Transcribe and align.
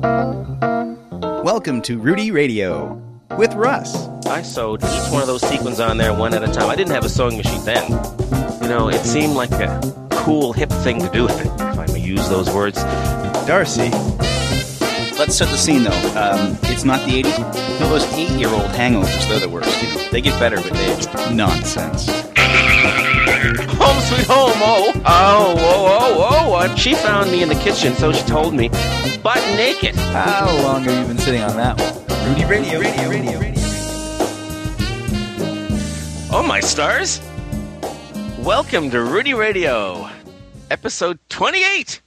Welcome 0.00 1.82
to 1.82 1.98
Rudy 1.98 2.30
Radio 2.30 3.02
with 3.36 3.52
Russ. 3.54 4.06
I 4.26 4.42
sewed 4.42 4.82
each 4.84 5.10
one 5.10 5.22
of 5.22 5.26
those 5.26 5.42
sequins 5.42 5.80
on 5.80 5.96
there 5.96 6.14
one 6.14 6.34
at 6.34 6.44
a 6.44 6.52
time. 6.52 6.70
I 6.70 6.76
didn't 6.76 6.92
have 6.92 7.04
a 7.04 7.08
sewing 7.08 7.36
machine 7.36 7.64
then. 7.64 7.90
You 8.62 8.68
know, 8.68 8.88
it 8.90 9.04
seemed 9.04 9.34
like 9.34 9.50
a 9.50 9.80
cool, 10.10 10.52
hip 10.52 10.70
thing 10.70 11.00
to 11.00 11.08
do, 11.10 11.26
if 11.26 11.60
I 11.60 11.86
may 11.86 12.00
use 12.00 12.28
those 12.28 12.48
words. 12.50 12.76
Darcy. 13.46 13.90
Let's 15.18 15.34
set 15.36 15.48
the 15.48 15.58
scene 15.58 15.82
though. 15.82 15.90
Um, 16.16 16.56
it's 16.64 16.84
not 16.84 17.04
the 17.04 17.20
80s. 17.22 17.80
No, 17.80 17.88
those 17.88 18.04
eight 18.14 18.30
year 18.30 18.50
old 18.50 18.70
hangovers, 18.70 19.28
they're 19.28 19.40
the 19.40 19.48
worst. 19.48 19.82
You 19.82 19.88
know, 19.88 20.10
they 20.10 20.20
get 20.20 20.38
better 20.38 20.56
with 20.56 20.76
age. 20.76 21.34
Nonsense. 21.34 22.08
Home 23.38 24.00
sweet 24.00 24.26
home, 24.26 24.50
oh, 24.56 24.92
oh, 24.96 25.54
oh, 25.56 26.26
oh, 26.28 26.68
oh. 26.68 26.74
She 26.74 26.94
found 26.94 27.30
me 27.30 27.40
in 27.40 27.48
the 27.48 27.54
kitchen, 27.54 27.94
so 27.94 28.12
she 28.12 28.24
told 28.24 28.52
me, 28.52 28.68
butt 29.22 29.40
naked. 29.56 29.94
How 29.94 30.46
long 30.64 30.82
have 30.82 30.98
you 31.00 31.06
been 31.06 31.18
sitting 31.18 31.42
on 31.42 31.56
that 31.56 31.78
one? 31.78 32.28
Rudy 32.28 32.44
Radio, 32.46 32.80
Radio, 32.80 33.08
Radio, 33.08 33.38
Radio. 33.38 33.62
Oh, 36.32 36.44
my 36.44 36.58
stars. 36.58 37.20
Welcome 38.40 38.90
to 38.90 39.00
Rudy 39.00 39.34
Radio, 39.34 40.08
episode 40.68 41.20
28. 41.28 42.00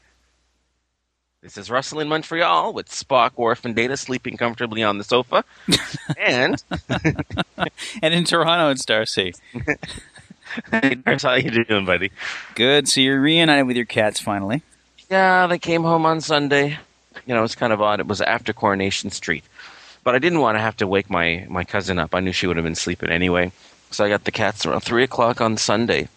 This 1.41 1.57
is 1.57 1.71
Russell 1.71 2.01
in 2.01 2.09
Montreal 2.09 2.73
with 2.73 2.89
Spock, 2.89 3.37
Worf, 3.37 3.63
and 3.63 3.73
Data 3.73 3.95
sleeping 3.95 4.35
comfortably 4.35 4.83
on 4.83 4.97
the 4.97 5.05
sofa. 5.05 5.45
and 6.17 6.61
And 8.01 8.13
in 8.13 8.23
Toronto, 8.25 8.69
it's 8.69 8.85
Darcy. 8.85 9.33
Here's 11.05 11.23
how 11.23 11.33
you 11.35 11.63
doing, 11.65 11.85
buddy? 11.85 12.11
Good. 12.55 12.87
So 12.87 13.01
you're 13.01 13.19
reunited 13.21 13.67
with 13.67 13.75
your 13.75 13.85
cats 13.85 14.19
finally. 14.19 14.61
Yeah, 15.09 15.47
they 15.47 15.59
came 15.59 15.83
home 15.83 16.05
on 16.05 16.21
Sunday. 16.21 16.77
You 17.25 17.35
know, 17.35 17.43
it's 17.43 17.55
kind 17.55 17.73
of 17.73 17.81
odd. 17.81 17.99
It 17.99 18.07
was 18.07 18.21
after 18.21 18.53
Coronation 18.53 19.09
Street. 19.11 19.43
But 20.03 20.15
I 20.15 20.19
didn't 20.19 20.39
want 20.39 20.55
to 20.55 20.61
have 20.61 20.77
to 20.77 20.87
wake 20.87 21.09
my, 21.09 21.45
my 21.49 21.63
cousin 21.63 21.99
up. 21.99 22.15
I 22.15 22.21
knew 22.21 22.31
she 22.31 22.47
would 22.47 22.55
have 22.57 22.63
been 22.65 22.75
sleeping 22.75 23.09
anyway. 23.09 23.51
So 23.91 24.05
I 24.05 24.09
got 24.09 24.23
the 24.23 24.31
cats 24.31 24.65
around 24.65 24.81
3 24.81 25.03
o'clock 25.03 25.41
on 25.41 25.57
Sunday. 25.57 26.07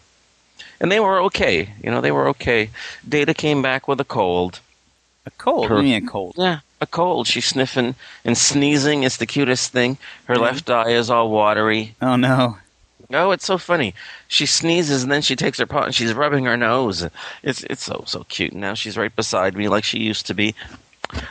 And 0.79 0.91
they 0.91 0.99
were 0.99 1.19
okay. 1.23 1.69
You 1.83 1.91
know, 1.91 2.01
they 2.01 2.11
were 2.11 2.27
okay. 2.29 2.69
Data 3.07 3.33
came 3.33 3.61
back 3.61 3.87
with 3.87 3.99
a 3.99 4.05
cold. 4.05 4.59
A 5.25 5.31
cold. 5.31 5.67
Her- 5.67 5.75
What 5.75 5.81
do 5.81 5.87
you 5.87 5.93
mean 5.95 6.07
a 6.07 6.09
cold? 6.09 6.35
Yeah, 6.37 6.59
a 6.81 6.87
cold. 6.87 7.27
She's 7.27 7.45
sniffing 7.45 7.95
and 8.23 8.37
sneezing. 8.37 9.03
It's 9.03 9.17
the 9.17 9.25
cutest 9.25 9.71
thing. 9.71 9.97
Her 10.25 10.35
left 10.37 10.69
eye 10.69 10.91
is 10.91 11.09
all 11.09 11.29
watery. 11.29 11.95
Oh 12.01 12.15
no. 12.15 12.57
Oh, 13.11 13.31
it's 13.31 13.45
so 13.45 13.57
funny. 13.57 13.93
She 14.27 14.45
sneezes 14.45 15.03
and 15.03 15.11
then 15.11 15.21
she 15.21 15.35
takes 15.35 15.59
her 15.59 15.65
paw 15.65 15.83
and 15.83 15.95
she's 15.95 16.13
rubbing 16.13 16.45
her 16.45 16.57
nose. 16.57 17.07
It's 17.43 17.63
it's 17.63 17.83
so 17.83 18.03
so 18.07 18.23
cute. 18.25 18.53
Now 18.53 18.73
she's 18.73 18.97
right 18.97 19.15
beside 19.15 19.55
me 19.55 19.67
like 19.67 19.83
she 19.83 19.99
used 19.99 20.25
to 20.27 20.33
be. 20.33 20.55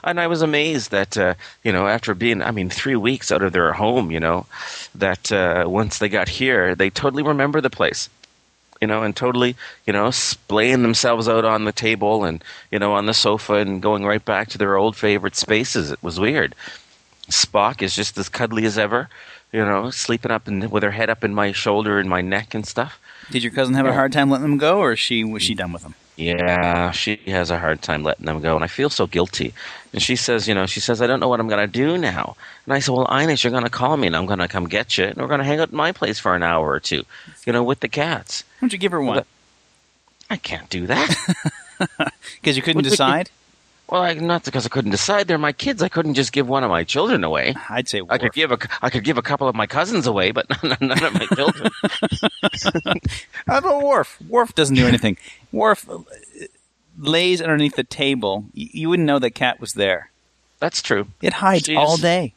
And 0.04 0.20
I 0.20 0.28
was 0.28 0.40
amazed 0.42 0.92
that 0.92 1.16
uh, 1.18 1.34
you 1.64 1.72
know 1.72 1.88
after 1.88 2.14
being 2.14 2.42
I 2.42 2.52
mean 2.52 2.70
three 2.70 2.96
weeks 2.96 3.32
out 3.32 3.42
of 3.42 3.52
their 3.52 3.72
home, 3.72 4.10
you 4.12 4.20
know, 4.20 4.46
that 4.94 5.32
uh, 5.32 5.64
once 5.66 5.98
they 5.98 6.08
got 6.08 6.28
here, 6.28 6.74
they 6.76 6.90
totally 6.90 7.22
remember 7.24 7.60
the 7.60 7.70
place. 7.70 8.08
You 8.80 8.88
know, 8.88 9.02
and 9.02 9.16
totally, 9.16 9.56
you 9.86 9.92
know, 9.94 10.10
splaying 10.10 10.82
themselves 10.82 11.28
out 11.28 11.44
on 11.46 11.64
the 11.64 11.72
table 11.72 12.24
and, 12.24 12.44
you 12.70 12.78
know, 12.78 12.92
on 12.92 13.06
the 13.06 13.14
sofa 13.14 13.54
and 13.54 13.80
going 13.80 14.04
right 14.04 14.22
back 14.22 14.48
to 14.50 14.58
their 14.58 14.76
old 14.76 14.94
favorite 14.94 15.36
spaces. 15.36 15.90
It 15.90 16.02
was 16.02 16.20
weird. 16.20 16.54
Spock 17.30 17.80
is 17.80 17.94
just 17.94 18.18
as 18.18 18.28
cuddly 18.28 18.66
as 18.66 18.76
ever, 18.76 19.08
you 19.54 19.64
know, 19.64 19.88
sleeping 19.90 20.32
up 20.32 20.48
in, 20.48 20.68
with 20.68 20.82
her 20.82 20.90
head 20.90 21.08
up 21.08 21.22
in 21.22 21.32
my 21.32 21.52
shoulder 21.52 22.00
and 22.00 22.10
my 22.10 22.20
neck 22.20 22.54
and 22.54 22.66
stuff. 22.66 22.98
Did 23.30 23.44
your 23.44 23.52
cousin 23.52 23.74
have 23.74 23.86
a 23.86 23.92
hard 23.92 24.12
time 24.12 24.28
letting 24.28 24.42
them 24.42 24.58
go, 24.58 24.80
or 24.80 24.96
she 24.96 25.22
was 25.22 25.44
she 25.44 25.54
done 25.54 25.72
with 25.72 25.82
them? 25.82 25.94
Yeah, 26.16 26.90
she 26.90 27.16
has 27.26 27.52
a 27.52 27.58
hard 27.60 27.80
time 27.80 28.02
letting 28.02 28.26
them 28.26 28.40
go, 28.40 28.56
and 28.56 28.64
I 28.64 28.66
feel 28.66 28.90
so 28.90 29.06
guilty. 29.06 29.54
And 29.92 30.02
she 30.02 30.16
says, 30.16 30.48
you 30.48 30.54
know, 30.54 30.66
she 30.66 30.80
says, 30.80 31.00
I 31.00 31.06
don't 31.06 31.20
know 31.20 31.28
what 31.28 31.38
I'm 31.38 31.46
going 31.48 31.64
to 31.64 31.72
do 31.72 31.96
now. 31.96 32.36
And 32.66 32.74
I 32.74 32.80
said, 32.80 32.92
well, 32.92 33.06
Ines, 33.10 33.44
you're 33.44 33.52
going 33.52 33.64
to 33.64 33.70
call 33.70 33.96
me, 33.96 34.08
and 34.08 34.16
I'm 34.16 34.26
going 34.26 34.40
to 34.40 34.48
come 34.48 34.68
get 34.68 34.98
you, 34.98 35.04
and 35.04 35.16
we're 35.16 35.28
going 35.28 35.38
to 35.38 35.44
hang 35.44 35.60
out 35.60 35.68
at 35.68 35.72
my 35.72 35.92
place 35.92 36.18
for 36.18 36.34
an 36.34 36.42
hour 36.42 36.68
or 36.68 36.80
two, 36.80 37.04
you 37.46 37.52
know, 37.52 37.62
with 37.62 37.78
the 37.78 37.88
cats. 37.88 38.42
Why 38.58 38.66
don't 38.66 38.72
you 38.72 38.78
give 38.78 38.90
her 38.92 39.00
one? 39.00 39.24
I 40.28 40.36
can't 40.36 40.68
do 40.68 40.86
that. 40.88 41.14
Because 42.40 42.56
you 42.56 42.62
couldn't 42.62 42.84
decide. 42.84 43.30
Well, 43.88 44.02
I, 44.02 44.14
not 44.14 44.44
because 44.44 44.64
I 44.64 44.68
couldn't 44.68 44.90
decide. 44.90 45.28
They're 45.28 45.38
my 45.38 45.52
kids. 45.52 45.82
I 45.82 45.88
couldn't 45.88 46.14
just 46.14 46.32
give 46.32 46.48
one 46.48 46.64
of 46.64 46.70
my 46.70 46.84
children 46.84 47.22
away. 47.22 47.54
I'd 47.68 47.88
say 47.88 48.02
I 48.08 48.18
could 48.18 48.32
give 48.32 48.50
a, 48.50 48.58
I 48.80 48.90
could 48.90 49.04
give 49.04 49.18
a 49.18 49.22
couple 49.22 49.46
of 49.46 49.54
my 49.54 49.66
cousins 49.66 50.06
away, 50.06 50.30
but 50.30 50.46
none 50.80 51.04
of 51.04 51.14
my 51.14 51.26
children. 51.34 51.70
How 53.46 53.58
about 53.58 53.82
Worf? 53.82 54.18
Worf 54.28 54.54
doesn't 54.54 54.76
do 54.76 54.86
anything. 54.86 55.18
Worf 55.52 55.88
uh, 55.88 55.98
lays 56.98 57.42
underneath 57.42 57.76
the 57.76 57.84
table. 57.84 58.46
You 58.54 58.88
wouldn't 58.88 59.06
know 59.06 59.18
that 59.18 59.30
cat 59.32 59.60
was 59.60 59.74
there. 59.74 60.10
That's 60.60 60.80
true. 60.80 61.08
It 61.20 61.34
hides 61.34 61.68
all 61.68 61.96
day. 61.98 62.34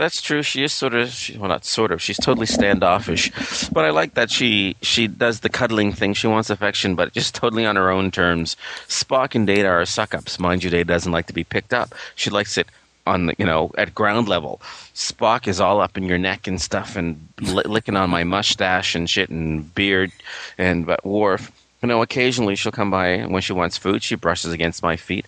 That's 0.00 0.22
true. 0.22 0.42
She 0.42 0.64
is 0.64 0.72
sort 0.72 0.94
of, 0.94 1.10
she, 1.10 1.36
well, 1.36 1.50
not 1.50 1.66
sort 1.66 1.92
of. 1.92 2.00
She's 2.00 2.16
totally 2.16 2.46
standoffish, 2.46 3.30
but 3.68 3.84
I 3.84 3.90
like 3.90 4.14
that 4.14 4.30
she 4.30 4.74
she 4.80 5.06
does 5.06 5.40
the 5.40 5.50
cuddling 5.50 5.92
thing. 5.92 6.14
She 6.14 6.26
wants 6.26 6.48
affection, 6.48 6.94
but 6.94 7.12
just 7.12 7.34
totally 7.34 7.66
on 7.66 7.76
her 7.76 7.90
own 7.90 8.10
terms. 8.10 8.56
Spock 8.88 9.34
and 9.34 9.46
Data 9.46 9.68
are 9.68 9.84
suck 9.84 10.14
ups. 10.14 10.38
Mind 10.38 10.64
you, 10.64 10.70
Data 10.70 10.86
doesn't 10.86 11.12
like 11.12 11.26
to 11.26 11.34
be 11.34 11.44
picked 11.44 11.74
up. 11.74 11.94
She 12.14 12.30
likes 12.30 12.56
it 12.56 12.66
on 13.06 13.26
the, 13.26 13.34
you 13.36 13.44
know 13.44 13.72
at 13.76 13.94
ground 13.94 14.26
level. 14.26 14.62
Spock 14.94 15.46
is 15.46 15.60
all 15.60 15.82
up 15.82 15.98
in 15.98 16.04
your 16.04 16.16
neck 16.16 16.46
and 16.46 16.58
stuff, 16.58 16.96
and 16.96 17.28
li- 17.42 17.64
licking 17.66 17.96
on 17.96 18.08
my 18.08 18.24
mustache 18.24 18.94
and 18.94 19.10
shit 19.10 19.28
and 19.28 19.74
beard, 19.74 20.12
and 20.56 20.86
but 20.86 21.04
Worf. 21.04 21.52
You 21.82 21.88
know, 21.88 22.00
occasionally 22.00 22.56
she'll 22.56 22.72
come 22.72 22.90
by 22.90 23.24
when 23.24 23.42
she 23.42 23.52
wants 23.52 23.76
food. 23.76 24.02
She 24.02 24.14
brushes 24.14 24.54
against 24.54 24.82
my 24.82 24.96
feet. 24.96 25.26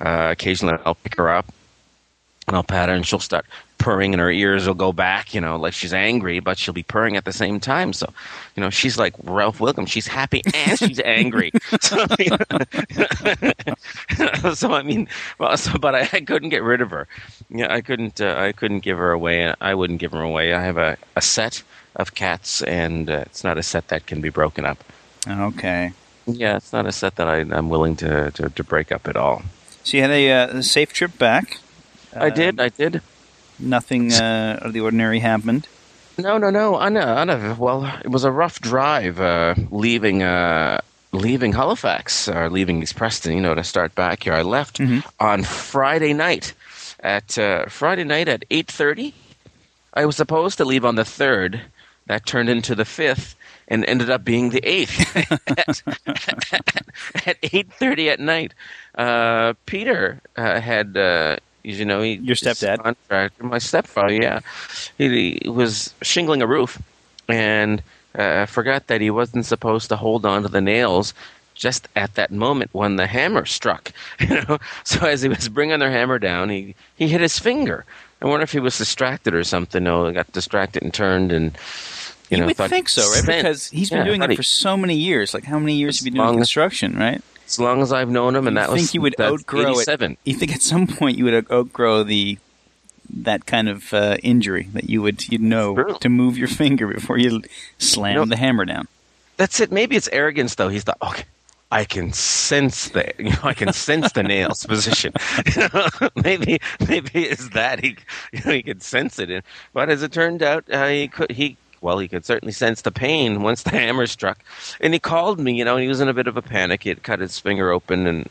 Uh, 0.00 0.28
occasionally 0.30 0.78
I'll 0.86 0.94
pick 0.94 1.16
her 1.16 1.28
up 1.28 1.52
and 2.46 2.56
I'll 2.56 2.62
pat 2.62 2.88
her 2.88 2.94
and 2.94 3.06
she'll 3.06 3.20
start 3.20 3.46
purring 3.82 4.14
and 4.14 4.20
her 4.20 4.30
ears 4.30 4.66
will 4.66 4.74
go 4.74 4.92
back, 4.92 5.34
you 5.34 5.40
know, 5.40 5.56
like 5.56 5.72
she's 5.72 5.92
angry, 5.92 6.38
but 6.38 6.56
she'll 6.56 6.72
be 6.72 6.84
purring 6.84 7.16
at 7.16 7.24
the 7.24 7.32
same 7.32 7.58
time. 7.58 7.92
So, 7.92 8.12
you 8.54 8.60
know, 8.60 8.70
she's 8.70 8.96
like 8.96 9.14
Ralph 9.24 9.58
Wiggum. 9.58 9.88
She's 9.88 10.06
happy 10.06 10.42
and 10.54 10.78
she's 10.78 11.00
angry. 11.04 11.50
So, 11.80 12.06
so 14.54 14.72
I 14.72 14.82
mean, 14.82 15.08
well, 15.38 15.56
so, 15.56 15.76
but 15.78 15.96
I, 15.96 16.08
I 16.12 16.20
couldn't 16.20 16.50
get 16.50 16.62
rid 16.62 16.80
of 16.80 16.90
her. 16.90 17.08
Yeah, 17.50 17.74
I 17.74 17.80
couldn't, 17.80 18.20
uh, 18.20 18.36
I 18.38 18.52
couldn't 18.52 18.80
give 18.80 18.98
her 18.98 19.10
away. 19.10 19.52
I 19.60 19.74
wouldn't 19.74 19.98
give 19.98 20.12
her 20.12 20.22
away. 20.22 20.54
I 20.54 20.62
have 20.62 20.78
a, 20.78 20.96
a 21.16 21.20
set 21.20 21.64
of 21.96 22.14
cats 22.14 22.62
and 22.62 23.10
uh, 23.10 23.24
it's 23.26 23.42
not 23.42 23.58
a 23.58 23.64
set 23.64 23.88
that 23.88 24.06
can 24.06 24.20
be 24.20 24.28
broken 24.28 24.64
up. 24.64 24.82
Okay. 25.28 25.92
Yeah, 26.26 26.56
it's 26.56 26.72
not 26.72 26.86
a 26.86 26.92
set 26.92 27.16
that 27.16 27.26
I, 27.26 27.38
I'm 27.38 27.68
willing 27.68 27.96
to, 27.96 28.30
to, 28.30 28.48
to 28.48 28.64
break 28.64 28.92
up 28.92 29.08
at 29.08 29.16
all. 29.16 29.42
So 29.82 29.96
you 29.96 30.02
had 30.02 30.12
a, 30.12 30.30
uh, 30.30 30.62
safe 30.62 30.92
trip 30.92 31.18
back. 31.18 31.58
I 32.14 32.30
did, 32.30 32.60
I 32.60 32.68
did. 32.68 33.02
Nothing 33.62 34.12
uh, 34.12 34.58
out 34.60 34.66
of 34.66 34.72
the 34.72 34.80
ordinary 34.80 35.20
happened. 35.20 35.66
No, 36.18 36.36
no, 36.36 36.50
no. 36.50 36.76
I 36.76 36.88
know, 36.90 37.00
I 37.00 37.24
know. 37.24 37.56
Well, 37.58 37.84
it 38.04 38.10
was 38.10 38.24
a 38.24 38.30
rough 38.30 38.60
drive 38.60 39.18
uh, 39.20 39.54
leaving 39.70 40.22
uh, 40.22 40.80
leaving 41.12 41.52
Halifax 41.52 42.28
or 42.28 42.50
leaving 42.50 42.82
East 42.82 42.96
Preston. 42.96 43.32
You 43.34 43.40
know, 43.40 43.54
to 43.54 43.64
start 43.64 43.94
back 43.94 44.24
here. 44.24 44.34
I 44.34 44.42
left 44.42 44.78
Mhm. 44.78 45.02
on 45.20 45.42
Friday 45.44 46.12
night 46.12 46.52
at 47.00 47.38
uh, 47.38 47.66
Friday 47.66 48.04
night 48.04 48.28
at 48.28 48.44
eight 48.50 48.66
thirty. 48.70 49.14
I 49.94 50.04
was 50.06 50.16
supposed 50.16 50.58
to 50.58 50.64
leave 50.64 50.84
on 50.84 50.96
the 50.96 51.04
third. 51.04 51.60
That 52.06 52.26
turned 52.26 52.48
into 52.50 52.74
the 52.74 52.84
fifth 52.84 53.36
and 53.68 53.84
ended 53.84 54.10
up 54.10 54.24
being 54.24 54.50
the 54.50 54.60
eighth 54.68 55.16
at, 55.48 55.82
at 57.26 57.36
eight 57.42 57.72
thirty 57.72 58.10
at 58.10 58.18
night. 58.20 58.52
Uh, 58.94 59.54
Peter 59.66 60.20
uh, 60.36 60.60
had. 60.60 60.96
You 61.64 61.84
know, 61.84 62.02
he, 62.02 62.14
Your 62.14 62.36
stepdad? 62.36 62.82
contractor, 62.82 63.44
my 63.44 63.58
stepfather, 63.58 64.12
yeah, 64.14 64.40
he, 64.98 65.38
he 65.42 65.48
was 65.48 65.94
shingling 66.02 66.42
a 66.42 66.46
roof, 66.46 66.80
and 67.28 67.82
uh, 68.14 68.46
forgot 68.46 68.88
that 68.88 69.00
he 69.00 69.10
wasn't 69.10 69.46
supposed 69.46 69.88
to 69.90 69.96
hold 69.96 70.26
on 70.26 70.42
to 70.42 70.48
the 70.48 70.60
nails 70.60 71.14
just 71.54 71.88
at 71.94 72.14
that 72.14 72.30
moment 72.30 72.70
when 72.72 72.96
the 72.96 73.06
hammer 73.06 73.44
struck. 73.44 73.92
You 74.20 74.42
know, 74.48 74.58
so 74.84 75.06
as 75.06 75.22
he 75.22 75.28
was 75.28 75.48
bringing 75.48 75.78
the 75.78 75.90
hammer 75.90 76.18
down, 76.18 76.48
he 76.48 76.74
he 76.96 77.08
hit 77.08 77.20
his 77.20 77.38
finger. 77.38 77.84
I 78.20 78.26
wonder 78.26 78.44
if 78.44 78.52
he 78.52 78.60
was 78.60 78.78
distracted 78.78 79.34
or 79.34 79.44
something. 79.44 79.82
No, 79.82 80.06
he 80.06 80.12
got 80.12 80.30
distracted 80.32 80.82
and 80.82 80.92
turned 80.92 81.32
and. 81.32 81.56
You, 82.30 82.38
You, 82.38 82.38
know, 82.38 82.46
would 82.46 82.56
think 82.56 82.88
so, 82.88 83.10
right? 83.10 83.26
Because 83.26 83.68
he's 83.68 83.90
been 83.90 83.98
Yeah, 83.98 84.04
doing 84.04 84.22
it 84.22 84.36
for 84.36 84.42
so 84.42 84.74
many 84.74 84.94
years. 84.96 85.34
Like 85.34 85.44
how 85.44 85.58
many 85.58 85.74
years 85.74 85.98
have 85.98 86.06
you 86.06 86.12
been 86.12 86.22
doing 86.22 86.36
construction, 86.38 86.96
right? 86.96 87.20
As 87.52 87.58
long 87.60 87.82
as 87.82 87.92
I've 87.92 88.08
known 88.10 88.34
him, 88.34 88.46
and 88.46 88.56
You 88.56 88.60
that 88.62 88.70
was 88.70 88.80
think 88.82 88.94
you 88.94 89.02
would 89.02 89.20
outgrow 89.20 89.60
it? 89.78 89.88
87. 89.88 90.16
You 90.24 90.34
think 90.34 90.52
at 90.54 90.62
some 90.62 90.86
point 90.86 91.18
you 91.18 91.24
would 91.24 91.50
outgrow 91.50 92.02
the 92.02 92.38
that 93.14 93.44
kind 93.44 93.68
of 93.68 93.92
uh, 93.92 94.16
injury 94.22 94.68
that 94.72 94.88
you 94.88 95.02
would 95.02 95.28
you'd 95.28 95.42
know 95.42 95.74
True. 95.74 95.98
to 96.00 96.08
move 96.08 96.38
your 96.38 96.48
finger 96.62 96.86
before 96.88 97.18
you 97.18 97.42
slam 97.78 98.28
the 98.30 98.36
hammer 98.36 98.64
down. 98.64 98.88
That's 99.36 99.60
it. 99.60 99.70
Maybe 99.70 99.96
it's 99.96 100.08
arrogance, 100.12 100.54
though. 100.54 100.68
He's 100.68 100.84
thought, 100.84 100.98
okay, 101.02 101.24
I 101.70 101.84
can 101.84 102.12
sense 102.12 102.88
the, 102.90 103.12
you 103.18 103.30
know, 103.30 103.38
I 103.42 103.54
can 103.54 103.72
sense 103.72 104.12
the 104.12 104.22
nails 104.22 104.64
position. 104.74 105.12
You 105.56 105.68
know, 105.74 105.88
maybe, 106.22 106.58
maybe 106.88 107.10
it's 107.26 107.48
that 107.50 107.80
he, 107.80 107.96
you 108.32 108.40
know, 108.44 108.52
he 108.52 108.62
could 108.62 108.82
sense 108.82 109.18
it. 109.18 109.30
And- 109.30 109.42
But 109.74 109.90
as 109.90 110.02
it 110.02 110.12
turned 110.12 110.42
out, 110.42 110.64
uh, 110.70 110.86
he 110.88 111.08
could, 111.08 111.32
he, 111.32 111.56
well, 111.82 111.98
he 111.98 112.08
could 112.08 112.24
certainly 112.24 112.52
sense 112.52 112.82
the 112.82 112.90
pain 112.90 113.42
once 113.42 113.62
the 113.62 113.70
hammer 113.78 114.06
struck. 114.06 114.38
And 114.80 114.92
he 114.92 115.00
called 115.00 115.38
me, 115.38 115.54
you 115.54 115.64
know, 115.64 115.74
and 115.74 115.82
he 115.82 115.88
was 115.88 116.00
in 116.00 116.08
a 116.08 116.14
bit 116.14 116.26
of 116.26 116.36
a 116.36 116.42
panic. 116.42 116.82
He 116.82 116.88
had 116.88 117.02
cut 117.02 117.20
his 117.20 117.38
finger 117.38 117.70
open, 117.70 118.06
and 118.06 118.28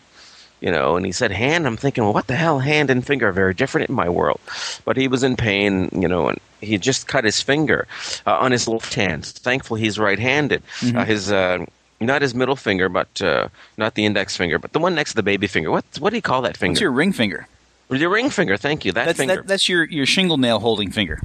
you 0.61 0.71
know, 0.71 0.95
and 0.95 1.05
he 1.05 1.11
said 1.11 1.31
hand. 1.31 1.65
I'm 1.65 1.77
thinking, 1.77 2.03
well, 2.03 2.13
what 2.13 2.27
the 2.27 2.35
hell? 2.35 2.59
Hand 2.59 2.89
and 2.89 3.05
finger 3.05 3.29
are 3.29 3.33
very 3.33 3.53
different 3.53 3.89
in 3.89 3.95
my 3.95 4.07
world. 4.07 4.39
But 4.85 4.95
he 4.95 5.07
was 5.07 5.23
in 5.23 5.35
pain, 5.35 5.89
you 5.91 6.07
know, 6.07 6.29
and 6.29 6.39
he 6.61 6.77
just 6.77 7.07
cut 7.07 7.25
his 7.25 7.41
finger 7.41 7.87
uh, 8.25 8.37
on 8.37 8.51
his 8.51 8.67
left 8.67 8.93
hand. 8.93 9.25
Thankfully, 9.25 9.81
he's 9.81 9.97
right-handed. 9.97 10.61
Mm-hmm. 10.79 10.97
Uh, 10.97 11.05
his 11.05 11.31
uh, 11.31 11.65
not 11.99 12.21
his 12.21 12.33
middle 12.33 12.55
finger, 12.55 12.89
but 12.89 13.21
uh, 13.21 13.49
not 13.77 13.95
the 13.95 14.05
index 14.05 14.37
finger, 14.37 14.57
but 14.59 14.73
the 14.73 14.79
one 14.79 14.95
next 14.95 15.11
to 15.11 15.15
the 15.15 15.23
baby 15.23 15.47
finger. 15.47 15.71
What 15.71 15.85
what 15.99 16.11
do 16.11 16.15
you 16.15 16.21
call 16.21 16.41
that 16.43 16.57
finger? 16.57 16.73
It's 16.73 16.81
your 16.81 16.91
ring 16.91 17.11
finger. 17.11 17.47
Your 17.89 18.09
ring 18.09 18.29
finger. 18.29 18.55
Thank 18.55 18.85
you. 18.85 18.93
That 18.93 19.05
That's 19.05 19.17
finger. 19.17 19.35
that, 19.37 19.47
that's 19.47 19.67
your 19.67 19.83
your 19.85 20.05
shingle 20.05 20.37
nail 20.37 20.59
holding 20.59 20.91
finger. 20.91 21.21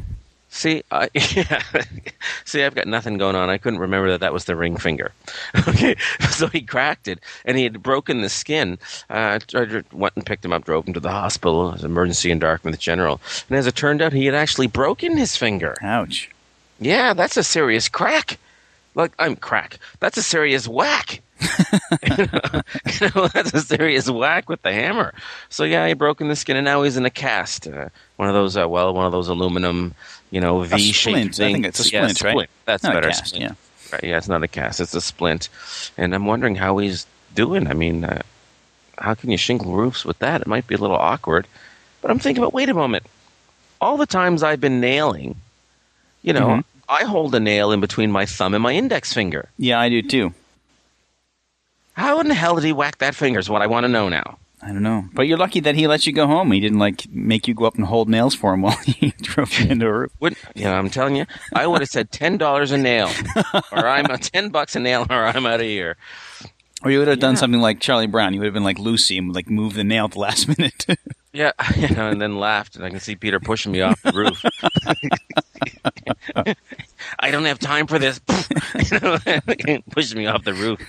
See, 0.56 0.82
I, 0.90 1.10
yeah. 1.14 1.60
See, 2.46 2.64
I've 2.64 2.74
got 2.74 2.86
nothing 2.86 3.18
going 3.18 3.36
on. 3.36 3.50
I 3.50 3.58
couldn't 3.58 3.78
remember 3.78 4.10
that 4.12 4.20
that 4.20 4.32
was 4.32 4.46
the 4.46 4.56
ring 4.56 4.78
finger. 4.78 5.12
okay, 5.68 5.96
so 6.30 6.46
he 6.46 6.62
cracked 6.62 7.08
it, 7.08 7.20
and 7.44 7.58
he 7.58 7.64
had 7.64 7.82
broken 7.82 8.22
the 8.22 8.30
skin. 8.30 8.78
Uh, 9.10 9.38
I 9.54 9.82
went 9.92 10.16
and 10.16 10.24
picked 10.24 10.46
him 10.46 10.54
up, 10.54 10.64
drove 10.64 10.88
him 10.88 10.94
to 10.94 11.00
the 11.00 11.10
hospital, 11.10 11.68
it 11.68 11.72
was 11.74 11.84
emergency 11.84 12.30
in 12.30 12.38
Dartmouth 12.38 12.78
General. 12.78 13.20
And 13.50 13.58
as 13.58 13.66
it 13.66 13.76
turned 13.76 14.00
out, 14.00 14.14
he 14.14 14.24
had 14.24 14.34
actually 14.34 14.66
broken 14.66 15.18
his 15.18 15.36
finger. 15.36 15.76
Ouch. 15.82 16.30
Yeah, 16.80 17.12
that's 17.12 17.36
a 17.36 17.44
serious 17.44 17.90
crack. 17.90 18.38
Like 18.94 19.12
I'm 19.18 19.36
crack. 19.36 19.78
That's 20.00 20.16
a 20.16 20.22
serious 20.22 20.66
whack. 20.66 21.20
you, 22.02 22.16
know, 22.16 22.62
you 23.00 23.10
know, 23.14 23.28
that's 23.28 23.52
a 23.52 23.60
serious 23.60 24.08
whack 24.10 24.48
with 24.48 24.62
the 24.62 24.72
hammer. 24.72 25.12
So 25.50 25.64
yeah, 25.64 25.86
he 25.86 25.92
broken 25.92 26.28
the 26.28 26.36
skin, 26.36 26.56
and 26.56 26.64
now 26.64 26.82
he's 26.82 26.96
in 26.96 27.04
a 27.04 27.10
cast. 27.10 27.66
Uh, 27.66 27.90
one 28.16 28.28
of 28.28 28.34
those, 28.34 28.56
uh, 28.56 28.66
well, 28.68 28.94
one 28.94 29.04
of 29.04 29.12
those 29.12 29.28
aluminum, 29.28 29.94
you 30.36 30.40
know, 30.42 30.60
V-shaped 30.60 31.34
splint. 31.34 31.40
I 31.40 31.50
think 31.54 31.64
it's 31.64 31.80
a 31.80 31.88
Yeah, 31.88 32.08
splint, 32.08 32.36
right? 32.36 32.50
That's 32.66 32.82
Not 32.82 32.92
a 32.92 32.96
better. 33.00 33.08
cast, 33.08 33.36
yeah. 33.38 33.52
Right, 33.90 34.04
yeah, 34.04 34.18
it's 34.18 34.28
not 34.28 34.42
a 34.42 34.48
cast. 34.48 34.80
It's 34.82 34.92
a 34.94 35.00
splint. 35.00 35.48
And 35.96 36.14
I'm 36.14 36.26
wondering 36.26 36.56
how 36.56 36.76
he's 36.76 37.06
doing. 37.34 37.66
I 37.68 37.72
mean, 37.72 38.04
uh, 38.04 38.20
how 38.98 39.14
can 39.14 39.30
you 39.30 39.38
shingle 39.38 39.72
roofs 39.72 40.04
with 40.04 40.18
that? 40.18 40.42
It 40.42 40.46
might 40.46 40.66
be 40.66 40.74
a 40.74 40.78
little 40.78 40.96
awkward. 40.98 41.46
But 42.02 42.10
I'm 42.10 42.18
thinking 42.18 42.42
about, 42.44 42.52
wait 42.52 42.68
a 42.68 42.74
moment. 42.74 43.04
All 43.80 43.96
the 43.96 44.04
times 44.04 44.42
I've 44.42 44.60
been 44.60 44.78
nailing, 44.78 45.36
you 46.22 46.34
know, 46.34 46.48
Mhm. 46.48 46.64
I 46.86 47.04
hold 47.04 47.34
a 47.34 47.40
nail 47.40 47.72
in 47.72 47.80
between 47.80 48.12
my 48.12 48.26
thumb 48.26 48.52
and 48.52 48.62
my 48.62 48.74
index 48.74 49.14
finger. 49.14 49.48
Yeah, 49.56 49.80
I 49.80 49.88
do 49.88 50.02
too. 50.02 50.34
How 51.94 52.20
in 52.20 52.28
the 52.28 52.34
hell 52.34 52.56
did 52.56 52.64
he 52.64 52.74
whack 52.74 52.98
that 52.98 53.14
finger 53.14 53.38
is 53.38 53.48
what 53.48 53.62
I 53.62 53.66
want 53.68 53.84
to 53.84 53.88
know 53.88 54.10
now. 54.10 54.36
I 54.62 54.68
don't 54.68 54.82
know, 54.82 55.04
but 55.12 55.22
you're 55.22 55.36
lucky 55.38 55.60
that 55.60 55.74
he 55.74 55.86
let 55.86 56.06
you 56.06 56.12
go 56.12 56.26
home. 56.26 56.50
He 56.50 56.60
didn't 56.60 56.78
like 56.78 57.06
make 57.10 57.46
you 57.46 57.54
go 57.54 57.66
up 57.66 57.74
and 57.76 57.84
hold 57.84 58.08
nails 58.08 58.34
for 58.34 58.54
him 58.54 58.62
while 58.62 58.76
he 58.78 59.12
drove 59.20 59.52
you 59.58 59.68
into 59.70 59.86
a 59.86 59.92
roof. 59.92 60.12
Would, 60.20 60.36
you 60.54 60.64
know, 60.64 60.72
I'm 60.74 60.88
telling 60.90 61.14
you, 61.16 61.26
I 61.54 61.66
would 61.66 61.82
have 61.82 61.90
said 61.90 62.10
ten 62.10 62.38
dollars 62.38 62.72
a 62.72 62.78
nail, 62.78 63.10
or 63.70 63.86
I'm 63.86 64.06
a 64.06 64.18
ten 64.32 64.48
bucks 64.48 64.74
a 64.74 64.80
nail, 64.80 65.06
or 65.10 65.26
I'm 65.26 65.46
out 65.46 65.60
of 65.60 65.66
here. 65.66 65.96
Or 66.82 66.90
you 66.90 66.98
would 66.98 67.08
have 67.08 67.18
done 67.20 67.36
something 67.36 67.60
like 67.60 67.80
Charlie 67.80 68.06
Brown. 68.06 68.34
You 68.34 68.40
would 68.40 68.46
have 68.46 68.54
been 68.54 68.64
like 68.64 68.78
Lucy 68.78 69.18
and 69.18 69.34
like 69.34 69.48
move 69.48 69.74
the 69.74 69.84
nail 69.84 70.06
at 70.06 70.12
the 70.12 70.18
last 70.20 70.48
minute. 70.58 70.86
Yeah, 71.32 71.52
you 71.76 71.88
know, 71.94 72.08
and 72.08 72.20
then 72.20 72.38
laughed, 72.38 72.76
and 72.76 72.84
I 72.84 72.90
can 72.90 73.00
see 73.00 73.14
Peter 73.14 73.38
pushing 73.38 73.72
me 73.72 73.82
off 73.82 74.00
the 74.02 74.12
roof. 74.12 74.42
I 77.18 77.30
don't 77.30 77.44
have 77.44 77.58
time 77.58 77.86
for 77.86 77.98
this. 77.98 78.20
you 78.90 79.00
know, 79.00 79.18
pushes 79.90 80.14
me 80.14 80.26
off 80.26 80.44
the 80.44 80.54
roof. 80.54 80.80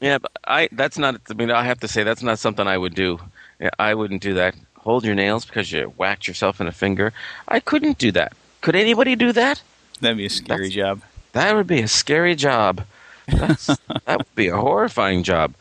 Yeah, 0.00 0.18
but 0.18 0.32
I 0.44 0.68
that's 0.72 0.98
not. 0.98 1.20
I 1.30 1.34
mean, 1.34 1.50
I 1.50 1.64
have 1.64 1.80
to 1.80 1.88
say 1.88 2.02
that's 2.02 2.22
not 2.22 2.38
something 2.38 2.66
I 2.66 2.76
would 2.76 2.94
do. 2.94 3.18
Yeah, 3.60 3.70
I 3.78 3.94
wouldn't 3.94 4.22
do 4.22 4.34
that. 4.34 4.54
Hold 4.78 5.04
your 5.04 5.14
nails 5.14 5.44
because 5.44 5.72
you 5.72 5.92
whacked 5.96 6.28
yourself 6.28 6.60
in 6.60 6.66
a 6.66 6.72
finger. 6.72 7.12
I 7.48 7.60
couldn't 7.60 7.98
do 7.98 8.12
that. 8.12 8.34
Could 8.60 8.76
anybody 8.76 9.16
do 9.16 9.32
that? 9.32 9.62
That'd 10.00 10.18
be 10.18 10.26
a 10.26 10.30
scary 10.30 10.68
That's- 10.68 10.72
job. 10.74 11.02
That 11.32 11.54
would 11.54 11.66
be 11.66 11.82
a 11.82 11.88
scary 11.88 12.34
job. 12.34 12.84
That's, 13.26 13.66
that 14.06 14.18
would 14.18 14.34
be 14.34 14.48
a 14.48 14.56
horrifying 14.56 15.22
job. 15.22 15.54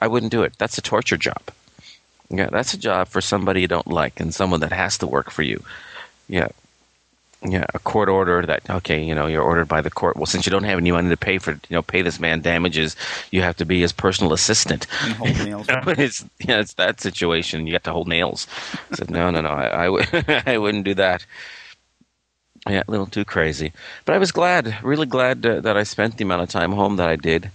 I 0.00 0.06
wouldn't 0.06 0.30
do 0.30 0.42
it. 0.42 0.52
That's 0.58 0.78
a 0.78 0.82
torture 0.82 1.16
job. 1.16 1.42
Yeah, 2.30 2.48
that's 2.50 2.74
a 2.74 2.78
job 2.78 3.08
for 3.08 3.20
somebody 3.20 3.62
you 3.62 3.68
don't 3.68 3.86
like 3.88 4.20
and 4.20 4.32
someone 4.34 4.60
that 4.60 4.72
has 4.72 4.98
to 4.98 5.06
work 5.06 5.30
for 5.30 5.42
you. 5.42 5.64
Yeah. 6.28 6.48
Yeah, 7.46 7.66
a 7.72 7.78
court 7.78 8.08
order 8.08 8.44
that 8.46 8.68
okay, 8.68 9.00
you 9.00 9.14
know, 9.14 9.26
you're 9.26 9.42
ordered 9.42 9.68
by 9.68 9.80
the 9.80 9.90
court. 9.90 10.16
Well, 10.16 10.26
since 10.26 10.44
you 10.44 10.50
don't 10.50 10.64
have 10.64 10.78
any 10.78 10.90
money 10.90 11.08
to 11.08 11.16
pay 11.16 11.38
for, 11.38 11.52
you 11.52 11.58
know, 11.70 11.82
pay 11.82 12.02
this 12.02 12.18
man 12.18 12.40
damages, 12.40 12.96
you 13.30 13.42
have 13.42 13.56
to 13.58 13.64
be 13.64 13.80
his 13.80 13.92
personal 13.92 14.32
assistant. 14.32 14.88
And 15.02 15.14
hold 15.14 15.38
nails. 15.38 15.66
it's 15.86 16.24
yeah, 16.40 16.58
it's 16.58 16.74
that 16.74 17.00
situation. 17.00 17.66
You 17.66 17.72
got 17.72 17.84
to 17.84 17.92
hold 17.92 18.08
nails. 18.08 18.48
I 18.90 18.96
said, 18.96 19.10
no, 19.10 19.30
no, 19.30 19.40
no, 19.40 19.50
I, 19.50 19.82
I, 19.82 19.84
w- 19.84 20.04
I 20.46 20.58
wouldn't 20.58 20.84
do 20.84 20.94
that. 20.94 21.24
Yeah, 22.68 22.82
a 22.86 22.90
little 22.90 23.06
too 23.06 23.24
crazy. 23.24 23.72
But 24.04 24.16
I 24.16 24.18
was 24.18 24.32
glad, 24.32 24.76
really 24.82 25.06
glad 25.06 25.46
uh, 25.46 25.60
that 25.60 25.76
I 25.76 25.84
spent 25.84 26.16
the 26.16 26.24
amount 26.24 26.42
of 26.42 26.48
time 26.48 26.72
home 26.72 26.96
that 26.96 27.08
I 27.08 27.14
did. 27.14 27.52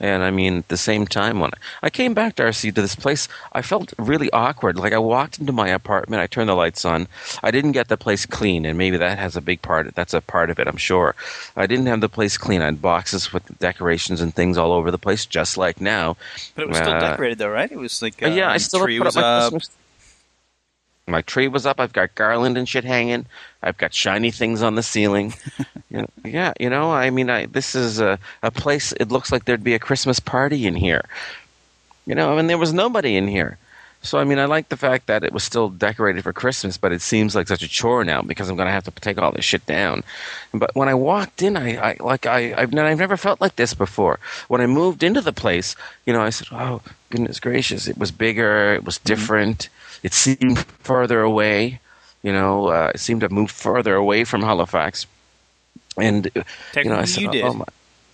And 0.00 0.22
I 0.22 0.30
mean, 0.30 0.58
at 0.58 0.68
the 0.68 0.76
same 0.76 1.06
time, 1.06 1.40
when 1.40 1.50
I 1.82 1.90
came 1.90 2.14
back, 2.14 2.36
Darcy, 2.36 2.70
to 2.72 2.80
this 2.82 2.94
place, 2.94 3.28
I 3.52 3.62
felt 3.62 3.92
really 3.98 4.30
awkward. 4.32 4.76
Like 4.76 4.92
I 4.92 4.98
walked 4.98 5.38
into 5.38 5.52
my 5.52 5.68
apartment, 5.68 6.22
I 6.22 6.26
turned 6.26 6.48
the 6.48 6.54
lights 6.54 6.84
on. 6.84 7.08
I 7.42 7.50
didn't 7.50 7.72
get 7.72 7.88
the 7.88 7.96
place 7.96 8.26
clean, 8.26 8.66
and 8.66 8.76
maybe 8.76 8.96
that 8.98 9.18
has 9.18 9.36
a 9.36 9.40
big 9.40 9.62
part. 9.62 9.94
That's 9.94 10.14
a 10.14 10.20
part 10.20 10.50
of 10.50 10.58
it, 10.58 10.68
I'm 10.68 10.76
sure. 10.76 11.14
I 11.56 11.66
didn't 11.66 11.86
have 11.86 12.00
the 12.00 12.08
place 12.08 12.36
clean. 12.36 12.62
I 12.62 12.66
had 12.66 12.82
boxes 12.82 13.32
with 13.32 13.58
decorations 13.58 14.20
and 14.20 14.34
things 14.34 14.58
all 14.58 14.72
over 14.72 14.90
the 14.90 14.98
place, 14.98 15.24
just 15.26 15.56
like 15.56 15.80
now. 15.80 16.16
But 16.54 16.62
it 16.62 16.68
was 16.68 16.78
still 16.78 16.94
Uh, 16.94 16.98
decorated 16.98 17.38
though, 17.38 17.48
right? 17.48 17.70
It 17.70 17.78
was 17.78 18.02
like 18.02 18.22
uh, 18.22 18.28
yeah, 18.28 18.50
I 18.50 18.58
still 18.58 18.80
tree 18.80 18.94
have 18.94 18.98
put 18.98 19.04
was 19.04 19.16
up 19.16 19.26
my. 19.26 19.50
Christmas. 19.50 19.70
My 21.06 21.22
tree 21.22 21.46
was 21.46 21.66
up. 21.66 21.78
I've 21.78 21.92
got 21.92 22.14
garland 22.16 22.58
and 22.58 22.68
shit 22.68 22.84
hanging. 22.84 23.26
I've 23.62 23.78
got 23.78 23.94
shiny 23.94 24.32
things 24.32 24.62
on 24.62 24.74
the 24.74 24.82
ceiling. 24.82 25.34
you 25.90 25.98
know, 25.98 26.08
yeah, 26.24 26.52
you 26.58 26.68
know, 26.68 26.92
I 26.92 27.10
mean, 27.10 27.30
I, 27.30 27.46
this 27.46 27.74
is 27.74 28.00
a, 28.00 28.18
a 28.42 28.50
place. 28.50 28.92
It 28.98 29.08
looks 29.08 29.30
like 29.30 29.44
there'd 29.44 29.62
be 29.62 29.74
a 29.74 29.78
Christmas 29.78 30.18
party 30.18 30.66
in 30.66 30.74
here. 30.74 31.04
You 32.06 32.14
know, 32.14 32.32
I 32.32 32.36
mean, 32.36 32.48
there 32.48 32.58
was 32.58 32.72
nobody 32.72 33.16
in 33.16 33.28
here. 33.28 33.58
So 34.02 34.18
I 34.18 34.24
mean, 34.24 34.38
I 34.38 34.44
like 34.44 34.68
the 34.68 34.76
fact 34.76 35.06
that 35.06 35.24
it 35.24 35.32
was 35.32 35.42
still 35.42 35.68
decorated 35.68 36.22
for 36.22 36.32
Christmas, 36.32 36.76
but 36.76 36.92
it 36.92 37.02
seems 37.02 37.34
like 37.34 37.48
such 37.48 37.62
a 37.62 37.68
chore 37.68 38.04
now 38.04 38.22
because 38.22 38.48
I'm 38.48 38.56
going 38.56 38.66
to 38.66 38.72
have 38.72 38.84
to 38.84 38.90
take 38.92 39.18
all 39.18 39.32
this 39.32 39.44
shit 39.44 39.66
down. 39.66 40.04
But 40.54 40.74
when 40.76 40.88
I 40.88 40.94
walked 40.94 41.42
in, 41.42 41.56
I, 41.56 41.76
I 41.76 41.96
like 41.98 42.24
I 42.26 42.54
I've, 42.56 42.74
I've 42.74 42.98
never 42.98 43.16
felt 43.16 43.40
like 43.40 43.56
this 43.56 43.74
before. 43.74 44.20
When 44.48 44.60
I 44.60 44.66
moved 44.66 45.02
into 45.02 45.20
the 45.20 45.32
place, 45.32 45.74
you 46.04 46.12
know, 46.12 46.20
I 46.20 46.30
said, 46.30 46.48
"Oh 46.52 46.82
goodness 47.10 47.40
gracious!" 47.40 47.88
It 47.88 47.98
was 47.98 48.12
bigger. 48.12 48.74
It 48.74 48.84
was 48.84 48.98
mm-hmm. 48.98 49.08
different. 49.08 49.68
It 50.06 50.14
seemed 50.14 50.60
further 50.86 51.20
away. 51.20 51.80
You 52.22 52.32
know, 52.32 52.68
uh, 52.68 52.92
it 52.94 53.00
seemed 53.00 53.22
to 53.22 53.28
move 53.28 53.50
further 53.50 53.96
away 53.96 54.22
from 54.22 54.40
Halifax. 54.40 55.04
And 55.98 56.30
you 56.76 56.84
know, 56.84 56.94
I 56.96 57.06
said, 57.06 57.22
you 57.22 57.30
did. 57.32 57.42
"Oh 57.42 57.54
my." 57.54 57.64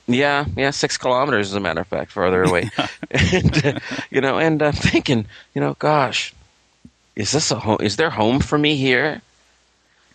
Yeah, 0.06 0.47
yeah, 0.56 0.71
six 0.71 0.97
kilometers, 0.97 1.50
as 1.50 1.55
a 1.55 1.61
matter 1.61 1.83
of 1.83 1.87
fact, 1.87 2.11
further 2.11 2.43
away. 2.49 2.71
and, 3.11 3.67
uh, 3.67 3.79
you 4.11 4.23
know, 4.23 4.39
and 4.39 4.62
I'm 4.62 4.73
thinking, 4.73 5.27
you 5.55 5.61
know, 5.61 5.77
gosh, 5.79 6.33
is 7.15 7.33
this 7.33 7.50
a 7.50 7.59
home? 7.59 7.77
Is 7.81 7.97
there 7.97 8.09
home 8.09 8.41
for 8.41 8.56
me 8.56 8.77
here? 8.77 9.21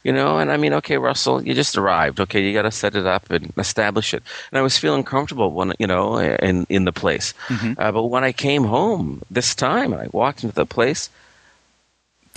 You 0.04 0.14
know, 0.14 0.40
and 0.40 0.52
I 0.52 0.58
mean, 0.58 0.74
okay, 0.74 0.98
Russell, 0.98 1.44
you 1.46 1.54
just 1.54 1.78
arrived. 1.78 2.20
Okay, 2.20 2.42
you 2.42 2.54
got 2.54 2.64
to 2.64 2.72
set 2.72 2.96
it 2.96 3.06
up 3.06 3.30
and 3.30 3.54
establish 3.58 4.16
it. 4.16 4.24
And 4.52 4.58
I 4.58 4.64
was 4.64 4.80
feeling 4.80 5.04
comfortable 5.04 5.52
when 5.52 5.74
you 5.78 5.86
know 5.86 6.18
in 6.18 6.66
in 6.70 6.86
the 6.86 6.94
place. 7.04 7.36
Mhm. 7.50 7.78
Uh, 7.78 7.92
but 7.92 8.06
when 8.06 8.24
I 8.24 8.32
came 8.32 8.64
home 8.64 9.22
this 9.30 9.54
time, 9.54 9.94
and 9.94 10.02
I 10.02 10.08
walked 10.12 10.44
into 10.44 10.56
the 10.56 10.66
place, 10.66 11.10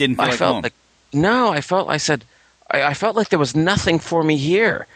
Didn't 0.01 0.17
feel 0.17 0.25
I 0.25 0.29
like 0.31 0.39
felt 0.39 0.55
home. 0.55 0.63
like 0.63 0.75
no, 1.13 1.53
I 1.59 1.61
felt 1.61 1.89
I 1.97 1.99
said, 1.99 2.25
I, 2.71 2.79
I 2.93 2.95
felt 2.95 3.17
like 3.17 3.29
there 3.31 3.39
was 3.47 3.55
nothing 3.55 3.99
for 4.01 4.23
me 4.25 4.37
here. 4.37 4.87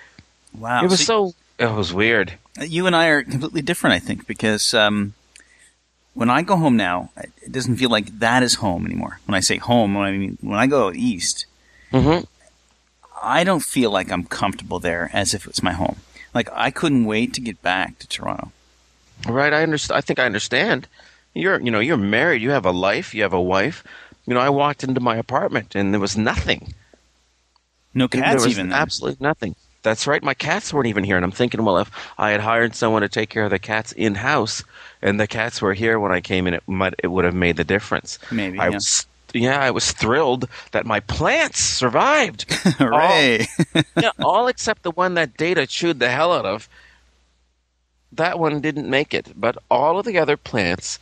wow. 0.58 0.82
it 0.84 0.88
was 0.90 1.00
See, 1.00 1.04
so 1.12 1.34
it 1.58 1.70
was 1.72 1.92
weird. 1.92 2.28
you 2.60 2.86
and 2.88 2.96
I 2.96 3.06
are 3.12 3.22
completely 3.22 3.62
different, 3.62 3.94
I 3.94 3.98
think, 4.06 4.26
because 4.26 4.72
um, 4.74 5.12
when 6.14 6.30
I 6.30 6.40
go 6.42 6.56
home 6.56 6.76
now, 6.76 7.10
it 7.44 7.50
doesn't 7.52 7.76
feel 7.76 7.90
like 7.90 8.08
that 8.20 8.42
is 8.42 8.54
home 8.66 8.86
anymore. 8.86 9.18
When 9.26 9.34
I 9.34 9.40
say 9.40 9.58
home, 9.58 9.94
when 9.94 10.04
I 10.06 10.12
mean 10.12 10.38
when 10.40 10.58
I 10.58 10.66
go 10.66 10.92
east, 10.92 11.46
hmm 11.92 12.20
I 13.22 13.42
don't 13.44 13.62
feel 13.64 13.90
like 13.90 14.10
I'm 14.12 14.24
comfortable 14.24 14.78
there 14.80 15.10
as 15.12 15.34
if 15.34 15.46
it's 15.46 15.62
my 15.62 15.72
home. 15.72 15.96
Like 16.34 16.48
I 16.66 16.70
couldn't 16.70 17.06
wait 17.06 17.32
to 17.34 17.40
get 17.40 17.62
back 17.62 17.98
to 18.00 18.06
Toronto. 18.06 18.52
Right, 19.26 19.52
I 19.52 19.62
understand. 19.62 19.96
I 19.98 20.00
think 20.02 20.18
I 20.18 20.26
understand. 20.26 20.86
You're, 21.32 21.60
you 21.60 21.70
know, 21.70 21.80
you're 21.80 21.96
married. 21.96 22.42
You 22.42 22.50
have 22.50 22.66
a 22.66 22.70
life. 22.70 23.14
You 23.14 23.22
have 23.22 23.32
a 23.32 23.40
wife. 23.56 23.82
You 24.26 24.34
know, 24.34 24.40
I 24.40 24.48
walked 24.48 24.84
into 24.84 25.00
my 25.00 25.16
apartment 25.16 25.74
and 25.74 25.92
there 25.92 26.00
was 26.00 26.16
nothing. 26.16 26.74
No 27.94 28.06
there 28.06 28.22
cats 28.22 28.44
was 28.44 28.52
even. 28.52 28.70
then. 28.70 28.78
absolutely 28.78 29.24
nothing. 29.24 29.54
That's 29.82 30.06
right. 30.06 30.22
My 30.22 30.34
cats 30.34 30.72
weren't 30.72 30.86
even 30.86 31.04
here, 31.04 31.16
and 31.16 31.24
I'm 31.24 31.30
thinking, 31.30 31.62
well, 31.62 31.76
if 31.78 31.90
I 32.16 32.30
had 32.30 32.40
hired 32.40 32.74
someone 32.74 33.02
to 33.02 33.08
take 33.08 33.28
care 33.28 33.44
of 33.44 33.50
the 33.50 33.58
cats 33.58 33.92
in 33.92 34.14
house, 34.14 34.64
and 35.02 35.20
the 35.20 35.26
cats 35.26 35.60
were 35.60 35.74
here 35.74 36.00
when 36.00 36.10
I 36.10 36.22
came 36.22 36.46
in, 36.46 36.54
it 36.54 36.62
might 36.66 36.94
it 36.98 37.08
would 37.08 37.26
have 37.26 37.34
made 37.34 37.58
the 37.58 37.64
difference. 37.64 38.18
Maybe. 38.32 38.58
I 38.58 38.68
yeah. 38.68 38.70
was, 38.70 39.06
yeah, 39.34 39.60
I 39.60 39.70
was 39.70 39.92
thrilled 39.92 40.48
that 40.72 40.86
my 40.86 41.00
plants 41.00 41.60
survived. 41.60 42.50
Hooray! 42.78 43.46
yeah, 44.00 44.10
all 44.20 44.48
except 44.48 44.84
the 44.84 44.90
one 44.90 45.14
that 45.14 45.36
Data 45.36 45.66
chewed 45.66 46.00
the 46.00 46.08
hell 46.08 46.32
out 46.32 46.46
of. 46.46 46.66
That 48.12 48.38
one 48.38 48.60
didn't 48.62 48.88
make 48.88 49.12
it, 49.12 49.32
but 49.36 49.58
all 49.70 49.98
of 49.98 50.06
the 50.06 50.18
other 50.18 50.38
plants 50.38 50.98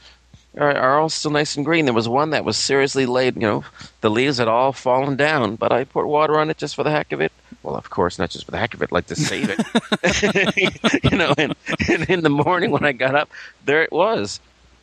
are, 0.57 0.77
are 0.77 0.99
all 1.01 1.09
still 1.09 1.31
nice 1.31 1.57
and 1.57 1.65
green. 1.65 1.85
There 1.87 1.95
was 1.95 2.09
one 2.09 2.31
that 2.31 2.45
was 2.45 2.57
seriously 2.59 3.07
laid, 3.07 3.37
you 3.37 3.43
know, 3.43 3.65
the 4.01 4.11
leaves 4.11 4.39
had 4.39 4.49
all 4.49 4.73
fallen 4.73 5.17
down, 5.17 5.57
but 5.57 5.73
I 5.73 5.85
put 5.85 6.07
water 6.07 6.39
on 6.39 6.51
it 6.51 6.59
just 6.59 6.75
for 6.77 6.83
the 6.85 6.91
heck 6.91 7.13
of 7.13 7.21
it. 7.21 7.33
Well, 7.63 7.77
of 7.77 7.91
course, 7.91 8.19
not 8.19 8.31
just 8.31 8.45
for 8.45 8.51
the 8.51 8.59
heck 8.59 8.75
of 8.75 8.83
it, 8.83 8.93
like 8.93 9.07
to 9.07 9.17
save 9.17 9.49
it. 9.51 11.05
you 11.13 11.17
know, 11.17 11.35
and, 11.39 11.55
and 11.89 12.11
in 12.11 12.23
the 12.23 12.31
morning 12.31 12.71
when 12.71 12.85
I 12.85 12.93
got 12.93 13.15
up, 13.15 13.31
there 13.65 13.83
it 13.83 13.93
was. 13.93 14.41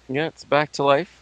Yeah, 0.08 0.28
it's 0.28 0.44
back 0.44 0.72
to 0.74 0.84
life. 0.84 1.22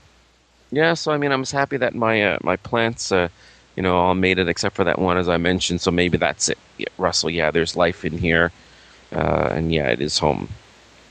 yeah, 0.71 0.93
so 0.93 1.11
I 1.11 1.17
mean, 1.17 1.31
I'm 1.31 1.41
just 1.41 1.51
happy 1.53 1.77
that 1.77 1.95
my 1.95 2.23
uh, 2.23 2.37
my 2.43 2.55
plants, 2.57 3.11
uh, 3.11 3.29
you 3.75 3.83
know, 3.83 3.97
all 3.97 4.15
made 4.15 4.39
it 4.39 4.47
except 4.49 4.75
for 4.75 4.83
that 4.85 4.99
one, 4.99 5.17
as 5.17 5.29
I 5.29 5.37
mentioned. 5.37 5.81
So 5.81 5.91
maybe 5.91 6.17
that's 6.17 6.49
it, 6.49 6.57
yeah, 6.77 6.87
Russell. 6.97 7.29
Yeah, 7.29 7.51
there's 7.51 7.75
life 7.75 8.05
in 8.05 8.17
here, 8.17 8.51
uh, 9.13 9.49
and 9.51 9.73
yeah, 9.73 9.87
it 9.89 10.01
is 10.01 10.19
home. 10.19 10.49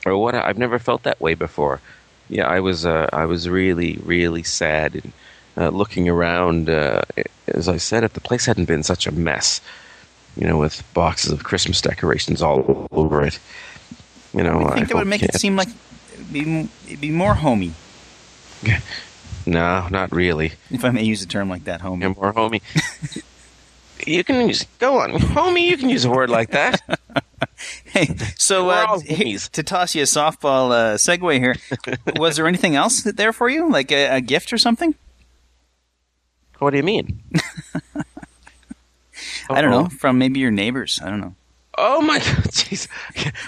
Or 0.06 0.16
what? 0.18 0.34
I've 0.34 0.58
never 0.58 0.78
felt 0.78 1.02
that 1.04 1.20
way 1.20 1.34
before. 1.34 1.80
Yeah, 2.28 2.46
I 2.46 2.60
was 2.60 2.84
uh, 2.84 3.08
I 3.12 3.26
was 3.26 3.48
really 3.48 3.98
really 4.04 4.42
sad 4.42 4.94
and 4.94 5.12
uh, 5.56 5.68
looking 5.68 6.08
around. 6.08 6.68
Uh, 6.68 7.02
as 7.48 7.68
I 7.68 7.76
said, 7.76 8.04
if 8.04 8.12
the 8.12 8.20
place 8.20 8.46
hadn't 8.46 8.64
been 8.66 8.82
such 8.82 9.06
a 9.06 9.12
mess, 9.12 9.60
you 10.36 10.46
know, 10.46 10.58
with 10.58 10.82
boxes 10.94 11.32
of 11.32 11.44
Christmas 11.44 11.80
decorations 11.80 12.42
all 12.42 12.88
over 12.90 13.22
it, 13.22 13.38
you 14.34 14.42
know, 14.42 14.66
I 14.66 14.74
think 14.74 14.88
that 14.88 14.96
would 14.96 15.06
make 15.06 15.22
okay. 15.22 15.30
it 15.32 15.40
seem 15.40 15.56
like 15.56 15.68
it'd 16.14 16.32
be, 16.32 16.68
it'd 16.86 17.00
be 17.00 17.10
more 17.10 17.34
homey, 17.34 17.72
No, 19.46 19.86
not 19.88 20.12
really. 20.12 20.52
if 20.70 20.84
I 20.84 20.90
may 20.90 21.04
use 21.04 21.22
a 21.22 21.26
term 21.26 21.48
like 21.48 21.64
that, 21.64 21.80
homey. 21.80 22.02
You're 22.02 22.14
more 22.14 22.32
homie. 22.32 22.62
you 24.06 24.24
can 24.24 24.48
use 24.48 24.64
go 24.78 25.00
on, 25.00 25.12
homie. 25.12 25.62
You 25.62 25.76
can 25.76 25.88
use 25.88 26.04
a 26.04 26.10
word 26.10 26.30
like 26.30 26.50
that. 26.50 26.80
Hey, 27.84 28.14
so 28.36 28.70
uh, 28.70 28.98
hey, 29.00 29.36
to 29.36 29.62
toss 29.62 29.94
you 29.94 30.02
a 30.02 30.06
softball 30.06 30.70
uh, 30.72 30.94
segue 30.96 31.38
here, 31.38 31.54
was 32.16 32.36
there 32.36 32.46
anything 32.46 32.76
else 32.76 33.02
there 33.02 33.32
for 33.32 33.48
you, 33.48 33.70
like 33.70 33.90
a, 33.92 34.16
a 34.16 34.20
gift 34.20 34.52
or 34.52 34.58
something? 34.58 34.94
What 36.58 36.70
do 36.70 36.78
you 36.78 36.82
mean? 36.82 37.22
I 39.50 39.60
don't 39.60 39.70
know, 39.70 39.86
from 39.86 40.18
maybe 40.18 40.40
your 40.40 40.50
neighbors. 40.50 41.00
I 41.02 41.10
don't 41.10 41.20
know. 41.20 41.34
Oh 41.78 42.00
my 42.00 42.18
god, 42.18 42.44
jeez. 42.52 42.88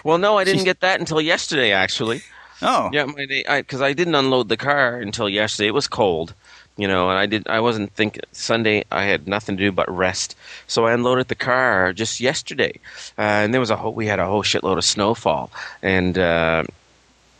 Well, 0.04 0.18
no, 0.18 0.38
I 0.38 0.44
didn't 0.44 0.64
get 0.64 0.80
that 0.80 1.00
until 1.00 1.20
yesterday. 1.20 1.72
Actually, 1.72 2.22
Oh, 2.60 2.90
yeah, 2.92 3.04
my 3.04 3.26
because 3.46 3.80
I, 3.80 3.92
didn't 3.92 4.14
unload 4.16 4.48
the 4.48 4.56
car 4.56 4.96
until 4.96 5.28
yesterday. 5.28 5.68
It 5.68 5.74
was 5.74 5.86
cold, 5.86 6.34
you 6.78 6.88
know, 6.88 7.10
and 7.10 7.18
I 7.18 7.26
did. 7.26 7.46
I 7.48 7.60
wasn't 7.60 7.92
thinking 7.92 8.22
Sunday. 8.32 8.84
I 8.90 9.04
had 9.04 9.26
nothing 9.28 9.56
to 9.58 9.62
do 9.62 9.72
but 9.72 9.90
rest, 9.94 10.34
so 10.66 10.86
I 10.86 10.92
unloaded 10.94 11.28
the 11.28 11.34
car 11.34 11.92
just 11.92 12.20
yesterday, 12.20 12.72
uh, 13.18 13.22
and 13.42 13.52
there 13.52 13.60
was 13.60 13.70
a 13.70 13.76
whole. 13.76 13.92
We 13.92 14.06
had 14.06 14.20
a 14.20 14.26
whole 14.26 14.42
shitload 14.44 14.78
of 14.78 14.84
snowfall, 14.84 15.50
and 15.82 16.16
uh, 16.16 16.62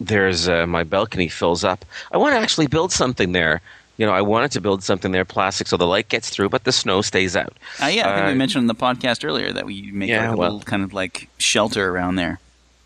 there's 0.01 0.49
uh, 0.49 0.67
my 0.67 0.85
balcony 0.85 1.29
fills 1.29 1.65
up. 1.65 1.85
I 2.13 2.19
want 2.19 2.35
to 2.35 2.39
actually 2.41 2.67
build 2.67 2.93
something 2.93 3.33
there. 3.33 3.61
You 3.97 4.07
know, 4.07 4.13
I 4.13 4.23
wanted 4.23 4.53
to 4.53 4.61
build 4.61 4.85
something 4.85 5.11
there, 5.11 5.25
plastic, 5.25 5.67
so 5.67 5.77
the 5.77 5.87
light 5.87 6.09
gets 6.09 6.31
through, 6.31 6.51
but 6.51 6.63
the 6.65 6.71
snow 6.71 7.03
stays 7.03 7.35
out. 7.35 7.55
Uh, 7.83 7.87
yeah, 7.87 8.09
I 8.09 8.15
think 8.15 8.27
Uh, 8.27 8.31
we 8.31 8.35
mentioned 8.35 8.63
in 8.63 8.67
the 8.69 8.75
podcast 8.77 9.25
earlier 9.25 9.53
that 9.53 9.67
we 9.67 9.91
make 9.93 10.09
Yeah, 10.09 10.23
like 10.29 10.35
a 10.35 10.37
well- 10.37 10.51
little 10.53 10.65
kind 10.65 10.85
of 10.85 10.93
like 10.93 11.29
shelter 11.39 11.89
around 11.91 12.15
there. 12.17 12.39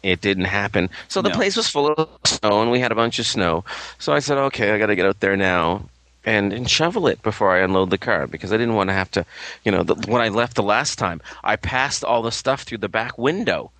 it 0.02 0.20
didn't 0.20 0.46
happen. 0.46 0.88
So 1.08 1.22
the 1.22 1.28
No. 1.28 1.36
place 1.36 1.54
was 1.56 1.68
full 1.68 1.86
of 1.92 2.08
snow, 2.24 2.60
and 2.62 2.70
we 2.72 2.80
had 2.80 2.90
a 2.90 2.94
bunch 2.96 3.18
of 3.20 3.26
snow. 3.26 3.62
So 4.00 4.12
I 4.12 4.18
said, 4.20 4.36
okay, 4.36 4.72
I 4.72 4.78
got 4.78 4.86
to 4.86 4.96
get 4.96 5.06
out 5.06 5.20
there 5.20 5.36
now 5.36 5.82
and, 6.24 6.52
and 6.52 6.70
shovel 6.70 7.06
it 7.08 7.22
before 7.22 7.50
I 7.50 7.60
unload 7.60 7.90
the 7.90 7.98
car 7.98 8.26
because 8.26 8.52
I 8.52 8.56
didn't 8.56 8.74
want 8.74 8.90
to 8.90 8.94
have 8.94 9.10
to, 9.12 9.26
you 9.64 9.72
know, 9.72 9.82
the, 9.82 9.94
when 10.10 10.22
I 10.22 10.28
left 10.28 10.54
the 10.56 10.62
last 10.62 10.98
time, 10.98 11.20
I 11.42 11.56
passed 11.56 12.04
all 12.04 12.22
the 12.22 12.30
stuff 12.32 12.62
through 12.62 12.78
the 12.78 12.88
back 12.88 13.18
window. 13.18 13.70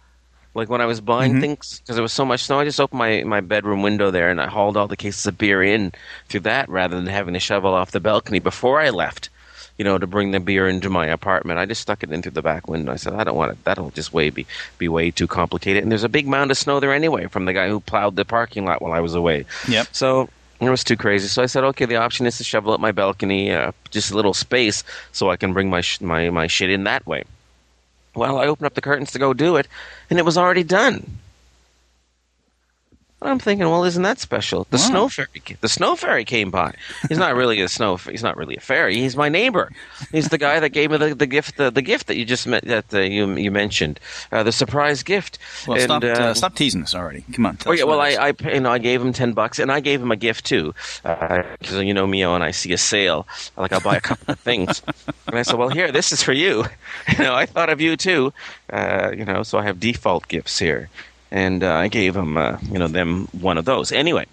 Like 0.54 0.68
when 0.68 0.80
I 0.82 0.86
was 0.86 1.00
buying 1.00 1.34
Mhm. 1.34 1.40
things, 1.40 1.80
because 1.80 1.96
there 1.96 2.02
was 2.02 2.12
so 2.12 2.26
much 2.26 2.42
snow, 2.44 2.58
I 2.60 2.64
just 2.64 2.80
opened 2.80 2.98
my, 2.98 3.22
my 3.24 3.40
bedroom 3.40 3.80
window 3.82 4.10
there 4.10 4.28
and 4.28 4.40
I 4.40 4.48
hauled 4.48 4.76
all 4.76 4.86
the 4.88 4.96
cases 4.98 5.24
of 5.26 5.38
beer 5.38 5.62
in 5.62 5.92
through 6.28 6.40
that 6.40 6.68
rather 6.68 6.96
than 6.96 7.06
having 7.06 7.34
to 7.34 7.40
shovel 7.40 7.72
off 7.72 7.90
the 7.92 8.00
balcony 8.00 8.38
before 8.38 8.78
I 8.78 8.90
left, 8.90 9.30
you 9.78 9.84
know, 9.86 9.96
to 9.96 10.06
bring 10.06 10.32
the 10.32 10.40
beer 10.40 10.68
into 10.68 10.90
my 10.90 11.06
apartment. 11.06 11.58
I 11.58 11.64
just 11.64 11.80
stuck 11.80 12.02
it 12.02 12.12
in 12.12 12.20
through 12.20 12.32
the 12.32 12.42
back 12.42 12.68
window. 12.68 12.92
I 12.92 12.96
said, 12.96 13.14
I 13.14 13.24
don't 13.24 13.36
want 13.36 13.52
it. 13.52 13.64
That'll 13.64 13.92
just 13.92 14.12
way 14.12 14.28
be, 14.28 14.46
be 14.76 14.88
way 14.88 15.10
too 15.10 15.26
complicated. 15.26 15.82
And 15.84 15.90
there's 15.90 16.04
a 16.04 16.08
big 16.10 16.26
mound 16.28 16.50
of 16.50 16.58
snow 16.58 16.80
there 16.80 16.92
anyway 16.92 17.28
from 17.28 17.46
the 17.46 17.54
guy 17.54 17.68
who 17.68 17.80
plowed 17.80 18.16
the 18.16 18.26
parking 18.26 18.66
lot 18.66 18.82
while 18.82 18.92
I 18.92 19.00
was 19.00 19.14
away. 19.14 19.46
Yep. 19.68 19.86
So 19.92 20.28
it 20.66 20.70
was 20.70 20.84
too 20.84 20.96
crazy. 20.96 21.28
So 21.28 21.42
I 21.42 21.46
said, 21.46 21.64
okay, 21.64 21.86
the 21.86 21.96
option 21.96 22.26
is 22.26 22.38
to 22.38 22.44
shovel 22.44 22.72
up 22.72 22.80
my 22.80 22.92
balcony, 22.92 23.50
uh, 23.52 23.72
just 23.90 24.10
a 24.10 24.16
little 24.16 24.34
space, 24.34 24.84
so 25.12 25.30
I 25.30 25.36
can 25.36 25.52
bring 25.52 25.70
my 25.70 25.80
sh- 25.80 26.00
my 26.00 26.30
my 26.30 26.46
shit 26.46 26.70
in 26.70 26.84
that 26.84 27.06
way. 27.06 27.24
Well, 28.14 28.38
I 28.38 28.46
opened 28.46 28.66
up 28.66 28.74
the 28.74 28.80
curtains 28.80 29.12
to 29.12 29.18
go 29.18 29.32
do 29.32 29.56
it, 29.56 29.66
and 30.10 30.18
it 30.18 30.24
was 30.24 30.36
already 30.36 30.64
done. 30.64 31.18
And 33.22 33.30
I'm 33.30 33.38
thinking, 33.38 33.68
well, 33.70 33.84
isn't 33.84 34.02
that 34.02 34.18
special? 34.18 34.66
The 34.70 34.78
Wow. 34.78 34.82
snow 34.82 35.08
fairy, 35.08 35.28
the 35.60 35.68
snow 35.68 35.94
fairy 35.94 36.24
came 36.24 36.50
by. 36.50 36.74
He's 37.08 37.18
not 37.18 37.36
really 37.36 37.60
a 37.60 37.68
snow. 37.68 37.96
He's 37.96 38.22
not 38.24 38.36
really 38.36 38.56
a 38.56 38.60
fairy. 38.60 38.96
He's 38.96 39.16
my 39.16 39.28
neighbor. 39.28 39.70
He's 40.10 40.28
the 40.30 40.38
guy 40.38 40.58
that 40.58 40.70
gave 40.70 40.90
me 40.90 40.96
the, 40.96 41.14
the 41.14 41.26
gift, 41.28 41.56
the, 41.56 41.70
the 41.70 41.82
gift 41.82 42.08
that 42.08 42.16
you 42.16 42.24
just 42.24 42.48
met, 42.48 42.64
that 42.64 42.92
uh, 42.92 42.98
you 42.98 43.32
you 43.36 43.52
mentioned, 43.52 44.00
uh, 44.32 44.42
the 44.42 44.50
surprise 44.50 45.04
gift. 45.04 45.38
Well, 45.68 45.76
And, 45.78 45.84
stop, 45.84 46.02
uh, 46.02 46.06
uh, 46.08 46.34
stop 46.34 46.56
teasing 46.56 46.82
us 46.82 46.96
already. 46.96 47.24
Come 47.32 47.46
on. 47.46 47.58
Oh 47.64 47.70
yeah, 47.70 47.84
well. 47.84 48.00
I, 48.00 48.10
I, 48.28 48.32
you 48.52 48.58
know, 48.60 48.72
I 48.72 48.78
gave 48.78 49.00
him 49.00 49.12
ten 49.12 49.34
bucks, 49.34 49.60
and 49.60 49.70
I 49.70 49.78
gave 49.78 50.02
him 50.02 50.10
a 50.10 50.16
gift 50.16 50.44
too, 50.44 50.74
because 51.04 51.82
you 51.84 51.94
know 51.94 52.08
me, 52.08 52.22
and 52.22 52.42
I 52.42 52.50
see 52.50 52.72
a 52.72 52.78
sale, 52.78 53.28
like 53.56 53.72
I'll 53.72 53.80
buy 53.80 53.96
a 53.96 54.00
couple 54.00 54.32
of 54.32 54.40
things, 54.40 54.82
and 55.28 55.38
I 55.38 55.42
said, 55.42 55.58
well, 55.58 55.68
here, 55.68 55.92
this 55.92 56.10
is 56.10 56.22
for 56.24 56.32
you. 56.32 56.64
You 57.18 57.24
know, 57.24 57.34
I 57.34 57.46
thought 57.46 57.68
of 57.70 57.80
you 57.80 57.96
too. 57.96 58.32
Uh, 58.72 59.12
you 59.16 59.24
know, 59.24 59.42
so 59.44 59.58
I 59.58 59.62
have 59.62 59.78
default 59.78 60.26
gifts 60.28 60.58
here, 60.58 60.88
and 61.32 61.64
uh, 61.64 61.72
I 61.72 61.88
gave 61.88 62.14
him, 62.14 62.36
uh, 62.36 62.58
you 62.70 62.78
know, 62.78 62.88
them 62.88 63.26
one 63.40 63.56
of 63.56 63.64
those. 63.64 63.90
Anyway, 63.90 64.26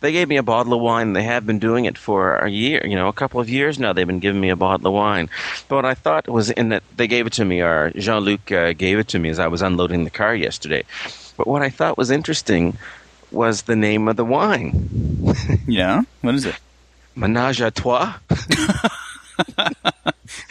they 0.00 0.12
gave 0.12 0.28
me 0.28 0.36
a 0.36 0.42
bottle 0.42 0.74
of 0.74 0.80
wine. 0.82 1.14
They 1.14 1.22
have 1.22 1.46
been 1.46 1.58
doing 1.58 1.86
it 1.86 1.96
for 1.96 2.36
a 2.36 2.50
year, 2.50 2.86
you 2.86 2.94
know, 2.94 3.08
a 3.08 3.14
couple 3.14 3.40
of 3.40 3.48
years 3.48 3.78
now. 3.78 3.94
They've 3.94 4.06
been 4.06 4.20
giving 4.20 4.42
me 4.42 4.50
a 4.50 4.56
bottle 4.56 4.86
of 4.86 4.92
wine. 4.92 5.30
But 5.68 5.76
what 5.76 5.84
I 5.86 5.94
thought 5.94 6.28
was 6.28 6.50
in 6.50 6.68
that 6.68 6.82
they 6.96 7.06
gave 7.06 7.26
it 7.26 7.32
to 7.34 7.46
me, 7.46 7.62
or 7.62 7.90
Jean 7.96 8.20
Luc 8.22 8.52
uh, 8.52 8.74
gave 8.74 8.98
it 8.98 9.08
to 9.08 9.18
me 9.18 9.30
as 9.30 9.38
I 9.38 9.48
was 9.48 9.62
unloading 9.62 10.04
the 10.04 10.10
car 10.10 10.34
yesterday. 10.34 10.84
But 11.38 11.46
what 11.46 11.62
I 11.62 11.70
thought 11.70 11.96
was 11.96 12.10
interesting 12.10 12.76
was 13.30 13.62
the 13.62 13.74
name 13.74 14.06
of 14.06 14.16
the 14.16 14.24
wine, 14.24 15.24
yeah. 15.66 16.02
What 16.20 16.34
is 16.34 16.44
it? 16.44 16.56
Menage 17.16 17.60
à 17.60 17.72
Trois. 17.74 18.12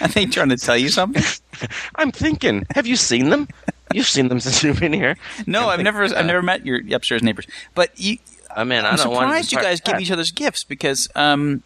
Are 0.02 0.08
they 0.10 0.26
trying 0.26 0.50
to 0.50 0.58
tell 0.58 0.78
you 0.78 0.90
something? 0.90 1.24
I'm 1.96 2.12
thinking, 2.12 2.66
have 2.76 2.88
you 2.88 2.96
seen 2.96 3.30
them? 3.30 3.48
You've 3.94 4.08
seen 4.08 4.28
them 4.28 4.40
since 4.40 4.64
you've 4.64 4.80
been 4.80 4.94
here. 4.94 5.18
No, 5.46 5.70
I've 5.70 5.82
never, 5.82 6.04
uh, 6.04 6.14
I've 6.16 6.26
never 6.26 6.42
met 6.42 6.66
your 6.66 6.82
upstairs 6.94 7.24
neighbors. 7.24 7.48
But 7.76 7.92
you, 8.00 8.18
I 8.56 8.64
mean, 8.64 8.86
I 8.86 8.92
want 8.92 9.00
surprised 9.00 9.52
you 9.52 9.60
guys 9.60 9.82
give 9.82 10.00
each 10.00 10.12
other's 10.12 10.32
gifts 10.32 10.64
because 10.64 11.10
um, 11.16 11.64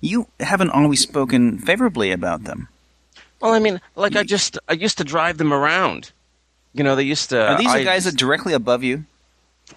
you 0.00 0.28
haven't 0.40 0.70
always 0.70 1.00
spoken 1.00 1.58
favorably 1.58 2.12
about 2.12 2.44
them. 2.44 2.68
Well, 3.40 3.54
I 3.54 3.58
mean, 3.58 3.80
like 3.96 4.14
I 4.14 4.22
just, 4.22 4.58
I 4.68 4.74
used 4.74 4.98
to 4.98 5.04
drive 5.04 5.38
them 5.38 5.52
around. 5.52 6.12
You 6.74 6.84
know, 6.84 6.96
they 6.96 7.02
used 7.02 7.30
to. 7.30 7.52
Are 7.52 7.58
these 7.58 7.68
I, 7.68 7.78
the 7.78 7.84
guys 7.84 8.04
that 8.04 8.16
directly 8.16 8.52
above 8.52 8.82
you? 8.82 9.04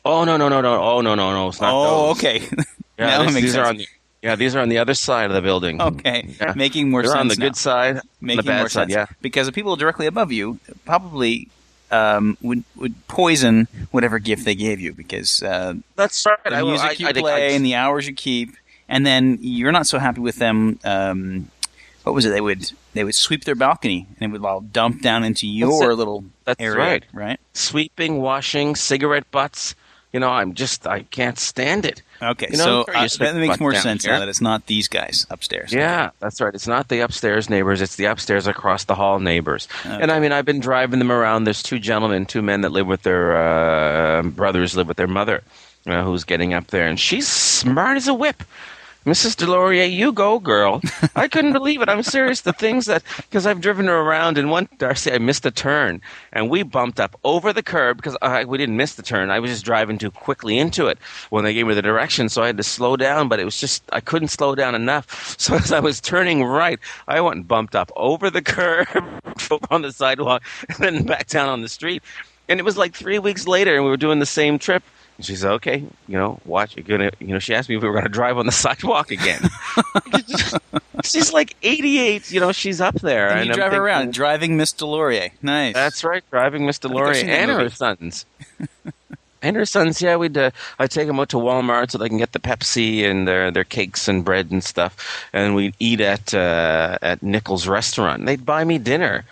Oh 0.03 0.23
no 0.23 0.37
no 0.37 0.49
no 0.49 0.61
no! 0.61 0.81
Oh 0.81 1.01
no 1.01 1.15
no 1.15 1.33
no! 1.33 1.49
It's 1.49 1.61
not 1.61 1.71
oh, 1.73 2.07
those. 2.07 2.17
okay. 2.17 2.47
Yeah, 2.97 3.23
this- 3.23 3.33
these 3.33 3.51
sense. 3.51 3.57
are 3.57 3.65
on 3.65 3.77
the. 3.77 3.87
Yeah, 4.25 4.35
these 4.35 4.55
are 4.55 4.59
on 4.59 4.69
the 4.69 4.79
other 4.79 4.93
side 4.95 5.27
of 5.29 5.33
the 5.33 5.41
building. 5.41 5.79
okay, 5.81 6.35
Yeah. 6.41 6.53
making 6.55 6.89
more 6.89 7.01
They're 7.03 7.11
sense 7.11 7.21
on 7.21 7.27
the 7.27 7.35
now. 7.35 7.45
good 7.45 7.55
side, 7.55 8.01
making 8.19 8.37
the 8.37 8.43
bad 8.43 8.59
more 8.59 8.69
side. 8.69 8.89
sense. 8.89 8.91
Yeah. 8.93 9.05
Because 9.21 9.45
the 9.45 9.53
people 9.53 9.75
directly 9.75 10.07
above 10.07 10.31
you 10.31 10.59
probably 10.83 11.47
um, 11.91 12.35
would 12.41 12.63
would 12.75 12.95
poison 13.07 13.67
whatever 13.91 14.17
gift 14.19 14.43
they 14.43 14.55
gave 14.55 14.79
you 14.81 14.93
because 14.93 15.43
uh, 15.43 15.75
That's 15.95 16.25
right. 16.25 16.37
the 16.43 16.65
music 16.65 16.87
I, 16.89 16.91
you 16.93 17.07
I, 17.07 17.13
play 17.13 17.51
I, 17.51 17.55
and 17.55 17.63
the 17.63 17.75
hours 17.75 18.07
you 18.07 18.13
keep, 18.15 18.55
and 18.89 19.05
then 19.05 19.37
you're 19.41 19.71
not 19.71 19.85
so 19.87 19.99
happy 19.99 20.19
with 20.21 20.37
them. 20.37 20.79
Um, 20.83 21.51
what 22.03 22.13
was 22.15 22.25
it? 22.25 22.29
They 22.29 22.41
would 22.41 22.71
they 22.93 23.03
would 23.03 23.15
sweep 23.15 23.43
their 23.45 23.55
balcony 23.55 24.07
and 24.19 24.29
it 24.29 24.33
would 24.39 24.45
all 24.47 24.61
dump 24.61 25.01
down 25.03 25.23
into 25.23 25.47
your 25.47 25.91
it. 25.91 25.95
little 25.95 26.23
That's 26.45 26.59
area, 26.59 26.77
right. 26.79 27.05
right? 27.13 27.39
sweeping, 27.53 28.19
washing, 28.21 28.75
cigarette 28.75 29.29
butts. 29.31 29.75
You 30.13 30.19
know, 30.21 30.29
I'm 30.29 30.53
just, 30.53 30.87
I 30.87 31.01
can't 31.03 31.37
stand 31.37 31.83
it. 31.85 32.01
Okay, 32.21 32.47
You 32.51 32.57
know, 32.57 32.85
so 32.85 32.93
uh, 32.93 33.07
that 33.19 33.35
makes 33.35 33.59
more 33.59 33.73
sense 33.75 34.03
here. 34.03 34.13
now 34.13 34.19
that 34.19 34.29
it's 34.29 34.41
not 34.41 34.65
these 34.67 34.87
guys 34.87 35.27
upstairs. 35.29 35.73
Yeah, 35.73 36.11
that's 36.19 36.39
right. 36.39 36.53
It's 36.53 36.67
not 36.67 36.87
the 36.89 37.01
upstairs 37.01 37.49
neighbors; 37.49 37.81
it's 37.81 37.95
the 37.97 38.05
upstairs 38.05 38.47
across 38.47 38.85
the 38.85 38.95
hall 38.95 39.19
neighbors. 39.19 39.67
And 39.83 40.11
I 40.11 40.19
mean, 40.19 40.31
I've 40.31 40.45
been 40.45 40.59
driving 40.61 40.99
them 40.99 41.11
around. 41.11 41.43
There's 41.43 41.61
two 41.63 41.79
gentlemen, 41.79 42.25
two 42.25 42.41
men 42.41 42.61
that 42.61 42.71
live 42.71 42.87
with 42.87 43.03
their 43.03 43.35
uh, 43.35 44.23
brothers, 44.23 44.75
live 44.75 44.87
with 44.87 44.97
their 44.97 45.07
mother, 45.07 45.43
uh, 45.87 46.03
who's 46.03 46.23
getting 46.23 46.53
up 46.53 46.67
there, 46.67 46.87
and 46.87 46.99
she's 46.99 47.27
smart 47.27 47.97
as 47.97 48.07
a 48.07 48.13
whip. 48.13 48.43
Mrs. 49.05 49.35
Delorier, 49.35 49.91
you 49.91 50.11
go, 50.11 50.39
girl. 50.39 50.81
I 51.15 51.27
couldn't 51.27 51.53
believe 51.53 51.83
it. 51.83 51.89
I'm 51.89 52.01
serious. 52.01 52.41
The 52.41 52.53
things 52.53 52.87
that, 52.87 53.03
because 53.17 53.45
I've 53.45 53.61
driven 53.61 53.85
her 53.85 53.99
around, 53.99 54.39
and 54.39 54.49
one, 54.49 54.67
Darcy, 54.79 55.11
I 55.11 55.19
missed 55.19 55.45
a 55.45 55.51
turn, 55.51 56.01
and 56.33 56.49
we 56.49 56.63
bumped 56.63 56.99
up 56.99 57.15
over 57.23 57.53
the 57.53 57.61
curb 57.61 57.97
because 57.97 58.17
I, 58.23 58.45
we 58.45 58.57
didn't 58.57 58.77
miss 58.77 58.95
the 58.95 59.03
turn. 59.03 59.29
I 59.29 59.39
was 59.39 59.51
just 59.51 59.63
driving 59.63 59.99
too 59.99 60.09
quickly 60.09 60.57
into 60.57 60.87
it 60.87 60.97
when 61.29 61.43
they 61.43 61.53
gave 61.53 61.67
me 61.67 61.75
the 61.75 61.83
direction, 61.83 62.29
so 62.29 62.41
I 62.41 62.47
had 62.47 62.57
to 62.57 62.63
slow 62.63 62.97
down, 62.97 63.29
but 63.29 63.39
it 63.39 63.45
was 63.45 63.59
just, 63.59 63.83
I 63.93 63.99
couldn't 63.99 64.29
slow 64.29 64.55
down 64.55 64.73
enough. 64.75 65.35
So 65.45 65.53
as 65.55 65.71
I 65.71 65.79
was 65.79 66.01
turning 66.01 66.43
right, 66.43 66.79
I 67.07 67.21
went 67.21 67.35
and 67.35 67.47
bumped 67.47 67.75
up 67.75 67.91
over 67.95 68.31
the 68.31 68.41
curb, 68.41 68.87
on 69.69 69.83
the 69.83 69.91
sidewalk, 69.91 70.41
and 70.69 70.77
then 70.79 71.03
back 71.05 71.27
down 71.27 71.49
on 71.49 71.61
the 71.61 71.69
street. 71.69 72.01
And 72.49 72.59
it 72.59 72.63
was 72.63 72.77
like 72.77 72.95
three 72.95 73.19
weeks 73.19 73.45
later, 73.47 73.75
and 73.75 73.83
we 73.83 73.91
were 73.91 73.97
doing 73.97 74.17
the 74.19 74.25
same 74.25 74.57
trip. 74.57 74.81
And 75.17 75.25
she 75.25 75.35
said, 75.35 75.51
"Okay, 75.53 75.85
you 76.07 76.17
know, 76.17 76.39
watch. 76.45 76.75
You're 76.75 76.83
gonna, 76.83 77.11
you 77.19 77.27
know." 77.27 77.39
She 77.39 77.55
asked 77.55 77.69
me 77.69 77.75
if 77.75 77.81
we 77.81 77.87
were 77.87 77.95
gonna 77.95 78.09
drive 78.09 78.37
on 78.37 78.45
the 78.45 78.51
sidewalk 78.65 79.11
again. 79.11 79.49
she's 81.03 81.33
like 81.33 81.55
88. 81.63 82.31
You 82.31 82.39
know, 82.39 82.51
she's 82.51 82.81
up 82.81 82.95
there. 82.95 83.29
And 83.29 83.45
you 83.45 83.51
I'm 83.53 83.57
drive 83.57 83.71
her 83.73 83.81
around, 83.83 84.13
driving 84.13 84.57
Miss 84.57 84.73
Delorier. 84.73 85.31
Nice. 85.41 85.73
That's 85.73 86.03
right, 86.03 86.23
driving 86.29 86.65
Miss 86.65 86.79
Delorier 86.79 87.23
and 87.23 87.51
her 87.51 87.69
sons. 87.69 88.25
And 89.45 89.55
her 89.57 89.65
sons, 89.67 90.01
yeah, 90.01 90.15
we'd 90.15 90.35
uh, 90.35 90.49
I'd 90.79 90.89
take 90.89 91.05
them 91.05 91.19
out 91.19 91.29
to 91.29 91.37
Walmart 91.37 91.91
so 91.91 91.99
they 91.99 92.09
can 92.09 92.17
get 92.17 92.31
the 92.31 92.39
Pepsi 92.39 93.03
and 93.03 93.27
their 93.27 93.51
their 93.51 93.63
cakes 93.63 94.07
and 94.07 94.25
bread 94.25 94.49
and 94.49 94.63
stuff, 94.63 95.27
and 95.33 95.53
we'd 95.53 95.75
eat 95.77 96.01
at 96.01 96.33
uh, 96.33 96.97
at 97.03 97.21
Nickels 97.21 97.67
restaurant. 97.67 98.25
They'd 98.25 98.43
buy 98.43 98.63
me 98.63 98.79
dinner, 98.79 99.23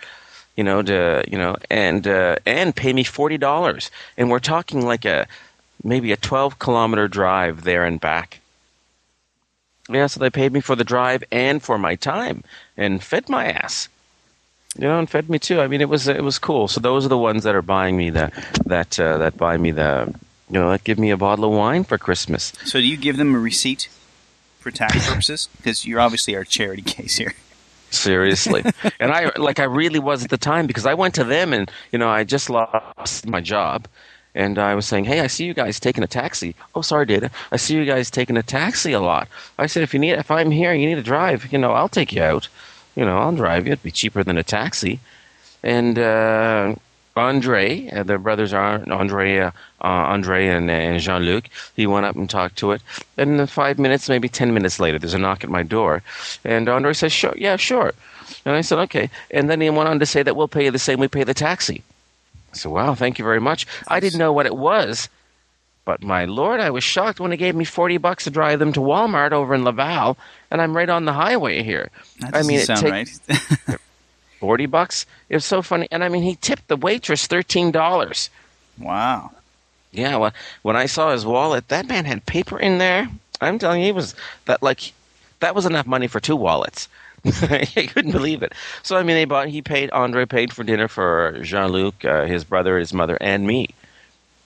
you 0.56 0.62
know, 0.62 0.82
to 0.82 1.24
you 1.26 1.36
know, 1.36 1.56
and 1.68 2.06
uh, 2.06 2.36
and 2.46 2.76
pay 2.76 2.92
me 2.92 3.02
forty 3.02 3.38
dollars, 3.38 3.90
and 4.16 4.30
we're 4.30 4.38
talking 4.38 4.86
like 4.86 5.04
a 5.04 5.26
maybe 5.84 6.10
a 6.10 6.16
twelve 6.16 6.58
kilometer 6.58 7.06
drive 7.06 7.62
there 7.62 7.84
and 7.84 8.00
back. 8.00 8.40
Yeah, 9.88 10.06
so 10.06 10.18
they 10.18 10.30
paid 10.30 10.52
me 10.52 10.60
for 10.60 10.74
the 10.74 10.84
drive 10.84 11.22
and 11.30 11.62
for 11.62 11.78
my 11.78 11.94
time, 11.94 12.42
and 12.76 13.02
fed 13.02 13.28
my 13.28 13.46
ass 13.46 13.88
you 14.78 14.88
know, 14.88 14.98
and 14.98 15.08
fed 15.08 15.30
me 15.30 15.38
too. 15.38 15.60
I 15.60 15.68
mean, 15.68 15.80
it 15.80 15.88
was 15.88 16.08
it 16.08 16.24
was 16.24 16.38
cool. 16.38 16.68
So 16.68 16.80
those 16.80 17.04
are 17.06 17.08
the 17.08 17.18
ones 17.18 17.44
that 17.44 17.54
are 17.54 17.62
buying 17.62 17.96
me 17.96 18.10
the 18.10 18.32
that 18.66 18.98
uh, 18.98 19.18
that 19.18 19.36
buy 19.36 19.56
me 19.56 19.70
the 19.70 20.12
you 20.50 20.58
know 20.58 20.70
that 20.70 20.84
give 20.84 20.98
me 20.98 21.10
a 21.10 21.16
bottle 21.16 21.44
of 21.46 21.52
wine 21.52 21.84
for 21.84 21.98
Christmas. 21.98 22.52
So 22.64 22.80
do 22.80 22.86
you 22.86 22.96
give 22.96 23.16
them 23.16 23.34
a 23.34 23.38
receipt 23.38 23.88
for 24.58 24.70
tax 24.70 25.08
purposes? 25.08 25.48
Because 25.56 25.86
you're 25.86 26.00
obviously 26.00 26.34
our 26.36 26.44
charity 26.44 26.82
case 26.86 27.16
here. 27.16 27.34
Seriously, 27.90 28.64
and 29.00 29.12
I 29.12 29.30
like 29.36 29.60
I 29.60 29.64
really 29.64 30.00
was 30.00 30.24
at 30.24 30.30
the 30.30 30.38
time 30.38 30.66
because 30.66 30.86
I 30.86 30.94
went 30.94 31.14
to 31.14 31.24
them 31.24 31.52
and 31.52 31.70
you 31.92 31.98
know 31.98 32.08
I 32.08 32.24
just 32.24 32.50
lost 32.50 33.26
my 33.26 33.40
job. 33.40 33.86
And 34.34 34.58
I 34.58 34.74
was 34.74 34.86
saying, 34.86 35.04
hey, 35.04 35.20
I 35.20 35.28
see 35.28 35.44
you 35.44 35.54
guys 35.54 35.78
taking 35.78 36.02
a 36.02 36.08
taxi. 36.08 36.54
Oh, 36.74 36.82
sorry, 36.82 37.06
Data. 37.06 37.30
I 37.52 37.56
see 37.56 37.76
you 37.76 37.84
guys 37.84 38.10
taking 38.10 38.36
a 38.36 38.42
taxi 38.42 38.92
a 38.92 39.00
lot. 39.00 39.28
I 39.58 39.66
said, 39.66 39.82
if 39.84 39.94
you 39.94 40.00
need, 40.00 40.12
if 40.12 40.30
I'm 40.30 40.50
here, 40.50 40.74
you 40.74 40.86
need 40.86 40.96
to 40.96 41.02
drive. 41.02 41.52
You 41.52 41.58
know, 41.58 41.72
I'll 41.72 41.88
take 41.88 42.12
you 42.12 42.22
out 42.22 42.48
you 42.94 43.04
know, 43.04 43.18
I'll 43.18 43.34
drive 43.34 43.66
you. 43.66 43.72
It'd 43.72 43.82
be 43.82 43.90
cheaper 43.90 44.22
than 44.22 44.38
a 44.38 44.42
taxi. 44.42 45.00
And 45.62 45.98
uh, 45.98 46.74
Andre, 47.16 47.88
uh, 47.88 48.02
the 48.02 48.18
brothers 48.18 48.52
are 48.52 48.82
Andre, 48.90 49.38
uh, 49.38 49.50
Andre 49.80 50.48
and, 50.48 50.70
and 50.70 51.00
Jean 51.00 51.22
Luc. 51.22 51.44
He 51.74 51.86
went 51.86 52.06
up 52.06 52.16
and 52.16 52.28
talked 52.28 52.56
to 52.58 52.72
it. 52.72 52.82
And 53.16 53.48
five 53.50 53.78
minutes, 53.78 54.08
maybe 54.08 54.28
ten 54.28 54.54
minutes 54.54 54.78
later, 54.78 54.98
there's 54.98 55.14
a 55.14 55.18
knock 55.18 55.44
at 55.44 55.50
my 55.50 55.62
door, 55.62 56.02
and 56.44 56.68
Andre 56.68 56.92
says, 56.92 57.12
"Sure, 57.12 57.34
yeah, 57.36 57.56
sure." 57.56 57.92
And 58.44 58.54
I 58.54 58.60
said, 58.60 58.78
"Okay." 58.80 59.10
And 59.30 59.48
then 59.48 59.60
he 59.60 59.70
went 59.70 59.88
on 59.88 59.98
to 60.00 60.06
say 60.06 60.22
that 60.22 60.36
we'll 60.36 60.48
pay 60.48 60.64
you 60.64 60.70
the 60.70 60.78
same 60.78 61.00
we 61.00 61.08
pay 61.08 61.24
the 61.24 61.34
taxi. 61.34 61.82
I 62.54 62.56
said, 62.56 62.70
"Wow, 62.70 62.94
thank 62.94 63.18
you 63.18 63.24
very 63.24 63.40
much." 63.40 63.66
I 63.88 64.00
didn't 64.00 64.18
know 64.18 64.32
what 64.32 64.46
it 64.46 64.56
was. 64.56 65.08
But 65.84 66.02
my 66.02 66.24
lord, 66.24 66.60
I 66.60 66.70
was 66.70 66.82
shocked 66.82 67.20
when 67.20 67.30
he 67.30 67.36
gave 67.36 67.54
me 67.54 67.64
forty 67.64 67.98
bucks 67.98 68.24
to 68.24 68.30
drive 68.30 68.58
them 68.58 68.72
to 68.72 68.80
Walmart 68.80 69.32
over 69.32 69.54
in 69.54 69.64
Laval, 69.64 70.16
and 70.50 70.62
I'm 70.62 70.76
right 70.76 70.88
on 70.88 71.04
the 71.04 71.12
highway 71.12 71.62
here. 71.62 71.90
That 72.20 72.34
I 72.36 72.42
mean, 72.42 72.60
it 72.60 72.66
sound 72.66 72.84
right. 72.84 73.08
forty 74.40 74.66
bucks. 74.66 75.04
It 75.28 75.34
was 75.34 75.44
so 75.44 75.62
funny, 75.62 75.88
and 75.90 76.02
I 76.02 76.08
mean, 76.08 76.22
he 76.22 76.36
tipped 76.36 76.68
the 76.68 76.76
waitress 76.76 77.26
thirteen 77.26 77.70
dollars. 77.70 78.30
Wow. 78.78 79.32
Yeah. 79.92 80.16
Well, 80.16 80.32
when 80.62 80.76
I 80.76 80.86
saw 80.86 81.12
his 81.12 81.26
wallet, 81.26 81.68
that 81.68 81.86
man 81.86 82.04
had 82.04 82.24
paper 82.24 82.58
in 82.58 82.78
there. 82.78 83.08
I'm 83.40 83.58
telling 83.58 83.80
you, 83.80 83.86
he 83.86 83.92
was 83.92 84.14
that 84.46 84.62
like 84.62 84.92
that 85.40 85.54
was 85.54 85.66
enough 85.66 85.86
money 85.86 86.06
for 86.06 86.20
two 86.20 86.36
wallets. 86.36 86.88
I 87.42 87.88
couldn't 87.92 88.12
believe 88.12 88.42
it. 88.42 88.52
So 88.82 88.96
I 88.96 89.02
mean, 89.02 89.16
they 89.16 89.24
bought. 89.24 89.48
He 89.48 89.62
paid. 89.62 89.90
Andre 89.90 90.26
paid 90.26 90.52
for 90.52 90.64
dinner 90.64 90.88
for 90.88 91.38
Jean 91.42 91.70
Luc, 91.70 92.04
uh, 92.04 92.26
his 92.26 92.44
brother, 92.44 92.78
his 92.78 92.92
mother, 92.92 93.16
and 93.20 93.46
me 93.46 93.68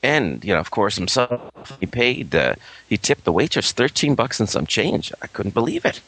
and 0.03 0.45
you 0.45 0.53
know, 0.53 0.61
of 0.61 0.71
course, 0.71 0.97
himself. 0.97 1.41
He 1.81 1.87
paid. 1.87 2.35
Uh, 2.35 2.55
he 2.89 2.97
tipped 2.97 3.25
the 3.25 3.33
waitress 3.33 3.73
thirteen 3.73 4.15
bucks 4.15 4.41
and 4.41 4.49
some 4.49 4.67
change. 4.67 5.13
I 5.23 5.27
couldn't 5.27 5.55
believe 5.55 5.85
it. 5.85 6.01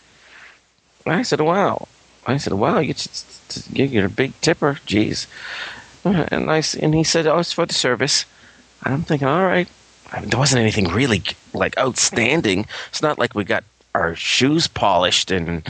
I 1.07 1.23
said, 1.23 1.41
"Wow." 1.41 1.89
I 2.27 2.37
said, 2.37 2.53
"Wow, 2.53 2.79
you 2.79 2.95
you're 3.73 4.07
a 4.07 4.11
big 4.11 4.39
tipper, 4.41 4.79
jeez." 4.87 5.27
And 6.05 6.51
I 6.51 6.63
and 6.81 6.95
he 6.95 7.05
said, 7.05 7.27
"Oh, 7.27 7.39
it's 7.39 7.53
for 7.53 7.67
the 7.67 7.75
service." 7.75 8.25
I'm 8.83 9.03
thinking, 9.03 9.29
all 9.29 9.45
right. 9.45 9.69
I 10.13 10.21
mean, 10.21 10.31
there 10.31 10.39
wasn't 10.39 10.63
anything 10.63 10.89
really 10.89 11.23
like 11.53 11.77
outstanding. 11.79 12.67
It's 12.89 13.03
not 13.03 13.19
like 13.19 13.35
we 13.35 13.45
got 13.45 13.65
our 13.95 14.15
shoes 14.17 14.67
polished 14.67 15.31
and 15.31 15.69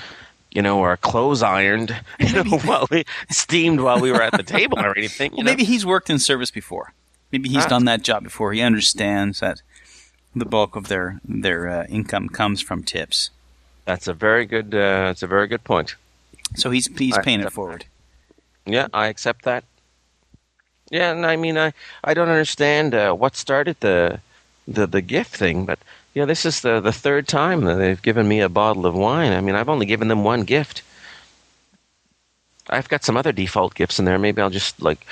you 0.50 0.62
know, 0.62 0.80
our 0.82 0.96
clothes 0.96 1.42
ironed, 1.42 1.96
you 2.20 2.32
know, 2.32 2.58
while 2.58 2.86
we 2.90 3.04
steamed 3.30 3.80
while 3.80 4.00
we 4.00 4.10
were 4.10 4.22
at 4.22 4.32
the 4.32 4.42
table 4.42 4.78
or 4.78 4.96
anything. 4.96 5.32
well, 5.32 5.42
maybe 5.42 5.64
he's 5.64 5.86
worked 5.86 6.10
in 6.10 6.18
service 6.18 6.50
before. 6.50 6.92
Maybe 7.32 7.48
he's 7.48 7.66
done 7.66 7.84
that 7.84 8.02
job 8.02 8.24
before. 8.24 8.52
He 8.52 8.60
understands 8.60 9.38
that 9.38 9.62
the 10.34 10.44
bulk 10.44 10.74
of 10.74 10.88
their 10.88 11.20
their 11.24 11.68
uh, 11.68 11.86
income 11.86 12.28
comes 12.28 12.60
from 12.60 12.82
tips. 12.82 13.30
That's 13.84 14.08
a 14.08 14.12
very 14.12 14.46
good. 14.46 14.74
Uh, 14.74 15.06
that's 15.06 15.22
a 15.22 15.26
very 15.28 15.46
good 15.46 15.62
point. 15.62 15.94
So 16.56 16.70
he's 16.70 16.86
he's 16.98 17.16
paying 17.18 17.40
it 17.40 17.52
forward. 17.52 17.84
That. 18.64 18.72
Yeah, 18.72 18.88
I 18.92 19.06
accept 19.06 19.44
that. 19.44 19.64
Yeah, 20.90 21.12
and 21.12 21.24
I 21.24 21.36
mean, 21.36 21.56
I 21.56 21.72
I 22.02 22.14
don't 22.14 22.28
understand 22.28 22.94
uh, 22.94 23.12
what 23.12 23.36
started 23.36 23.76
the 23.80 24.20
the 24.66 24.86
the 24.86 25.00
gift 25.00 25.36
thing, 25.36 25.66
but 25.66 25.78
yeah, 26.14 26.24
this 26.24 26.44
is 26.44 26.60
the 26.60 26.80
the 26.80 26.92
third 26.92 27.28
time 27.28 27.62
that 27.62 27.76
they've 27.76 28.00
given 28.00 28.26
me 28.26 28.40
a 28.40 28.48
bottle 28.48 28.86
of 28.86 28.94
wine. 28.94 29.32
I 29.32 29.40
mean, 29.40 29.54
I've 29.54 29.68
only 29.68 29.86
given 29.86 30.08
them 30.08 30.24
one 30.24 30.42
gift. 30.42 30.82
I've 32.68 32.88
got 32.88 33.04
some 33.04 33.16
other 33.16 33.32
default 33.32 33.74
gifts 33.74 33.98
in 33.98 34.04
there. 34.04 34.18
Maybe 34.18 34.42
I'll 34.42 34.50
just 34.50 34.80
like 34.82 35.06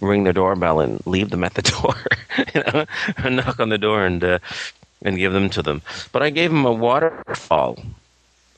ring 0.00 0.24
their 0.24 0.32
doorbell 0.32 0.80
and 0.80 1.04
leave 1.06 1.30
them 1.30 1.44
at 1.44 1.54
the 1.54 1.62
door, 1.82 1.96
you 2.54 2.62
know, 2.62 2.86
and 3.18 3.36
knock 3.36 3.60
on 3.60 3.68
the 3.68 3.78
door 3.78 4.04
and 4.04 4.22
uh, 4.22 4.38
and 5.02 5.16
give 5.16 5.32
them 5.32 5.50
to 5.50 5.62
them. 5.62 5.82
But 6.12 6.22
I 6.22 6.30
gave 6.30 6.50
them 6.50 6.64
a 6.64 6.72
waterfall, 6.72 7.78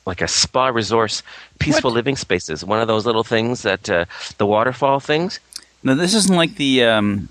like 0.04 0.20
a 0.20 0.28
spa 0.28 0.68
resource, 0.68 1.22
peaceful 1.58 1.90
what? 1.90 1.96
living 1.96 2.16
spaces. 2.16 2.64
One 2.64 2.80
of 2.80 2.88
those 2.88 3.06
little 3.06 3.24
things 3.24 3.62
that 3.62 3.88
uh, 3.88 4.04
the 4.38 4.46
waterfall 4.46 5.00
things. 5.00 5.40
No, 5.82 5.94
this 5.94 6.14
isn't 6.14 6.34
like 6.34 6.56
the 6.56 6.84
um, 6.84 7.28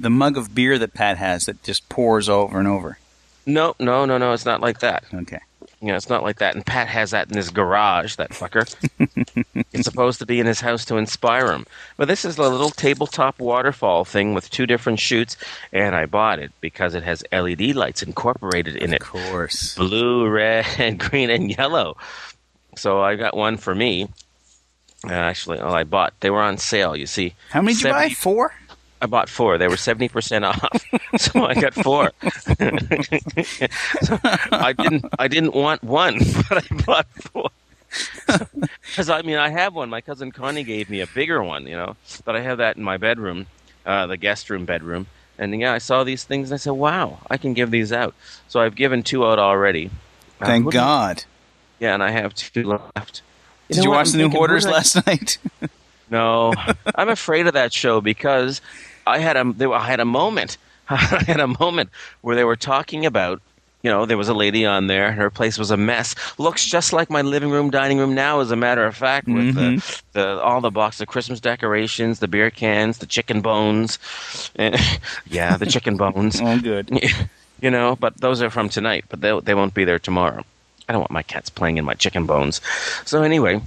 the 0.00 0.10
mug 0.10 0.36
of 0.36 0.54
beer 0.54 0.78
that 0.78 0.94
Pat 0.94 1.18
has 1.18 1.46
that 1.46 1.62
just 1.62 1.88
pours 1.88 2.28
over 2.28 2.58
and 2.58 2.68
over. 2.68 2.98
No, 3.46 3.74
no, 3.78 4.04
no, 4.04 4.18
no. 4.18 4.32
It's 4.32 4.44
not 4.44 4.60
like 4.60 4.80
that. 4.80 5.04
Okay. 5.12 5.40
You 5.80 5.88
know, 5.88 5.96
it's 5.96 6.08
not 6.08 6.24
like 6.24 6.38
that. 6.38 6.56
And 6.56 6.66
Pat 6.66 6.88
has 6.88 7.12
that 7.12 7.30
in 7.30 7.36
his 7.36 7.50
garage, 7.50 8.16
that 8.16 8.30
fucker. 8.30 8.74
it's 9.72 9.84
supposed 9.84 10.18
to 10.18 10.26
be 10.26 10.40
in 10.40 10.46
his 10.46 10.60
house 10.60 10.84
to 10.86 10.96
inspire 10.96 11.52
him. 11.52 11.66
But 11.96 12.08
this 12.08 12.24
is 12.24 12.36
a 12.36 12.42
little 12.42 12.70
tabletop 12.70 13.38
waterfall 13.38 14.04
thing 14.04 14.34
with 14.34 14.50
two 14.50 14.66
different 14.66 14.98
shoots, 14.98 15.36
and 15.72 15.94
I 15.94 16.06
bought 16.06 16.40
it 16.40 16.50
because 16.60 16.94
it 16.94 17.04
has 17.04 17.22
LED 17.30 17.76
lights 17.76 18.02
incorporated 18.02 18.74
in 18.76 18.92
it. 18.92 19.02
Of 19.02 19.08
course. 19.08 19.76
Blue, 19.76 20.28
red, 20.28 20.98
green, 20.98 21.30
and 21.30 21.56
yellow. 21.56 21.96
So 22.76 23.00
I 23.00 23.14
got 23.14 23.36
one 23.36 23.56
for 23.56 23.74
me. 23.74 24.08
Uh, 25.04 25.12
actually, 25.12 25.58
well, 25.58 25.74
I 25.74 25.84
bought. 25.84 26.12
They 26.20 26.30
were 26.30 26.42
on 26.42 26.58
sale, 26.58 26.96
you 26.96 27.06
see. 27.06 27.34
How 27.50 27.62
many 27.62 27.74
did 27.76 27.84
70- 27.84 27.86
you 27.86 27.92
buy? 27.92 28.08
Four? 28.10 28.54
I 29.00 29.06
bought 29.06 29.28
four. 29.28 29.58
They 29.58 29.68
were 29.68 29.76
seventy 29.76 30.08
percent 30.08 30.44
off, 30.44 30.84
so 31.18 31.46
I 31.46 31.54
got 31.54 31.74
four. 31.74 32.12
so 34.02 34.18
I 34.52 34.74
didn't. 34.76 35.04
I 35.18 35.28
didn't 35.28 35.54
want 35.54 35.82
one, 35.82 36.18
but 36.48 36.64
I 36.64 36.74
bought 36.84 37.06
four. 37.14 37.50
Because 38.82 39.08
I 39.08 39.22
mean, 39.22 39.36
I 39.36 39.50
have 39.50 39.74
one. 39.74 39.88
My 39.88 40.00
cousin 40.00 40.32
Connie 40.32 40.64
gave 40.64 40.90
me 40.90 41.00
a 41.00 41.06
bigger 41.06 41.42
one, 41.42 41.66
you 41.66 41.76
know, 41.76 41.96
but 42.24 42.36
I 42.36 42.40
have 42.40 42.58
that 42.58 42.76
in 42.76 42.82
my 42.82 42.96
bedroom, 42.96 43.46
uh, 43.86 44.06
the 44.06 44.16
guest 44.16 44.50
room 44.50 44.64
bedroom. 44.64 45.06
And 45.38 45.58
yeah, 45.58 45.72
I 45.72 45.78
saw 45.78 46.02
these 46.02 46.24
things 46.24 46.50
and 46.50 46.56
I 46.56 46.58
said, 46.58 46.72
"Wow, 46.72 47.18
I 47.30 47.36
can 47.36 47.54
give 47.54 47.70
these 47.70 47.92
out." 47.92 48.14
So 48.48 48.60
I've 48.60 48.74
given 48.74 49.02
two 49.02 49.24
out 49.24 49.38
already. 49.38 49.90
Uh, 50.40 50.46
Thank 50.46 50.66
uh, 50.66 50.70
God. 50.70 51.24
Yeah, 51.78 51.94
and 51.94 52.02
I 52.02 52.10
have 52.10 52.34
two 52.34 52.64
left. 52.64 53.22
You 53.68 53.76
Did 53.76 53.84
you 53.84 53.90
watch 53.90 54.10
the 54.10 54.18
new 54.18 54.30
Hoarders 54.30 54.66
last 54.66 55.06
night? 55.06 55.38
No, 56.10 56.52
I'm 56.94 57.08
afraid 57.08 57.46
of 57.46 57.54
that 57.54 57.72
show 57.72 58.00
because 58.00 58.60
I 59.06 59.18
had 59.18 59.36
a 59.36 59.70
I 59.70 59.86
had 59.86 60.00
a 60.00 60.04
moment. 60.04 60.58
I 60.90 60.96
had 60.96 61.40
a 61.40 61.46
moment 61.46 61.90
where 62.22 62.34
they 62.34 62.44
were 62.44 62.56
talking 62.56 63.04
about 63.04 63.42
you 63.82 63.90
know, 63.90 64.06
there 64.06 64.16
was 64.16 64.28
a 64.28 64.34
lady 64.34 64.66
on 64.66 64.86
there. 64.86 65.06
And 65.06 65.16
her 65.16 65.30
place 65.30 65.58
was 65.58 65.70
a 65.70 65.76
mess. 65.76 66.14
Looks 66.38 66.64
just 66.64 66.92
like 66.92 67.10
my 67.10 67.22
living 67.22 67.50
room, 67.50 67.70
dining 67.70 67.98
room 67.98 68.14
now, 68.14 68.40
as 68.40 68.50
a 68.50 68.56
matter 68.56 68.84
of 68.84 68.96
fact, 68.96 69.28
with 69.28 69.54
mm-hmm. 69.54 69.76
the, 69.76 70.02
the, 70.12 70.42
all 70.42 70.60
the 70.60 70.70
box 70.70 71.00
of 71.00 71.08
Christmas 71.08 71.40
decorations, 71.40 72.18
the 72.18 72.28
beer 72.28 72.50
cans, 72.50 72.98
the 72.98 73.06
chicken 73.06 73.40
bones. 73.40 73.98
yeah, 75.26 75.56
the 75.56 75.66
chicken 75.66 75.96
bones. 75.96 76.40
oh, 76.42 76.60
good. 76.60 76.90
You 77.60 77.70
know, 77.70 77.96
but 77.96 78.16
those 78.18 78.42
are 78.42 78.50
from 78.50 78.68
tonight, 78.68 79.04
but 79.08 79.20
they 79.20 79.38
they 79.40 79.54
won't 79.54 79.74
be 79.74 79.84
there 79.84 79.98
tomorrow. 79.98 80.44
I 80.88 80.92
don't 80.92 81.00
want 81.00 81.10
my 81.10 81.24
cats 81.24 81.50
playing 81.50 81.76
in 81.76 81.84
my 81.84 81.94
chicken 81.94 82.24
bones. 82.24 82.60
So 83.04 83.22
anyway, 83.22 83.60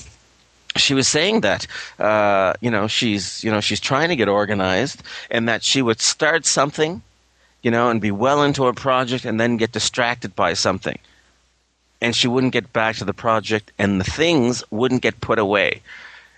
she 0.77 0.93
was 0.93 1.07
saying 1.07 1.41
that 1.41 1.67
uh, 1.99 2.53
you 2.62 2.71
know 2.71 2.88
she's 2.88 3.43
you 3.43 3.51
know 3.51 3.60
she's 3.60 3.79
trying 3.79 4.10
to 4.10 4.15
get 4.15 4.27
organized 4.27 5.03
and 5.29 5.47
that 5.47 5.63
she 5.63 5.81
would 5.81 5.99
start 5.99 6.45
something 6.45 7.01
you 7.62 7.71
know 7.71 7.89
and 7.89 8.01
be 8.01 8.12
well 8.12 8.43
into 8.43 8.67
a 8.67 8.73
project 8.73 9.25
and 9.25 9.39
then 9.39 9.57
get 9.57 9.71
distracted 9.71 10.36
by 10.36 10.53
something. 10.53 10.97
And 12.03 12.15
she 12.15 12.27
wouldn't 12.27 12.51
get 12.51 12.73
back 12.73 12.95
to 12.95 13.05
the 13.05 13.13
project 13.13 13.71
and 13.77 14.01
the 14.01 14.03
things 14.03 14.63
wouldn't 14.71 15.03
get 15.03 15.21
put 15.21 15.38
away. 15.38 15.81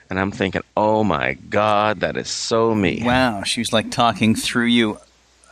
And 0.09 0.19
i'm 0.19 0.31
thinking 0.31 0.61
oh 0.77 1.03
my 1.03 1.33
god 1.49 2.01
that 2.01 2.17
is 2.17 2.29
so 2.29 2.75
me. 2.75 3.01
Wow 3.03 3.43
she 3.43 3.61
was 3.61 3.73
like 3.73 3.91
talking 3.91 4.35
through 4.35 4.67
you. 4.67 4.99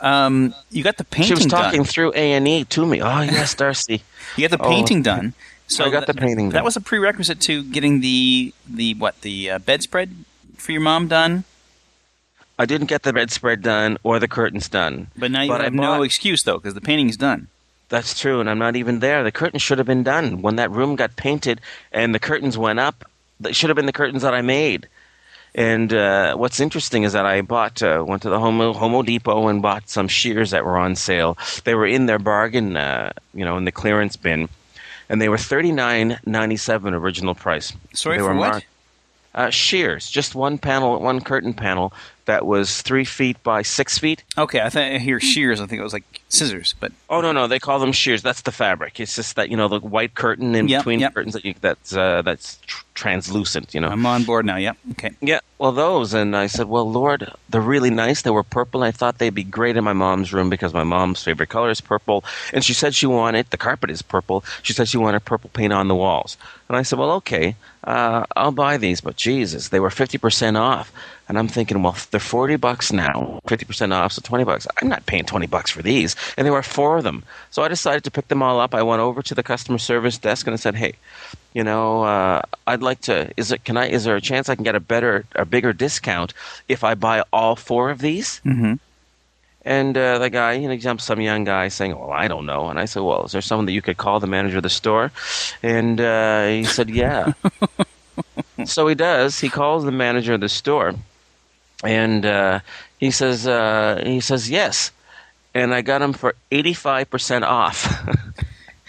Um, 0.00 0.52
you 0.70 0.82
got 0.82 0.96
the 0.96 1.04
painting 1.04 1.36
she 1.36 1.44
was 1.44 1.46
talking 1.46 1.82
done. 1.82 1.86
through 1.86 2.12
a&e 2.16 2.64
to 2.64 2.86
me. 2.86 3.00
Oh 3.00 3.20
yes 3.22 3.54
darcy. 3.54 4.02
You 4.36 4.48
got 4.48 4.56
the 4.56 4.64
painting 4.64 5.00
oh. 5.00 5.02
done 5.02 5.34
so 5.76 5.84
I 5.84 5.90
got 5.90 6.06
the 6.06 6.14
painting. 6.14 6.50
That, 6.50 6.54
that 6.54 6.64
was 6.64 6.76
a 6.76 6.80
prerequisite 6.80 7.40
to 7.42 7.62
getting 7.64 8.00
the 8.00 8.52
the 8.68 8.94
what 8.94 9.20
the 9.22 9.50
uh, 9.50 9.58
bedspread 9.58 10.14
for 10.56 10.72
your 10.72 10.80
mom 10.80 11.08
done. 11.08 11.44
I 12.58 12.66
didn't 12.66 12.86
get 12.86 13.02
the 13.02 13.12
bedspread 13.12 13.62
done 13.62 13.98
or 14.02 14.18
the 14.18 14.28
curtains 14.28 14.68
done. 14.68 15.08
But 15.16 15.30
now 15.30 15.42
you 15.42 15.48
But 15.48 15.62
have 15.62 15.74
no 15.74 16.02
excuse 16.02 16.42
though, 16.42 16.58
because 16.58 16.74
the 16.74 16.80
painting's 16.80 17.16
done. 17.16 17.48
That's 17.88 18.18
true, 18.18 18.40
and 18.40 18.48
I'm 18.48 18.58
not 18.58 18.76
even 18.76 19.00
there. 19.00 19.22
The 19.22 19.32
curtains 19.32 19.62
should 19.62 19.78
have 19.78 19.86
been 19.86 20.02
done 20.02 20.40
when 20.40 20.56
that 20.56 20.70
room 20.70 20.96
got 20.96 21.16
painted 21.16 21.60
and 21.92 22.14
the 22.14 22.18
curtains 22.18 22.56
went 22.56 22.78
up. 22.78 23.04
That 23.40 23.56
should 23.56 23.68
have 23.68 23.76
been 23.76 23.86
the 23.86 23.92
curtains 23.92 24.22
that 24.22 24.32
I 24.32 24.40
made. 24.40 24.88
And 25.54 25.92
uh, 25.92 26.34
what's 26.36 26.60
interesting 26.60 27.02
is 27.02 27.12
that 27.12 27.26
I 27.26 27.42
bought, 27.42 27.82
uh, 27.82 28.02
went 28.06 28.22
to 28.22 28.30
the 28.30 28.40
Homo, 28.40 28.72
Homo 28.72 29.02
Depot 29.02 29.48
and 29.48 29.60
bought 29.60 29.90
some 29.90 30.08
shears 30.08 30.52
that 30.52 30.64
were 30.64 30.78
on 30.78 30.96
sale. 30.96 31.36
They 31.64 31.74
were 31.74 31.86
in 31.86 32.06
their 32.06 32.18
bargain, 32.18 32.76
uh, 32.76 33.12
you 33.34 33.44
know, 33.44 33.58
in 33.58 33.66
the 33.66 33.72
clearance 33.72 34.16
bin, 34.16 34.48
and 35.12 35.20
they 35.22 35.28
were 35.28 35.38
thirty 35.38 35.70
nine 35.70 36.18
ninety 36.26 36.56
seven 36.56 36.92
original 36.94 37.36
price. 37.36 37.72
Sorry 37.94 38.16
they 38.16 38.22
for 38.24 38.30
were 38.34 38.40
what? 38.40 38.50
marked- 38.50 38.66
Uh, 39.34 39.48
shears, 39.50 40.10
just 40.10 40.34
one 40.34 40.58
panel, 40.58 41.00
one 41.00 41.20
curtain 41.20 41.54
panel 41.54 41.90
that 42.26 42.44
was 42.44 42.82
three 42.82 43.04
feet 43.04 43.42
by 43.42 43.62
six 43.62 43.96
feet. 43.98 44.22
Okay, 44.36 44.60
I 44.60 44.68
thought 44.68 44.82
I 44.82 44.98
hear 44.98 45.18
shears. 45.20 45.58
I 45.60 45.66
think 45.66 45.80
it 45.80 45.82
was 45.82 45.94
like 45.94 46.04
scissors, 46.28 46.74
but 46.80 46.92
Oh 47.08 47.20
no, 47.22 47.32
no, 47.32 47.46
they 47.46 47.58
call 47.58 47.78
them 47.78 47.92
shears. 47.92 48.20
That's 48.22 48.42
the 48.42 48.52
fabric. 48.52 49.00
It's 49.00 49.16
just 49.16 49.36
that 49.36 49.48
you 49.48 49.56
know 49.56 49.68
the 49.68 49.80
white 49.80 50.14
curtain 50.14 50.54
in 50.54 50.68
Yep, 50.68 50.80
between 50.80 51.00
yep. 51.00 51.14
curtains 51.14 51.32
that 51.34 51.44
you, 51.46 51.54
that's 51.60 51.94
uh, 51.96 52.20
that's 52.22 52.58
translucent. 53.02 53.74
You 53.74 53.80
know. 53.80 53.88
I'm 53.88 54.06
on 54.06 54.22
board 54.22 54.46
now. 54.46 54.56
Yep. 54.56 54.76
Okay. 54.92 55.10
yeah. 55.20 55.40
Well, 55.58 55.72
those, 55.72 56.14
and 56.14 56.36
I 56.36 56.46
said, 56.46 56.66
well, 56.66 56.90
Lord, 56.90 57.30
they're 57.48 57.60
really 57.60 57.90
nice. 57.90 58.22
They 58.22 58.30
were 58.30 58.42
purple. 58.42 58.82
I 58.82 58.90
thought 58.90 59.18
they'd 59.18 59.34
be 59.34 59.44
great 59.44 59.76
in 59.76 59.84
my 59.84 59.92
mom's 59.92 60.32
room 60.32 60.50
because 60.50 60.72
my 60.72 60.84
mom's 60.84 61.22
favorite 61.22 61.48
color 61.48 61.70
is 61.70 61.80
purple, 61.80 62.24
and 62.52 62.64
she 62.64 62.74
said 62.74 62.94
she 62.94 63.06
wanted 63.06 63.50
the 63.50 63.56
carpet 63.56 63.90
is 63.90 64.02
purple. 64.02 64.44
She 64.62 64.72
said 64.72 64.88
she 64.88 64.98
wanted 64.98 65.24
purple 65.24 65.50
paint 65.52 65.72
on 65.72 65.88
the 65.88 65.94
walls, 65.94 66.36
and 66.72 66.78
I 66.78 66.82
said, 66.82 66.98
well, 66.98 67.12
okay, 67.12 67.56
uh, 67.84 68.24
I'll 68.36 68.52
buy 68.52 68.76
these. 68.76 69.00
But 69.00 69.16
Jesus, 69.16 69.68
they 69.68 69.80
were 69.80 69.90
fifty 69.90 70.18
percent 70.18 70.56
off. 70.56 70.92
And 71.28 71.38
I'm 71.38 71.48
thinking, 71.48 71.82
well, 71.82 71.96
they're 72.10 72.20
40 72.20 72.56
bucks 72.56 72.92
now, 72.92 73.40
50% 73.46 73.94
off, 73.94 74.12
so 74.12 74.20
20 74.22 74.44
bucks. 74.44 74.66
I'm 74.82 74.88
not 74.88 75.06
paying 75.06 75.24
20 75.24 75.46
bucks 75.46 75.70
for 75.70 75.80
these. 75.80 76.14
And 76.36 76.44
there 76.44 76.52
were 76.52 76.62
four 76.62 76.98
of 76.98 77.04
them. 77.04 77.22
So 77.50 77.62
I 77.62 77.68
decided 77.68 78.04
to 78.04 78.10
pick 78.10 78.28
them 78.28 78.42
all 78.42 78.60
up. 78.60 78.74
I 78.74 78.82
went 78.82 79.00
over 79.00 79.22
to 79.22 79.34
the 79.34 79.42
customer 79.42 79.78
service 79.78 80.18
desk 80.18 80.46
and 80.46 80.52
I 80.52 80.58
said, 80.58 80.74
hey, 80.74 80.94
you 81.54 81.64
know, 81.64 82.02
uh, 82.02 82.42
I'd 82.66 82.82
like 82.82 83.00
to, 83.02 83.32
is 83.38 83.50
it, 83.50 83.64
can 83.64 83.78
I, 83.78 83.88
is 83.88 84.04
there 84.04 84.16
a 84.16 84.20
chance 84.20 84.50
I 84.50 84.56
can 84.56 84.64
get 84.64 84.74
a 84.74 84.80
better, 84.80 85.24
a 85.34 85.46
bigger 85.46 85.72
discount 85.72 86.34
if 86.68 86.84
I 86.84 86.94
buy 86.94 87.24
all 87.32 87.56
four 87.56 87.90
of 87.90 88.00
these? 88.00 88.42
Mm-hmm. 88.44 88.74
And 89.64 89.96
uh, 89.96 90.18
the 90.18 90.28
guy, 90.28 90.54
you 90.54 90.68
know, 90.68 90.76
jumps 90.76 91.04
some 91.04 91.20
young 91.20 91.44
guy 91.44 91.68
saying, 91.68 91.96
"Well, 91.96 92.10
I 92.10 92.26
don't 92.26 92.46
know." 92.46 92.68
And 92.68 92.80
I 92.80 92.84
said, 92.86 93.02
"Well, 93.02 93.24
is 93.26 93.32
there 93.32 93.40
someone 93.40 93.66
that 93.66 93.72
you 93.72 93.82
could 93.82 93.96
call 93.96 94.18
the 94.18 94.26
manager 94.26 94.56
of 94.56 94.64
the 94.64 94.70
store?" 94.70 95.12
And 95.62 96.00
uh, 96.00 96.46
he 96.48 96.64
said, 96.64 96.90
"Yeah." 96.90 97.32
so 98.64 98.88
he 98.88 98.94
does. 98.96 99.38
He 99.38 99.48
calls 99.48 99.84
the 99.84 99.92
manager 99.92 100.34
of 100.34 100.40
the 100.40 100.48
store, 100.48 100.94
and 101.84 102.26
uh, 102.26 102.60
he 102.98 103.10
says, 103.12 103.46
uh, 103.46 104.02
"He 104.04 104.20
says 104.20 104.50
yes." 104.50 104.90
And 105.54 105.74
I 105.74 105.82
got 105.82 106.02
him 106.02 106.12
for 106.12 106.34
eighty-five 106.50 107.08
percent 107.10 107.44
off. 107.44 107.86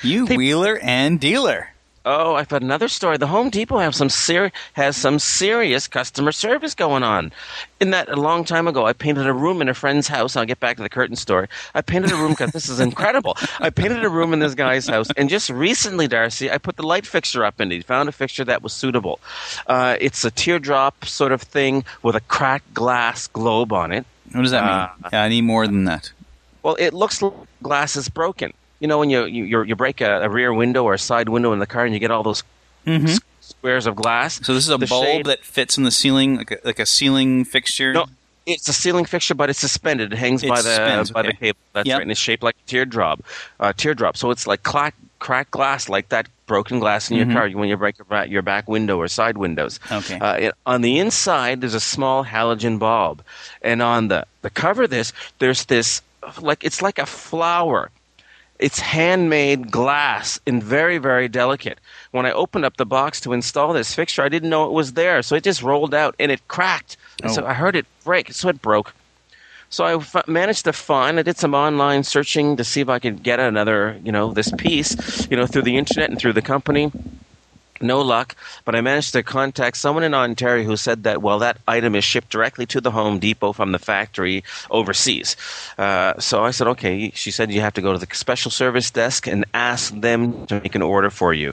You 0.02 0.26
They- 0.28 0.38
wheeler 0.38 0.80
and 0.82 1.20
dealer. 1.20 1.70
Oh, 2.06 2.36
I've 2.36 2.50
got 2.50 2.62
another 2.62 2.90
story. 2.90 3.16
The 3.18 3.28
Home 3.28 3.50
Depot 3.50 3.78
have 3.78 3.96
some 3.96 4.10
ser- 4.10 4.52
has 4.74 4.98
some 4.98 5.20
serious 5.20 5.88
customer 5.88 6.34
service 6.34 6.76
going 6.76 7.02
on. 7.02 7.32
In 7.80 7.92
that 7.92 8.10
a 8.10 8.18
long 8.18 8.44
time 8.44 8.68
ago, 8.68 8.86
I 8.86 8.92
painted 8.92 9.26
a 9.26 9.32
room 9.34 9.62
in 9.62 9.70
a 9.70 9.74
friend's 9.74 10.10
house. 10.10 10.36
I'll 10.36 10.46
get 10.46 10.60
back 10.60 10.76
to 10.78 10.84
the 10.84 10.90
curtain 10.90 11.16
story. 11.16 11.48
I 11.74 11.82
painted 11.82 12.12
a 12.12 12.16
room 12.18 12.32
because 12.32 12.52
this 12.52 12.68
is 12.68 12.82
incredible. 12.82 13.38
I 13.62 13.70
painted 13.70 14.04
a 14.04 14.10
room 14.10 14.34
in 14.34 14.40
this 14.40 14.54
guy's 14.54 14.86
house, 14.88 15.08
and 15.16 15.30
just 15.30 15.50
recently, 15.50 16.08
Darcy, 16.10 16.52
I 16.52 16.58
put 16.58 16.76
the 16.76 16.84
light 16.86 17.06
fixture 17.06 17.46
up, 17.46 17.62
and 17.62 17.72
he 17.72 17.80
found 17.82 18.10
a 18.10 18.12
fixture 18.12 18.44
that 18.44 18.62
was 18.62 18.74
suitable. 18.74 19.22
Uh, 19.68 19.96
it's 20.02 20.26
a 20.26 20.32
teardrop 20.32 21.06
sort 21.06 21.32
of 21.32 21.42
thing 21.42 21.86
with 22.02 22.16
a 22.18 22.22
cracked 22.22 22.74
glass 22.74 23.28
globe 23.28 23.72
on 23.72 23.94
it. 23.94 24.06
What 24.34 24.42
does 24.42 24.52
that 24.52 24.64
Uh, 24.64 24.90
mean? 25.02 25.10
Yeah, 25.14 25.24
I 25.24 25.30
need 25.30 25.44
more 25.44 25.68
than 25.68 25.86
that. 25.86 26.12
Well, 26.64 26.76
it 26.80 26.94
looks 26.94 27.22
like 27.22 27.34
glass 27.62 27.96
is 27.96 28.10
broken. 28.10 28.54
You 28.84 28.88
know 28.90 28.98
when 29.00 29.10
you 29.10 29.24
you, 29.24 29.46
you're- 29.46 29.66
you 29.66 29.78
break 29.78 30.02
a, 30.02 30.24
a 30.24 30.30
rear 30.30 30.54
window 30.54 30.84
or 30.84 30.94
a 30.94 31.00
side 31.00 31.30
window 31.30 31.54
in 31.54 31.60
the 31.60 31.66
car, 31.66 31.86
and 31.86 31.94
you 31.94 32.02
get 32.02 32.12
all 32.12 32.22
those 32.22 32.44
Mhm. 32.86 33.08
s- 33.08 33.20
squares 33.40 33.86
of 33.86 33.96
glass. 33.96 34.42
So 34.44 34.54
this 34.54 34.66
is 34.66 34.70
a 34.72 34.78
the 34.78 34.88
bulb 34.88 35.06
shade- 35.06 35.26
that 35.28 35.46
fits 35.46 35.78
in 35.78 35.86
the 35.86 35.92
ceiling, 35.92 36.36
like 36.36 36.52
a, 36.52 36.58
like 36.66 36.80
a 36.80 36.86
ceiling 36.86 37.46
fixture. 37.46 37.94
No, 37.94 38.08
it's 38.46 38.68
a 38.68 38.74
ceiling 38.74 39.06
fixture, 39.06 39.36
but 39.36 39.50
it's 39.50 39.60
suspended. 39.62 40.12
It 40.12 40.18
hangs 40.20 40.42
by 40.42 40.56
It 40.60 40.64
the 40.64 40.76
suspends, 40.76 41.12
by 41.12 41.22
the 41.22 41.32
cable. 41.32 41.58
That's 41.72 41.88
Yep. 41.88 41.96
right, 41.96 42.02
and 42.02 42.12
it's 42.12 42.20
shaped 42.20 42.44
like 42.44 42.56
a 42.62 42.70
teardrop. 42.70 43.22
Uh, 43.58 43.72
teardrop. 43.72 44.18
So 44.18 44.32
it's 44.32 44.46
like 44.48 44.64
crack, 44.64 44.96
cracked 45.20 45.52
glass, 45.52 45.88
like 45.88 46.10
that 46.10 46.28
broken 46.46 46.80
glass 46.80 47.10
in 47.10 47.16
your 47.16 47.26
Mhm. 47.28 47.34
car 47.34 47.50
when 47.52 47.70
you 47.70 47.78
break 47.78 47.98
your 47.98 48.04
back, 48.04 48.30
your 48.30 48.42
back 48.42 48.68
window 48.68 48.98
or 48.98 49.08
side 49.08 49.38
windows. 49.38 49.80
Okay. 49.94 50.20
Uh, 50.20 50.34
it, 50.34 50.56
on 50.66 50.82
the 50.82 51.00
inside, 51.00 51.62
there's 51.62 51.74
a 51.74 51.80
small 51.80 52.26
halogen 52.26 52.80
bulb, 52.80 53.24
and 53.62 53.82
on 53.82 54.10
the 54.10 54.26
the 54.42 54.50
cover 54.50 54.84
of 54.84 54.90
this, 54.90 55.14
there's 55.40 55.64
this 55.68 56.02
like 56.42 56.66
it's 56.66 56.82
like 56.82 57.00
a 57.00 57.06
flower. 57.06 57.90
It's 58.60 58.80
handmade 58.80 59.72
glass 59.72 60.40
and 60.48 60.64
very, 60.64 60.98
very 60.98 61.28
delicate. 61.28 61.80
When 62.12 62.26
I 62.26 62.32
opened 62.32 62.66
up 62.66 62.78
the 62.78 62.86
box 62.86 63.20
to 63.22 63.34
install 63.34 63.74
this 63.74 63.94
fixture, 63.94 64.22
I 64.24 64.30
didn't 64.30 64.50
know 64.50 64.66
it 64.66 64.72
was 64.72 64.94
there, 64.94 65.22
so 65.22 65.36
it 65.36 65.44
just 65.44 65.62
rolled 65.64 65.94
out 65.94 66.16
and 66.20 66.32
it 66.32 66.48
cracked. 66.48 66.96
And 67.22 67.32
So 67.32 67.44
Oh. 67.44 67.48
I 67.48 67.54
heard 67.54 67.76
it 67.76 67.86
break, 68.06 68.32
so 68.32 68.50
it 68.50 68.62
broke. 68.62 68.94
So 69.70 69.84
I 69.86 69.96
f- 69.96 70.28
managed 70.28 70.66
to 70.66 70.74
find. 70.74 71.18
I 71.18 71.24
did 71.24 71.38
some 71.38 71.56
online 71.56 72.04
searching 72.04 72.56
to 72.58 72.64
see 72.64 72.80
if 72.82 72.90
I 72.90 73.00
could 73.00 73.24
get 73.24 73.40
another, 73.40 73.98
you 74.04 74.12
know, 74.12 74.32
this 74.32 74.52
piece, 74.52 75.28
you 75.32 75.36
know, 75.36 75.48
through 75.48 75.64
the 75.64 75.76
internet 75.78 76.12
and 76.12 76.20
through 76.20 76.34
the 76.34 76.44
company. 76.44 76.92
No 77.84 78.02
luck, 78.02 78.36
but 78.64 78.76
I 78.76 78.82
managed 78.82 79.12
to 79.12 79.24
contact 79.24 79.76
someone 79.76 80.04
in 80.04 80.14
Ontario 80.14 80.64
who 80.64 80.78
said 80.78 81.04
that, 81.04 81.22
well, 81.22 81.40
that 81.40 81.58
item 81.68 81.96
is 81.96 82.06
shipped 82.06 82.30
directly 82.30 82.66
to 82.68 82.80
the 82.80 82.92
Home 82.92 83.20
Depot 83.20 83.52
from 83.52 83.74
the 83.74 83.80
factory 83.80 84.44
overseas. 84.72 85.36
Uh, 85.78 86.18
so 86.18 86.46
I 86.46 86.52
said, 86.52 86.68
okay. 86.68 87.12
She 87.14 87.30
said 87.30 87.52
you 87.52 87.60
have 87.60 87.74
to 87.74 87.82
go 87.82 87.92
to 87.92 88.00
the 88.00 88.08
special 88.16 88.52
service 88.52 88.90
desk 88.90 89.28
and 89.28 89.44
ask 89.54 89.94
them 89.94 90.48
to 90.48 90.62
make 90.62 90.76
an 90.76 90.82
order 90.82 91.10
for 91.10 91.34
you. 91.34 91.52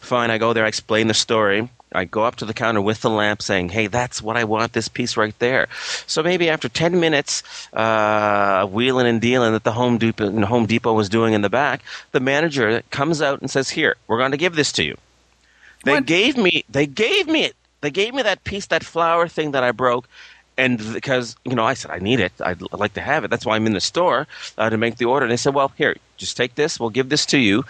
Fine, 0.00 0.30
I 0.30 0.36
go 0.36 0.52
there, 0.52 0.66
I 0.66 0.68
explain 0.68 1.06
the 1.06 1.14
story. 1.14 1.70
I 1.94 2.04
go 2.04 2.24
up 2.24 2.36
to 2.36 2.44
the 2.44 2.54
counter 2.54 2.82
with 2.82 3.00
the 3.00 3.10
lamp 3.10 3.40
saying, 3.40 3.70
hey, 3.70 3.86
that's 3.86 4.20
what 4.20 4.36
I 4.36 4.44
want, 4.44 4.74
this 4.74 4.88
piece 4.88 5.16
right 5.16 5.38
there. 5.38 5.68
So 6.06 6.22
maybe 6.22 6.50
after 6.50 6.68
10 6.68 7.00
minutes, 7.00 7.42
uh, 7.72 8.66
wheeling 8.66 9.06
and 9.06 9.20
dealing 9.20 9.52
that 9.52 9.64
the 9.64 9.72
Home 9.72 9.96
Depot, 9.96 10.30
Home 10.44 10.66
Depot 10.66 10.92
was 10.92 11.08
doing 11.08 11.32
in 11.32 11.40
the 11.40 11.50
back, 11.50 11.82
the 12.12 12.20
manager 12.20 12.82
comes 12.90 13.22
out 13.22 13.40
and 13.40 13.50
says, 13.50 13.70
here, 13.70 13.96
we're 14.06 14.18
going 14.18 14.32
to 14.32 14.36
give 14.36 14.54
this 14.54 14.72
to 14.72 14.84
you. 14.84 14.98
They 15.84 15.92
What? 15.94 16.06
gave 16.06 16.36
me 16.36 16.64
they 16.68 16.86
gave 16.86 17.26
me 17.26 17.44
it. 17.44 17.56
They 17.80 17.90
gave 17.90 18.14
me 18.14 18.22
that 18.22 18.44
piece, 18.44 18.66
that 18.66 18.84
flower 18.84 19.26
thing 19.28 19.50
that 19.52 19.64
I 19.64 19.72
broke, 19.72 20.06
and 20.56 20.78
because 20.92 21.34
you 21.44 21.54
know 21.56 21.64
I 21.64 21.74
said 21.74 21.90
I 21.90 21.98
need 21.98 22.20
it, 22.20 22.32
I'd, 22.40 22.62
I'd 22.72 22.78
like 22.78 22.94
to 22.94 23.00
have 23.00 23.24
it. 23.24 23.28
That's 23.30 23.44
why 23.44 23.56
I'm 23.56 23.66
in 23.66 23.72
the 23.72 23.80
store 23.80 24.26
uh, 24.58 24.70
to 24.70 24.76
make 24.76 24.96
the 24.98 25.06
order. 25.06 25.24
And 25.26 25.32
they 25.32 25.36
said, 25.36 25.54
well, 25.54 25.72
here, 25.76 25.96
just 26.16 26.36
take 26.36 26.54
this. 26.54 26.78
We'll 26.78 26.90
give 26.90 27.08
this 27.08 27.26
to 27.26 27.38
you, 27.38 27.64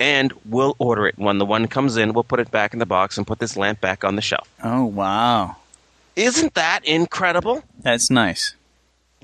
and 0.00 0.32
we'll 0.46 0.74
order 0.78 1.06
it. 1.06 1.18
When 1.18 1.36
the 1.38 1.44
one 1.44 1.66
comes 1.68 1.98
in, 1.98 2.14
we'll 2.14 2.24
put 2.24 2.40
it 2.40 2.50
back 2.50 2.72
in 2.72 2.78
the 2.78 2.86
box 2.86 3.18
and 3.18 3.26
put 3.26 3.40
this 3.40 3.56
lamp 3.58 3.80
back 3.82 4.04
on 4.04 4.16
the 4.16 4.22
shelf. 4.22 4.48
Oh 4.64 4.84
wow, 4.86 5.56
Isn't 6.16 6.54
that 6.54 6.84
incredible? 6.86 7.62
that's 7.82 8.10
nice. 8.10 8.54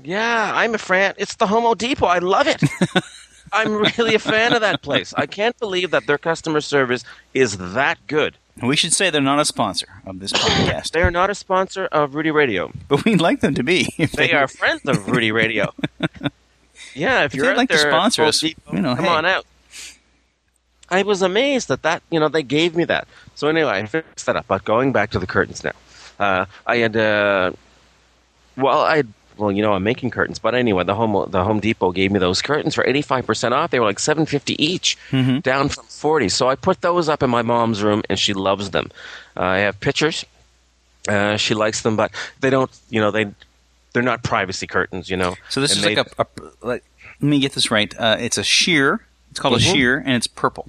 Yeah, 0.03 0.51
I'm 0.53 0.75
a 0.75 0.77
fan. 0.77 1.15
It's 1.17 1.35
the 1.35 1.47
Homo 1.47 1.73
Depot. 1.73 2.05
I 2.05 2.19
love 2.19 2.47
it. 2.47 2.61
I'm 3.55 3.77
really 3.97 4.15
a 4.15 4.19
fan 4.19 4.53
of 4.53 4.61
that 4.61 4.81
place. 4.81 5.13
I 5.15 5.25
can't 5.25 5.57
believe 5.59 5.91
that 5.91 6.05
their 6.07 6.17
customer 6.17 6.61
service 6.61 7.03
is 7.33 7.57
that 7.73 7.97
good. 8.07 8.37
We 8.61 8.75
should 8.75 8.93
say 8.93 9.09
they're 9.09 9.21
not 9.21 9.39
a 9.39 9.45
sponsor 9.45 9.87
of 10.05 10.19
this 10.19 10.31
podcast, 10.31 10.91
They 10.91 11.01
are 11.01 11.11
not 11.11 11.29
a 11.29 11.35
sponsor 11.35 11.87
of 11.87 12.15
Rudy 12.15 12.31
Radio. 12.31 12.71
but 12.87 13.03
we'd 13.03 13.19
like 13.19 13.41
them 13.41 13.53
to 13.55 13.63
be. 13.63 13.93
If 13.97 14.11
They 14.21 14.31
are 14.31 14.47
friends 14.47 14.81
of 14.85 15.07
Rudy 15.07 15.31
Radio. 15.31 15.73
Yeah, 16.93 17.23
if, 17.25 17.33
If 17.33 17.35
you're 17.35 17.51
out 17.51 17.57
like 17.57 17.69
to 17.69 17.75
there, 17.75 17.91
sponsor 17.91 18.23
us, 18.23 18.39
Depot, 18.39 18.73
you 18.73 18.81
know, 18.81 18.95
come 18.95 19.03
hey. 19.03 19.11
on 19.11 19.25
out. 19.25 19.45
I 20.89 21.03
was 21.03 21.21
amazed 21.21 21.67
that 21.67 21.81
that 21.81 22.03
you 22.09 22.21
know 22.21 22.29
they 22.29 22.43
gave 22.43 22.73
me 22.75 22.85
that. 22.85 23.05
So 23.35 23.49
anyway, 23.49 23.71
I 23.71 23.85
fixed 23.85 24.25
that 24.27 24.37
up. 24.37 24.45
But 24.47 24.63
going 24.63 24.93
back 24.93 25.09
to 25.11 25.19
the 25.19 25.27
curtains 25.27 25.61
now, 25.63 25.71
uh, 26.19 26.45
I 26.65 26.77
had 26.77 26.95
uh, 26.95 27.51
well, 28.55 28.79
I 28.79 29.03
well, 29.37 29.51
you 29.51 29.61
know, 29.61 29.73
I'm 29.73 29.83
making 29.83 30.11
curtains, 30.11 30.39
but 30.39 30.55
anyway, 30.55 30.83
the 30.83 30.95
home 30.95 31.29
the 31.31 31.43
Home 31.43 31.59
Depot 31.59 31.91
gave 31.91 32.11
me 32.11 32.19
those 32.19 32.41
curtains 32.41 32.75
for 32.75 32.85
85 32.85 33.25
percent 33.25 33.53
off. 33.53 33.71
They 33.71 33.79
were 33.79 33.85
like 33.85 33.99
750 33.99 34.61
each, 34.63 34.97
Mhm. 35.11 35.41
down 35.43 35.69
from 35.69 35.85
40. 35.85 36.29
So 36.29 36.49
I 36.49 36.55
put 36.55 36.81
those 36.81 37.09
up 37.09 37.21
in 37.23 37.29
my 37.29 37.41
mom's 37.41 37.83
room, 37.83 38.03
and 38.09 38.17
she 38.19 38.33
loves 38.33 38.71
them. 38.71 38.91
Uh, 39.37 39.43
I 39.43 39.57
have 39.59 39.79
pictures. 39.79 40.25
Uh, 41.07 41.37
she 41.37 41.53
likes 41.53 41.81
them, 41.81 41.95
but 41.95 42.11
they 42.39 42.49
don't. 42.49 42.71
You 42.89 42.99
know, 43.01 43.11
they 43.11 43.25
they're 43.93 44.01
not 44.03 44.23
privacy 44.23 44.67
curtains. 44.67 45.09
You 45.09 45.17
know. 45.17 45.35
So 45.49 45.61
this 45.61 45.71
And 45.71 45.79
is 45.79 45.83
they- 45.85 45.95
like 45.95 46.07
a, 46.17 46.21
a 46.21 46.65
like. 46.67 46.83
Let 47.21 47.27
me 47.29 47.39
get 47.39 47.53
this 47.53 47.71
right. 47.71 47.93
Uh, 47.97 48.17
it's 48.19 48.37
a 48.37 48.43
sheer. 48.43 48.99
It's 49.31 49.39
called 49.39 49.53
Mhm. 49.55 49.57
a 49.57 49.61
sheer, 49.61 49.97
and 50.05 50.15
it's 50.15 50.27
purple. 50.27 50.67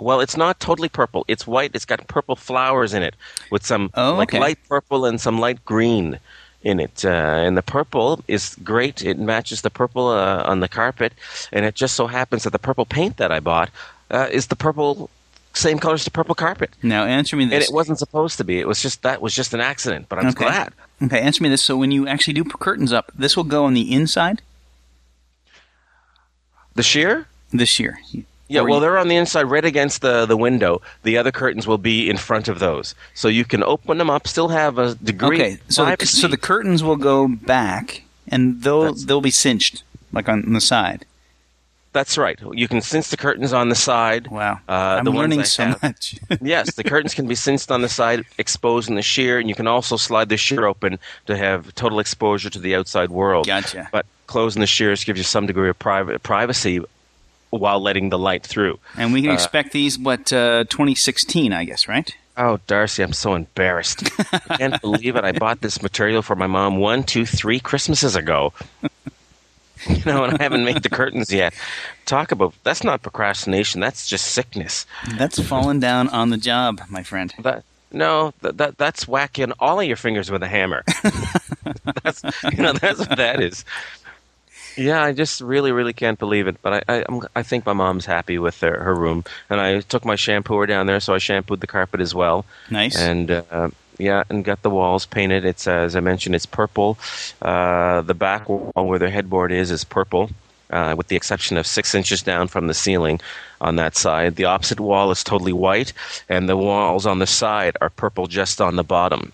Well, 0.00 0.20
it's 0.20 0.36
not 0.36 0.60
totally 0.60 0.88
purple. 0.88 1.24
It's 1.26 1.46
white. 1.46 1.72
It's 1.74 1.84
got 1.84 2.06
purple 2.06 2.36
flowers 2.36 2.94
in 2.94 3.02
it 3.02 3.16
with 3.50 3.66
some 3.66 3.90
Oh, 3.94 4.14
like 4.14 4.30
okay. 4.30 4.38
light 4.38 4.58
purple 4.68 5.04
and 5.04 5.20
some 5.20 5.40
light 5.40 5.64
green 5.64 6.20
in 6.62 6.80
it. 6.80 7.04
Uh, 7.04 7.08
and 7.08 7.56
the 7.56 7.62
purple 7.62 8.22
is 8.28 8.56
great. 8.64 9.02
It 9.04 9.18
matches 9.18 9.62
the 9.62 9.70
purple 9.70 10.08
uh, 10.08 10.42
on 10.44 10.60
the 10.60 10.68
carpet. 10.68 11.12
And 11.52 11.64
it 11.64 11.74
just 11.74 11.94
so 11.94 12.06
happens 12.06 12.42
that 12.44 12.50
the 12.50 12.58
purple 12.58 12.84
paint 12.84 13.16
that 13.18 13.30
I 13.30 13.40
bought 13.40 13.70
uh, 14.10 14.28
is 14.30 14.48
the 14.48 14.56
purple, 14.56 15.10
same 15.54 15.78
color 15.78 15.94
as 15.94 16.04
the 16.04 16.10
purple 16.10 16.34
carpet. 16.34 16.70
Now 16.82 17.04
answer 17.04 17.36
me 17.36 17.44
this. 17.44 17.54
And 17.54 17.62
it 17.62 17.72
wasn't 17.72 17.98
supposed 17.98 18.38
to 18.38 18.44
be. 18.44 18.58
It 18.58 18.66
was 18.66 18.82
just 18.82 19.02
that 19.02 19.22
was 19.22 19.34
just 19.34 19.54
an 19.54 19.60
accident. 19.60 20.08
But 20.08 20.18
I'm 20.18 20.26
Okay. 20.28 20.44
glad. 20.44 20.72
Okay, 21.00 21.20
answer 21.20 21.42
me 21.42 21.48
this. 21.48 21.62
So 21.62 21.76
when 21.76 21.92
you 21.92 22.08
actually 22.08 22.34
do 22.34 22.42
put 22.44 22.60
curtains 22.60 22.92
up, 22.92 23.12
this 23.14 23.36
will 23.36 23.44
go 23.44 23.64
on 23.64 23.74
the 23.74 23.92
inside 23.92 24.42
The 26.74 26.82
sheer? 26.82 27.26
The 27.52 27.68
year. 27.78 27.98
Yeah, 28.48 28.62
well, 28.62 28.80
they're 28.80 28.96
on 28.98 29.08
the 29.08 29.16
inside, 29.16 29.42
right 29.44 29.64
against 29.64 30.00
the, 30.00 30.24
the 30.26 30.36
window. 30.36 30.80
The 31.02 31.18
other 31.18 31.30
curtains 31.30 31.66
will 31.66 31.78
be 31.78 32.08
in 32.08 32.16
front 32.16 32.48
of 32.48 32.58
those, 32.58 32.94
so 33.14 33.28
you 33.28 33.44
can 33.44 33.62
open 33.62 33.98
them 33.98 34.08
up, 34.10 34.26
still 34.26 34.48
have 34.48 34.78
a 34.78 34.94
degree. 34.94 35.36
Okay, 35.36 35.58
so 35.68 35.84
the, 35.84 36.06
so 36.06 36.28
the 36.28 36.36
curtains 36.38 36.82
will 36.82 36.96
go 36.96 37.28
back, 37.28 38.02
and 38.26 38.62
they'll 38.62 38.82
That's- 38.82 39.04
they'll 39.04 39.20
be 39.20 39.30
cinched 39.30 39.82
like 40.12 40.28
on 40.28 40.52
the 40.54 40.60
side. 40.62 41.04
that's 41.92 42.16
right. 42.16 42.38
You 42.52 42.68
can 42.68 42.80
cinch 42.80 43.08
the 43.10 43.16
curtains 43.16 43.52
on 43.52 43.68
the 43.70 43.74
side. 43.74 44.28
Wow, 44.28 44.60
Uh, 44.68 44.72
I'm 44.98 45.04
the 45.04 45.10
learning 45.10 45.44
so 45.44 45.64
have- 45.64 45.82
much. 45.82 46.16
yes, 46.40 46.74
the 46.74 46.84
curtains 46.84 47.12
can 47.14 47.26
be 47.26 47.34
cinched 47.34 47.70
on 47.70 47.82
the 47.82 47.88
side, 47.88 48.24
exposing 48.38 48.94
the 48.94 49.02
sheer, 49.02 49.38
and 49.38 49.48
you 49.48 49.54
can 49.54 49.66
also 49.66 49.96
slide 49.96 50.28
the 50.30 50.36
sheer 50.38 50.64
open 50.64 50.98
to 51.26 51.36
have 51.36 51.74
total 51.74 51.98
exposure 52.00 52.50
to 52.50 52.58
the 52.58 52.74
outside 52.74 53.10
world. 53.10 53.46
Gotcha. 53.46 53.88
But 53.92 54.06
closing 54.26 54.60
the 54.60 54.66
shears 54.66 55.04
gives 55.04 55.18
you 55.18 55.24
some 55.24 55.46
degree 55.46 55.68
of 55.70 55.78
private 55.78 56.22
privacy 56.22 56.80
while 57.50 57.80
letting 57.80 58.10
the 58.10 58.18
light 58.18 58.44
through. 58.44 58.78
And 58.96 59.12
we 59.12 59.22
can 59.22 59.30
Uh, 59.30 59.34
expect 59.34 59.72
these 59.72 59.98
what 59.98 60.32
uh, 60.32 60.64
2016, 60.68 61.52
I 61.52 61.64
guess, 61.64 61.88
right? 61.88 62.14
Oh, 62.36 62.60
Darcy, 62.68 63.02
I'm 63.02 63.12
so 63.12 63.34
embarrassed. 63.34 64.08
I 64.32 64.56
can't 64.58 64.80
believe 64.80 65.16
it. 65.16 65.24
I 65.24 65.32
bought 65.32 65.60
this 65.60 65.82
material 65.82 66.22
for 66.22 66.36
my 66.36 66.46
mom 66.46 66.76
one, 66.76 67.02
two, 67.02 67.26
three 67.26 67.58
Christmases 67.60 68.14
ago. 68.16 68.52
You 69.88 70.02
know, 70.06 70.24
and 70.24 70.36
I 70.36 70.42
haven't 70.42 70.64
made 70.64 70.82
the 70.82 70.88
curtains 70.88 71.32
yet. 71.32 71.54
Talk 72.04 72.32
about 72.32 72.52
that's 72.64 72.82
not 72.82 73.00
procrastination. 73.00 73.80
That's 73.80 74.08
just 74.08 74.26
sickness. 74.32 74.84
That's 75.16 75.38
falling 75.40 75.78
down 75.78 76.08
on 76.08 76.30
the 76.30 76.36
job, 76.36 76.80
my 76.88 77.04
friend. 77.04 77.32
That 77.38 77.62
no, 77.92 78.34
that, 78.42 78.56
that 78.58 78.76
that's 78.76 79.06
whacking 79.06 79.52
all 79.60 79.78
of 79.78 79.86
your 79.86 79.96
fingers 79.96 80.32
with 80.32 80.42
a 80.42 80.48
hammer. 80.48 80.82
that's 82.02 82.22
you 82.52 82.60
know 82.60 82.72
that's 82.72 82.98
what 82.98 83.16
that 83.18 83.40
is. 83.40 83.64
Yeah, 84.78 85.02
I 85.02 85.12
just 85.12 85.40
really, 85.40 85.72
really 85.72 85.92
can't 85.92 86.18
believe 86.18 86.46
it. 86.46 86.62
But 86.62 86.84
I, 86.88 86.98
I, 86.98 87.04
I'm, 87.34 87.44
think 87.44 87.66
my 87.66 87.72
mom's 87.72 88.06
happy 88.06 88.38
with 88.38 88.60
her, 88.60 88.82
her 88.82 88.94
room, 88.94 89.24
and 89.50 89.60
I 89.60 89.80
took 89.80 90.04
my 90.04 90.14
shampooer 90.14 90.68
down 90.68 90.86
there, 90.86 91.00
so 91.00 91.14
I 91.14 91.18
shampooed 91.18 91.60
the 91.60 91.66
carpet 91.66 92.00
as 92.00 92.14
well. 92.14 92.46
Nice. 92.70 92.96
And 92.96 93.30
uh, 93.30 93.70
yeah, 93.98 94.22
and 94.30 94.44
got 94.44 94.62
the 94.62 94.70
walls 94.70 95.04
painted. 95.04 95.44
It's 95.44 95.66
uh, 95.66 95.72
as 95.72 95.96
I 95.96 96.00
mentioned, 96.00 96.36
it's 96.36 96.46
purple. 96.46 96.96
Uh, 97.42 98.02
the 98.02 98.14
back 98.14 98.48
wall 98.48 98.72
where 98.74 99.00
the 99.00 99.10
headboard 99.10 99.50
is 99.50 99.72
is 99.72 99.82
purple, 99.82 100.30
uh, 100.70 100.94
with 100.96 101.08
the 101.08 101.16
exception 101.16 101.56
of 101.56 101.66
six 101.66 101.94
inches 101.94 102.22
down 102.22 102.46
from 102.46 102.68
the 102.68 102.74
ceiling 102.74 103.20
on 103.60 103.76
that 103.76 103.96
side. 103.96 104.36
The 104.36 104.44
opposite 104.44 104.78
wall 104.78 105.10
is 105.10 105.24
totally 105.24 105.52
white, 105.52 105.92
and 106.28 106.48
the 106.48 106.56
walls 106.56 107.04
on 107.04 107.18
the 107.18 107.26
side 107.26 107.76
are 107.80 107.90
purple 107.90 108.28
just 108.28 108.60
on 108.60 108.76
the 108.76 108.84
bottom. 108.84 109.32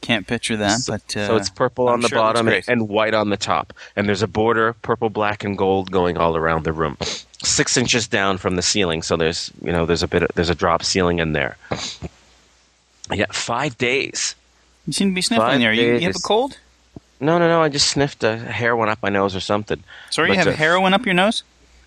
Can't 0.00 0.26
picture 0.26 0.56
that, 0.56 0.80
so, 0.80 0.92
but 0.94 1.16
uh, 1.16 1.26
so 1.26 1.36
it's 1.36 1.50
purple 1.50 1.88
I'm 1.88 1.94
on 1.94 2.00
the 2.00 2.08
sure 2.08 2.18
bottom 2.18 2.48
and 2.68 2.88
white 2.88 3.12
on 3.12 3.28
the 3.28 3.36
top, 3.36 3.74
and 3.96 4.08
there's 4.08 4.22
a 4.22 4.26
border, 4.26 4.72
purple, 4.80 5.10
black, 5.10 5.44
and 5.44 5.58
gold, 5.58 5.90
going 5.90 6.16
all 6.16 6.36
around 6.36 6.64
the 6.64 6.72
room. 6.72 6.96
Six 7.42 7.76
inches 7.76 8.08
down 8.08 8.38
from 8.38 8.56
the 8.56 8.62
ceiling, 8.62 9.02
so 9.02 9.16
there's 9.16 9.50
you 9.62 9.72
know 9.72 9.84
there's 9.84 10.02
a 10.02 10.08
bit 10.08 10.22
of, 10.22 10.30
there's 10.34 10.48
a 10.48 10.54
drop 10.54 10.82
ceiling 10.84 11.18
in 11.18 11.32
there. 11.32 11.56
Yeah, 13.12 13.26
five 13.30 13.76
days. 13.76 14.34
you 14.86 14.92
seem 14.92 15.10
to 15.10 15.14
be 15.14 15.22
sniffling 15.22 15.50
five 15.50 15.60
there. 15.60 15.72
You, 15.72 15.94
you 15.94 16.00
have 16.00 16.16
a 16.16 16.20
cold? 16.20 16.58
No, 17.20 17.38
no, 17.38 17.48
no. 17.48 17.62
I 17.62 17.68
just 17.68 17.88
sniffed 17.88 18.24
a 18.24 18.38
hair 18.38 18.74
went 18.76 18.90
up 18.90 19.02
my 19.02 19.10
nose 19.10 19.36
or 19.36 19.40
something. 19.40 19.82
Sorry, 20.08 20.30
you 20.30 20.36
But, 20.36 20.44
have 20.46 20.54
uh, 20.54 20.56
heroin 20.56 20.94
up 20.94 21.04
your 21.04 21.14
nose? 21.14 21.42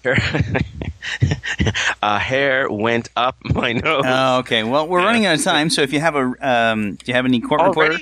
a 2.02 2.20
hair 2.20 2.70
went 2.70 3.10
up 3.16 3.38
my 3.44 3.74
nose. 3.74 4.04
Oh, 4.06 4.39
okay. 4.39 4.63
Well, 4.63 4.88
we're 4.88 5.00
running 5.00 5.26
out 5.26 5.36
of 5.38 5.44
time, 5.44 5.70
so 5.70 5.82
if 5.82 5.94
you 5.94 6.00
have 6.00 6.16
a, 6.16 6.34
um, 6.42 6.96
do 6.96 7.06
you 7.06 7.13
have 7.13 7.26
any 7.26 7.39
court 7.39 7.62
reporter? 7.62 8.00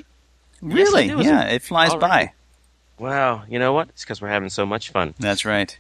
Really? 0.62 1.08
Yes, 1.08 1.26
yeah, 1.26 1.44
it 1.46 1.62
flies 1.62 1.92
Already. 1.92 2.08
by. 2.08 2.34
Wow. 3.00 3.44
You 3.50 3.60
know 3.60 3.74
what? 3.74 3.90
It's 3.90 4.04
because 4.04 4.22
we're 4.22 4.28
having 4.30 4.50
so 4.50 4.66
much 4.66 4.92
fun. 4.92 5.14
That's 5.20 5.44
right. 5.44 5.76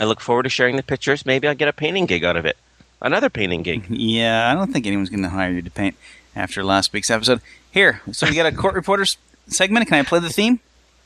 I 0.00 0.04
look 0.04 0.20
forward 0.20 0.44
to 0.44 0.48
sharing 0.48 0.76
the 0.76 0.82
pictures. 0.82 1.24
Maybe 1.24 1.46
I'll 1.46 1.54
get 1.54 1.68
a 1.68 1.72
painting 1.72 2.06
gig 2.06 2.24
out 2.24 2.36
of 2.36 2.44
it. 2.44 2.56
Another 3.00 3.30
painting 3.30 3.62
gig. 3.62 3.86
Yeah, 3.90 4.50
I 4.50 4.54
don't 4.54 4.72
think 4.72 4.86
anyone's 4.86 5.10
going 5.10 5.22
to 5.22 5.28
hire 5.28 5.52
you 5.52 5.62
to 5.62 5.70
paint 5.70 5.96
after 6.34 6.64
last 6.64 6.92
week's 6.92 7.10
episode. 7.10 7.40
Here, 7.70 8.02
so 8.12 8.26
we 8.26 8.34
got 8.34 8.46
a 8.46 8.52
court 8.52 8.74
reporters 8.74 9.16
segment. 9.46 9.86
Can 9.86 9.98
I 9.98 10.02
play 10.02 10.18
the 10.18 10.28
theme? 10.28 10.58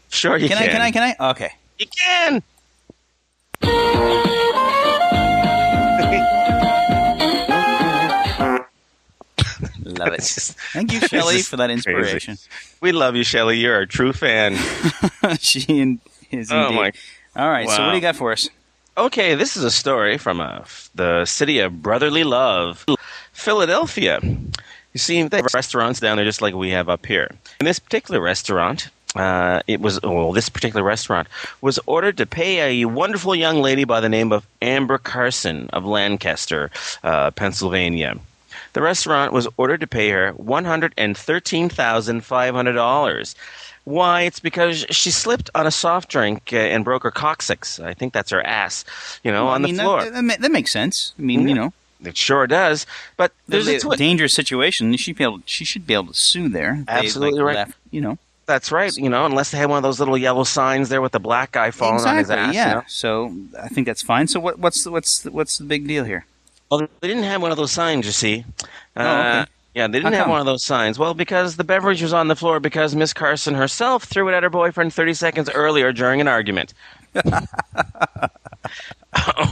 Sure, 0.08 0.36
you 0.36 0.48
Can 0.48 0.56
can. 0.56 0.68
I? 0.68 0.90
Can 0.90 1.02
I? 1.02 1.14
Can 1.14 1.14
I? 1.20 1.30
Okay. 1.30 1.50
You 1.78 1.86
can. 3.62 4.30
Love 9.98 10.08
it. 10.14 10.16
Just- 10.18 10.58
Thank 10.72 10.92
you, 10.92 10.98
it's 10.98 11.08
Shelley, 11.08 11.42
for 11.42 11.56
that 11.56 11.66
crazy. 11.68 11.90
inspiration. 11.90 12.38
We 12.80 12.92
love 12.92 13.16
you, 13.16 13.24
Shelley. 13.24 13.58
You're 13.58 13.80
a 13.80 13.86
true 13.86 14.12
fan. 14.12 14.56
she 15.40 15.98
is 16.30 16.50
Oh, 16.52 16.62
indeed. 16.66 16.76
my- 16.76 16.92
All 17.36 17.50
right. 17.50 17.68
So 17.68 17.82
what 17.82 17.90
do 17.90 17.96
you 17.96 18.00
got 18.02 18.16
for 18.16 18.32
us? 18.32 18.48
Okay, 18.96 19.34
this 19.34 19.56
is 19.56 19.64
a 19.64 19.70
story 19.72 20.18
from 20.18 20.40
uh, 20.40 20.64
the 20.94 21.24
city 21.24 21.58
of 21.58 21.82
brotherly 21.82 22.22
love, 22.22 22.84
Philadelphia. 23.32 24.20
You 24.22 24.98
see, 24.98 25.20
they 25.24 25.38
have 25.38 25.52
restaurants 25.52 25.98
down 25.98 26.16
there 26.16 26.24
just 26.24 26.40
like 26.40 26.54
we 26.54 26.70
have 26.70 26.88
up 26.88 27.04
here. 27.04 27.28
In 27.58 27.66
this 27.66 27.80
particular 27.80 28.20
restaurant, 28.20 28.90
uh, 29.16 29.60
it 29.66 29.80
was 29.80 30.00
well, 30.02 30.30
this 30.32 30.48
particular 30.48 30.84
restaurant 30.84 31.26
was 31.60 31.80
ordered 31.86 32.16
to 32.18 32.26
pay 32.26 32.82
a 32.82 32.84
wonderful 32.84 33.34
young 33.34 33.60
lady 33.60 33.82
by 33.82 33.98
the 34.00 34.08
name 34.08 34.30
of 34.32 34.46
Amber 34.62 34.98
Carson 34.98 35.68
of 35.72 35.84
Lancaster, 35.84 36.70
uh, 37.02 37.32
Pennsylvania. 37.32 38.16
The 38.74 38.82
restaurant 38.82 39.32
was 39.32 39.48
ordered 39.56 39.80
to 39.80 39.86
pay 39.86 40.10
her 40.10 40.32
one 40.32 40.64
hundred 40.66 40.92
and 40.98 41.16
thirteen 41.16 41.68
thousand 41.68 42.24
five 42.24 42.54
hundred 42.54 42.74
dollars. 42.74 43.34
Why? 43.84 44.22
It's 44.22 44.40
because 44.40 44.84
she 44.90 45.10
slipped 45.10 45.50
on 45.54 45.66
a 45.66 45.70
soft 45.70 46.08
drink 46.10 46.50
uh, 46.52 46.56
and 46.56 46.84
broke 46.84 47.02
her 47.02 47.10
coccyx. 47.10 47.78
I 47.80 47.94
think 47.94 48.12
that's 48.12 48.30
her 48.30 48.40
ass, 48.44 48.84
you 49.22 49.30
know, 49.30 49.44
Well, 49.44 49.54
on 49.54 49.62
I 49.62 49.66
mean, 49.66 49.76
the 49.76 49.82
floor. 49.82 50.04
That, 50.04 50.26
that, 50.26 50.40
that 50.40 50.50
makes 50.52 50.70
sense. 50.72 51.12
I 51.18 51.22
mean, 51.22 51.46
you 51.48 51.54
know, 51.54 51.72
It 52.02 52.16
sure 52.16 52.46
does. 52.46 52.86
But 53.16 53.32
there's 53.46 53.68
a 53.68 53.88
a 53.88 53.96
dangerous 53.96 54.34
situation. 54.34 54.96
She, 54.96 55.12
be 55.12 55.24
able, 55.24 55.40
she 55.46 55.64
should 55.64 55.86
be 55.86 55.94
able 55.94 56.08
to 56.08 56.14
sue 56.14 56.48
there. 56.48 56.82
Absolutely 56.88 57.40
like, 57.40 57.46
right. 57.46 57.56
Left, 57.56 57.76
you 57.90 58.00
know, 58.00 58.18
That's 58.46 58.72
right. 58.72 58.94
You 58.96 59.08
know, 59.08 59.26
unless 59.26 59.50
they 59.50 59.58
had 59.58 59.68
one 59.68 59.78
of 59.78 59.82
those 59.82 59.98
little 60.00 60.18
yellow 60.18 60.44
signs 60.44 60.88
there 60.88 61.00
with 61.00 61.12
the 61.12 61.20
black 61.20 61.52
guy 61.52 61.70
falling 61.70 61.96
exactly. 61.96 62.34
on 62.34 62.48
his 62.48 62.48
ass. 62.48 62.54
yeah. 62.54 62.68
You 62.68 62.74
know? 62.76 62.82
So 62.88 63.34
I 63.60 63.68
think 63.68 63.86
that's 63.86 64.02
fine. 64.02 64.28
So 64.28 64.40
what, 64.40 64.58
what's 64.58 64.84
the, 64.84 64.90
what's 64.90 65.20
the, 65.20 65.30
what's 65.30 65.58
the 65.58 65.64
big 65.64 65.86
deal 65.86 66.04
here? 66.04 66.26
Well, 66.70 66.88
they 67.00 67.08
didn't 67.08 67.24
have 67.24 67.42
one 67.42 67.50
of 67.50 67.56
those 67.56 67.72
signs. 67.72 68.06
You 68.06 68.12
see. 68.12 68.44
Uh, 68.96 69.02
Oh, 69.02 69.20
okay. 69.40 69.50
Yeah, 69.74 69.88
they 69.88 69.98
didn't 69.98 70.12
have 70.12 70.28
one 70.28 70.38
of 70.38 70.46
those 70.46 70.62
signs. 70.62 71.00
Well, 71.00 71.14
because 71.14 71.56
the 71.56 71.64
beverage 71.64 72.00
was 72.00 72.12
on 72.12 72.28
the 72.28 72.36
floor 72.36 72.60
because 72.60 72.94
Miss 72.94 73.12
Carson 73.12 73.54
herself 73.54 74.04
threw 74.04 74.28
it 74.28 74.32
at 74.32 74.44
her 74.44 74.50
boyfriend 74.50 74.94
30 74.94 75.14
seconds 75.14 75.50
earlier 75.50 75.92
during 75.92 76.20
an 76.20 76.28
argument. 76.28 76.72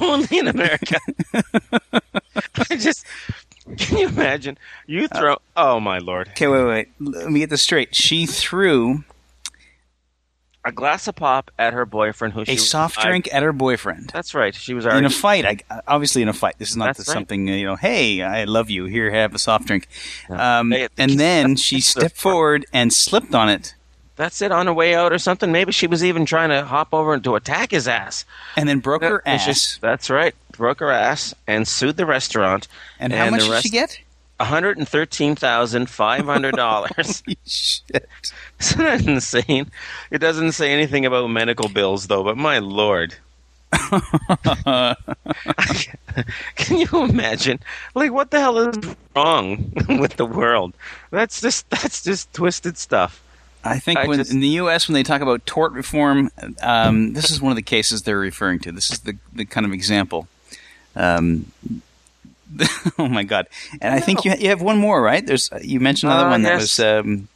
Only 0.00 0.38
in 0.38 0.46
America. 0.48 0.98
I 2.70 2.76
just 2.76 3.04
can 3.76 3.98
you 3.98 4.08
imagine? 4.08 4.58
You 4.86 5.08
throw. 5.08 5.38
oh 5.56 5.80
my 5.80 5.98
lord! 5.98 6.28
Okay, 6.30 6.46
wait, 6.46 6.64
wait. 6.64 6.88
Let 7.00 7.30
me 7.30 7.40
get 7.40 7.50
this 7.50 7.62
straight. 7.62 7.94
She 7.94 8.26
threw 8.26 9.04
A 10.64 10.70
glass 10.70 11.08
of 11.08 11.16
pop 11.16 11.50
at 11.58 11.72
her 11.72 11.84
boyfriend, 11.84 12.34
who 12.34 12.44
she 12.44 12.52
a 12.52 12.54
was- 12.54 12.70
soft 12.70 12.98
I- 12.98 13.08
drink 13.08 13.28
at 13.32 13.42
her 13.42 13.52
boyfriend. 13.52 14.10
that's 14.14 14.32
right. 14.34 14.54
She 14.54 14.74
was 14.74 14.86
in 14.86 15.04
a 15.04 15.10
fight. 15.10 15.44
I, 15.44 15.80
obviously, 15.88 16.22
in 16.22 16.28
a 16.28 16.32
fight. 16.32 16.54
This 16.58 16.70
is 16.70 16.76
not 16.76 16.96
the 16.96 17.00
right. 17.00 17.12
something 17.12 17.48
you 17.48 17.64
know. 17.66 17.74
Hey, 17.76 18.22
I 18.22 18.44
love 18.44 18.70
you. 18.70 18.84
Here, 18.84 19.10
have 19.10 19.34
a 19.34 19.38
soft 19.40 19.66
drink. 19.66 19.88
Um, 20.30 20.70
They- 20.70 20.88
and 20.96 21.18
then 21.18 21.56
she 21.66 21.80
stepped 21.80 22.16
forward 22.16 22.64
and 22.72 22.92
slipped 22.92 23.34
on 23.34 23.48
it, 23.48 23.74
That's 24.14 24.40
it 24.42 24.52
on 24.52 24.66
her 24.66 24.72
way 24.74 24.94
out 24.94 25.12
or 25.12 25.18
something. 25.18 25.50
Maybe 25.50 25.72
she 25.72 25.88
was 25.88 26.04
even 26.04 26.26
trying 26.26 26.50
to 26.50 26.64
hop 26.64 26.88
over 26.94 27.18
to 27.18 27.34
attack 27.34 27.72
his 27.72 27.88
ass. 27.88 28.24
and 28.56 28.68
then 28.68 28.78
broke 28.78 29.02
her 29.02 29.20
And 29.26 29.40
she- 29.40 29.50
ass. 29.50 29.78
that's 29.80 30.10
right. 30.10 30.34
Broke 30.56 30.78
her 30.80 30.92
ass 30.92 31.34
and 31.48 31.66
sued 31.66 31.96
the 31.96 32.06
restaurant. 32.06 32.68
And 33.00 33.12
how 33.12 33.30
much 33.30 33.40
the 33.40 33.46
did 33.46 33.52
rest- 33.52 33.62
she 33.64 33.70
get? 33.70 33.98
One 34.42 34.48
hundred 34.48 34.76
and 34.78 34.88
thirteen 34.88 35.36
thousand 35.36 35.88
five 35.88 36.24
hundred 36.24 36.56
dollars. 36.56 37.22
Shit. 37.46 38.08
Isn't 38.58 38.78
that 38.80 39.06
insane? 39.06 39.70
It 40.10 40.18
doesn't 40.18 40.50
say 40.52 40.72
anything 40.72 41.06
about 41.06 41.28
medical 41.30 41.68
bills 41.68 42.08
though. 42.08 42.24
But 42.24 42.36
my 42.36 42.58
lord, 42.58 43.14
can 46.56 46.76
you 46.76 46.88
imagine? 47.04 47.60
Like, 47.94 48.10
what 48.12 48.32
the 48.32 48.40
hell 48.40 48.58
is 48.58 48.76
wrong 49.14 49.72
with 50.00 50.16
the 50.16 50.26
world? 50.26 50.74
That's 51.12 51.40
just 51.40 51.70
that's 51.70 52.02
just 52.02 52.32
twisted 52.32 52.76
stuff. 52.78 53.22
I 53.62 53.78
think 53.78 54.00
I 54.00 54.08
when, 54.08 54.18
just- 54.18 54.32
in 54.32 54.40
the 54.40 54.48
U.S. 54.48 54.88
when 54.88 54.94
they 54.94 55.04
talk 55.04 55.20
about 55.22 55.46
tort 55.46 55.70
reform, 55.70 56.32
um, 56.62 57.12
this 57.12 57.30
is 57.30 57.40
one 57.40 57.52
of 57.52 57.56
the 57.56 57.62
cases 57.62 58.02
they're 58.02 58.18
referring 58.18 58.58
to. 58.60 58.72
This 58.72 58.90
is 58.90 58.98
the 59.00 59.16
the 59.32 59.44
kind 59.44 59.64
of 59.66 59.72
example. 59.72 60.26
Um, 60.96 61.52
oh 62.98 63.08
my 63.08 63.22
god! 63.24 63.46
And 63.80 63.94
I 63.94 64.00
think 64.00 64.24
you 64.24 64.32
you 64.38 64.48
have 64.48 64.62
one 64.62 64.78
more, 64.78 65.00
right? 65.02 65.24
There's 65.26 65.50
you 65.62 65.80
mentioned 65.80 66.12
another 66.12 66.28
Uh, 66.28 66.30
one 66.30 66.42
that 66.42 66.60
yes. 66.60 66.78
was 66.78 66.80
um, 66.80 67.28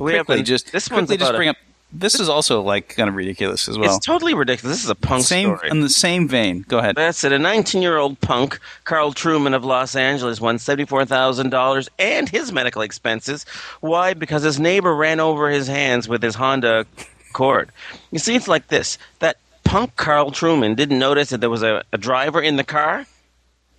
We 0.00 0.14
have 0.14 0.26
quickly 0.26 0.40
a- 0.40 0.44
just 0.44 0.72
this 0.72 0.88
quickly 0.88 1.16
just 1.16 1.28
about 1.30 1.34
a- 1.34 1.38
bring 1.38 1.48
up 1.48 1.56
this 1.96 2.18
is 2.18 2.28
also 2.28 2.60
like 2.60 2.88
kind 2.96 3.08
of 3.08 3.14
ridiculous 3.14 3.68
as 3.68 3.78
well. 3.78 3.94
It's 3.94 4.04
totally 4.04 4.34
ridiculous. 4.34 4.78
This 4.78 4.84
is 4.84 4.90
a 4.90 4.96
punk 4.96 5.22
same 5.24 5.56
story. 5.56 5.70
in 5.70 5.80
the 5.80 5.88
same 5.88 6.26
vein. 6.26 6.64
Go 6.66 6.78
ahead. 6.78 6.96
That's 6.96 7.22
it. 7.22 7.30
A 7.32 7.38
19 7.38 7.82
year 7.82 7.98
old 7.98 8.20
punk, 8.20 8.58
Carl 8.82 9.12
Truman 9.12 9.54
of 9.54 9.64
Los 9.64 9.94
Angeles, 9.94 10.40
won 10.40 10.56
$74,000 10.58 11.88
and 12.00 12.28
his 12.28 12.50
medical 12.52 12.82
expenses. 12.82 13.44
Why? 13.80 14.12
Because 14.14 14.42
his 14.42 14.58
neighbor 14.58 14.92
ran 14.94 15.20
over 15.20 15.48
his 15.50 15.68
hands 15.68 16.08
with 16.08 16.20
his 16.22 16.34
Honda 16.34 16.84
Accord. 17.30 17.70
You 18.10 18.18
see, 18.18 18.34
it's 18.34 18.48
like 18.48 18.66
this 18.68 18.98
that 19.20 19.36
punk 19.62 19.94
Carl 19.94 20.32
Truman 20.32 20.74
didn't 20.74 20.98
notice 20.98 21.30
that 21.30 21.40
there 21.40 21.50
was 21.50 21.62
a, 21.62 21.84
a 21.92 21.98
driver 21.98 22.42
in 22.42 22.56
the 22.56 22.64
car. 22.64 23.06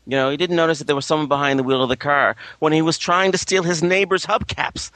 You 0.08 0.18
know, 0.18 0.30
he 0.30 0.38
didn't 0.38 0.56
notice 0.56 0.80
that 0.80 0.86
there 0.86 0.96
was 0.96 1.06
someone 1.06 1.28
behind 1.28 1.58
the 1.58 1.64
wheel 1.64 1.82
of 1.82 1.90
the 1.90 1.98
car 1.98 2.36
when 2.60 2.74
he 2.74 2.82
was 2.82 2.98
trying 2.98 3.32
to 3.32 3.38
steal 3.38 3.64
his 3.64 3.82
neighbor's 3.82 4.26
hubcaps. 4.26 4.92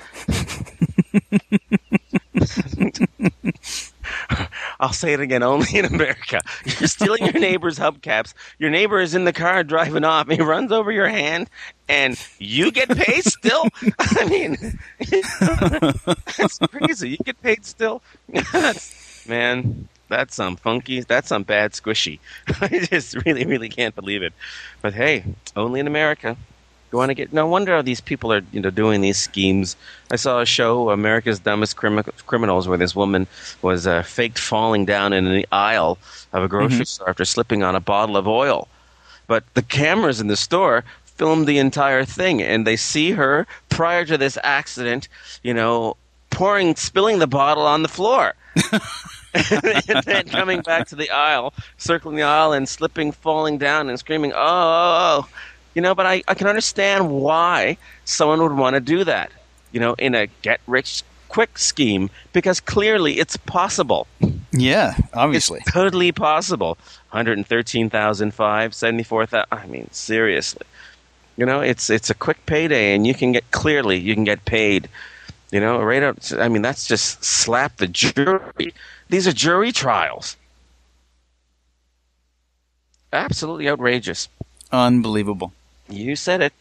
I'll 4.79 4.93
say 4.93 5.13
it 5.13 5.19
again, 5.19 5.43
only 5.43 5.77
in 5.77 5.85
America. 5.85 6.39
You're 6.65 6.87
stealing 6.87 7.25
your 7.25 7.33
neighbor's 7.33 7.77
hubcaps. 7.77 8.33
Your 8.59 8.69
neighbor 8.69 8.99
is 8.99 9.13
in 9.15 9.25
the 9.25 9.33
car 9.33 9.63
driving 9.63 10.03
off. 10.03 10.29
He 10.29 10.41
runs 10.41 10.71
over 10.71 10.91
your 10.91 11.07
hand, 11.07 11.49
and 11.87 12.19
you 12.37 12.71
get 12.71 12.89
paid 12.89 13.23
still. 13.25 13.67
I 13.99 14.25
mean, 14.25 14.79
that's 16.37 16.59
crazy. 16.59 17.09
You 17.11 17.17
get 17.17 17.41
paid 17.41 17.65
still. 17.65 18.01
Man, 19.27 19.87
that's 20.09 20.35
some 20.35 20.57
funky. 20.57 21.01
That's 21.01 21.29
some 21.29 21.43
bad 21.43 21.71
squishy. 21.71 22.19
I 22.61 22.85
just 22.89 23.15
really, 23.25 23.45
really 23.45 23.69
can't 23.69 23.95
believe 23.95 24.23
it. 24.23 24.33
But 24.81 24.93
hey, 24.93 25.23
only 25.55 25.79
in 25.79 25.87
America. 25.87 26.35
You 26.91 26.97
want 26.97 27.11
to 27.11 27.13
get? 27.13 27.31
No 27.31 27.45
wonder 27.45 27.75
how 27.75 27.83
these 27.83 28.01
people 28.01 28.33
are, 28.33 28.41
you 28.51 28.59
know, 28.59 28.71
doing 28.71 29.01
these 29.01 29.17
schemes. 29.17 29.75
I 30.11 30.15
saw 30.15 30.41
a 30.41 30.45
show, 30.45 30.89
America's 30.89 31.39
Dumbest 31.39 31.77
Crimi- 31.77 32.25
Criminals, 32.25 32.67
where 32.67 32.79
this 32.79 32.95
woman 32.95 33.27
was 33.61 33.85
uh, 33.85 34.01
faked 34.01 34.39
falling 34.39 34.85
down 34.85 35.13
in 35.13 35.25
the 35.25 35.47
aisle 35.51 35.99
of 36.33 36.43
a 36.43 36.47
grocery 36.47 36.85
store 36.85 37.09
after 37.09 37.25
slipping 37.25 37.61
on 37.61 37.75
a 37.75 37.79
bottle 37.79 38.17
of 38.17 38.27
oil. 38.27 38.67
But 39.27 39.43
the 39.53 39.61
cameras 39.61 40.19
in 40.19 40.27
the 40.27 40.35
store 40.35 40.83
filmed 41.05 41.47
the 41.47 41.59
entire 41.59 42.05
thing, 42.05 42.41
and 42.41 42.65
they 42.65 42.75
see 42.75 43.11
her 43.11 43.45
prior 43.69 44.03
to 44.05 44.17
this 44.17 44.39
accident, 44.43 45.07
you 45.43 45.53
know, 45.53 45.95
pouring, 46.31 46.75
spilling 46.75 47.19
the 47.19 47.27
bottle 47.27 47.67
on 47.67 47.83
the 47.83 47.87
floor. 47.87 48.33
and 49.51 50.03
then 50.03 50.27
coming 50.27 50.61
back 50.61 50.87
to 50.87 50.95
the 50.95 51.09
aisle, 51.11 51.53
circling 51.77 52.15
the 52.15 52.23
aisle 52.23 52.53
and 52.53 52.67
slipping, 52.67 53.11
falling 53.11 53.57
down, 53.57 53.89
and 53.89 53.99
screaming, 53.99 54.31
"Oh, 54.33 54.37
oh, 54.37 55.23
oh!" 55.25 55.29
You 55.75 55.81
know, 55.81 55.93
but 55.93 56.05
I, 56.05 56.23
I 56.27 56.33
can 56.33 56.47
understand 56.47 57.11
why 57.11 57.77
someone 58.05 58.41
would 58.41 58.53
want 58.53 58.75
to 58.75 58.79
do 58.79 59.03
that. 59.03 59.31
You 59.71 59.79
know, 59.79 59.93
in 59.93 60.15
a 60.15 60.27
get 60.41 60.61
rich 60.65 61.03
quick 61.29 61.59
scheme, 61.59 62.09
because 62.33 62.59
clearly 62.59 63.19
it's 63.19 63.37
possible. 63.37 64.07
Yeah, 64.51 64.95
obviously. 65.13 65.59
It's 65.59 65.71
totally 65.71 66.11
possible. 66.11 66.77
113,005, 67.11 68.73
74,000. 68.73 69.47
I 69.51 69.65
mean, 69.67 69.87
seriously. 69.91 70.65
You 71.37 71.45
know, 71.45 71.61
it's 71.61 71.89
it's 71.89 72.09
a 72.09 72.13
quick 72.13 72.45
payday, 72.45 72.93
and 72.93 73.07
you 73.07 73.13
can 73.13 73.31
get 73.31 73.49
clearly 73.51 73.97
you 73.97 74.13
can 74.13 74.25
get 74.25 74.43
paid. 74.43 74.89
You 75.51 75.59
know, 75.59 75.81
right 75.81 76.03
out. 76.03 76.31
I 76.37 76.47
mean, 76.47 76.61
that's 76.61 76.85
just 76.87 77.23
slap 77.23 77.77
the 77.77 77.87
jury. 77.87 78.73
These 79.09 79.27
are 79.27 79.31
jury 79.33 79.71
trials. 79.71 80.35
Absolutely 83.11 83.67
outrageous. 83.69 84.27
Unbelievable. 84.71 85.53
You 85.89 86.15
said 86.15 86.41
it. 86.41 86.53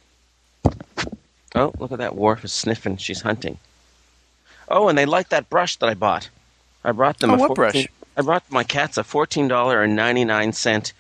Oh, 1.55 1.73
look 1.79 1.93
at 1.93 1.99
that 1.99 2.15
Worf 2.17 2.45
is 2.45 2.53
sniffing. 2.53 2.97
She's 2.97 3.21
hunting. 3.23 3.59
Oh, 4.69 4.89
and 4.89 4.97
they 4.97 5.07
like 5.07 5.29
that 5.31 5.51
brush 5.51 5.77
that 5.77 5.89
I 5.89 5.95
bought. 5.95 6.29
I 6.85 6.93
brought 6.93 7.19
them 7.19 7.31
Oh, 7.31 7.35
a 7.35 7.39
what 7.39 7.49
14 7.49 7.55
brush? 7.57 7.89
I 8.17 8.23
brought 8.23 8.51
my 8.51 8.65
cats 8.65 8.97
a 8.97 9.05
fourteen 9.05 9.49
dollar 9.49 9.83
and 9.83 9.95
ninety 9.95 10.25
nine 10.25 10.53
cent 10.53 10.93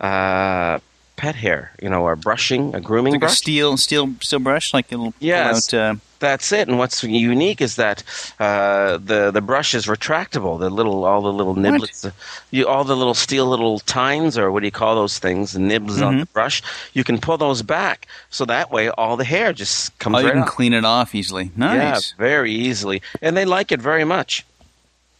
uh, 0.00 0.78
pet 1.16 1.34
hair. 1.36 1.72
You 1.80 1.88
know, 1.90 2.08
a 2.08 2.16
brushing, 2.16 2.74
a 2.74 2.80
grooming 2.80 3.12
Like 3.14 3.22
a 3.22 3.26
brush. 3.26 3.38
steel 3.38 3.76
steel 3.76 4.14
steel 4.20 4.38
brush, 4.40 4.72
like 4.74 4.90
it'll 4.92 5.12
pull 5.12 5.14
Yes. 5.20 5.72
out. 5.72 5.78
Uh, 5.78 5.94
That's 6.18 6.50
it. 6.52 6.66
And 6.68 6.78
what's 6.78 7.02
unique 7.04 7.60
is 7.60 7.76
that 7.76 8.02
uh, 8.40 8.96
the 8.96 9.30
the 9.30 9.40
brush 9.40 9.74
is 9.74 9.86
retractable. 9.86 10.58
The 10.58 10.70
little 10.70 11.04
all 11.04 11.20
the 11.22 11.32
little 11.32 11.54
niblets, 11.54 12.10
you 12.50 12.66
all 12.66 12.84
the 12.84 12.96
little 12.96 13.14
steel 13.14 13.46
little 13.46 13.80
tines 13.80 14.38
or 14.38 14.50
what 14.50 14.60
do 14.60 14.66
you 14.66 14.72
call 14.72 14.94
those 14.94 15.18
things? 15.18 15.52
The 15.52 15.58
nibs 15.60 16.00
on 16.00 16.14
Mm-hmm. 16.14 16.20
the 16.20 16.26
brush. 16.26 16.62
You 16.94 17.04
can 17.04 17.18
pull 17.20 17.36
those 17.36 17.62
back, 17.62 18.06
so 18.30 18.44
that 18.46 18.70
way 18.70 18.88
all 18.88 19.16
the 19.16 19.24
hair 19.24 19.52
just 19.52 19.98
comes 19.98 20.16
oh, 20.16 20.18
you 20.20 20.26
right 20.26 20.32
can 20.32 20.42
off. 20.42 20.48
clean 20.48 20.72
it 20.72 20.84
off 20.84 21.14
easily. 21.14 21.50
Nice. 21.56 22.12
Yeah, 22.12 22.16
very 22.18 22.52
easily, 22.52 23.02
and 23.20 23.36
they 23.36 23.44
like 23.44 23.70
it 23.72 23.80
very 23.82 24.04
much. 24.04 24.44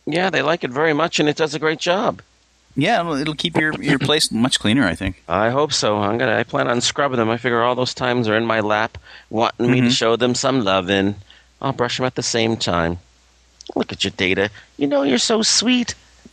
Yeah, 0.06 0.30
they 0.30 0.40
like 0.42 0.62
it 0.64 0.70
very 0.70 0.92
much, 0.92 1.18
and 1.20 1.28
it 1.28 1.37
does 1.37 1.54
a 1.54 1.59
great 1.59 1.80
job. 1.80 2.22
Yeah, 2.76 3.00
it'll, 3.00 3.14
it'll 3.14 3.34
keep 3.34 3.56
your 3.56 3.72
your 3.82 3.98
place 3.98 4.30
much 4.30 4.60
cleaner. 4.60 4.86
I 4.86 4.94
think. 4.94 5.22
I 5.28 5.50
hope 5.50 5.72
so. 5.72 5.96
I'm 5.98 6.18
gonna. 6.18 6.36
I 6.36 6.42
plan 6.42 6.68
on 6.68 6.80
scrubbing 6.80 7.16
them. 7.18 7.30
I 7.30 7.38
figure 7.38 7.62
all 7.62 7.74
those 7.74 7.94
times 7.94 8.28
are 8.28 8.36
in 8.36 8.44
my 8.44 8.60
lap, 8.60 8.98
wanting 9.30 9.70
me 9.70 9.80
to 9.80 9.86
Mhm. 9.86 9.96
show 9.96 10.16
them 10.16 10.34
some 10.34 10.62
loving. 10.62 11.14
I'll 11.62 11.72
brush 11.72 11.96
them 11.96 12.04
at 12.06 12.14
the 12.16 12.22
same 12.22 12.56
time. 12.56 12.98
Look 13.74 13.92
at 13.92 14.04
your 14.04 14.10
data. 14.10 14.50
You 14.76 14.86
know 14.88 15.02
you're 15.04 15.16
so 15.18 15.40
sweet. 15.42 15.94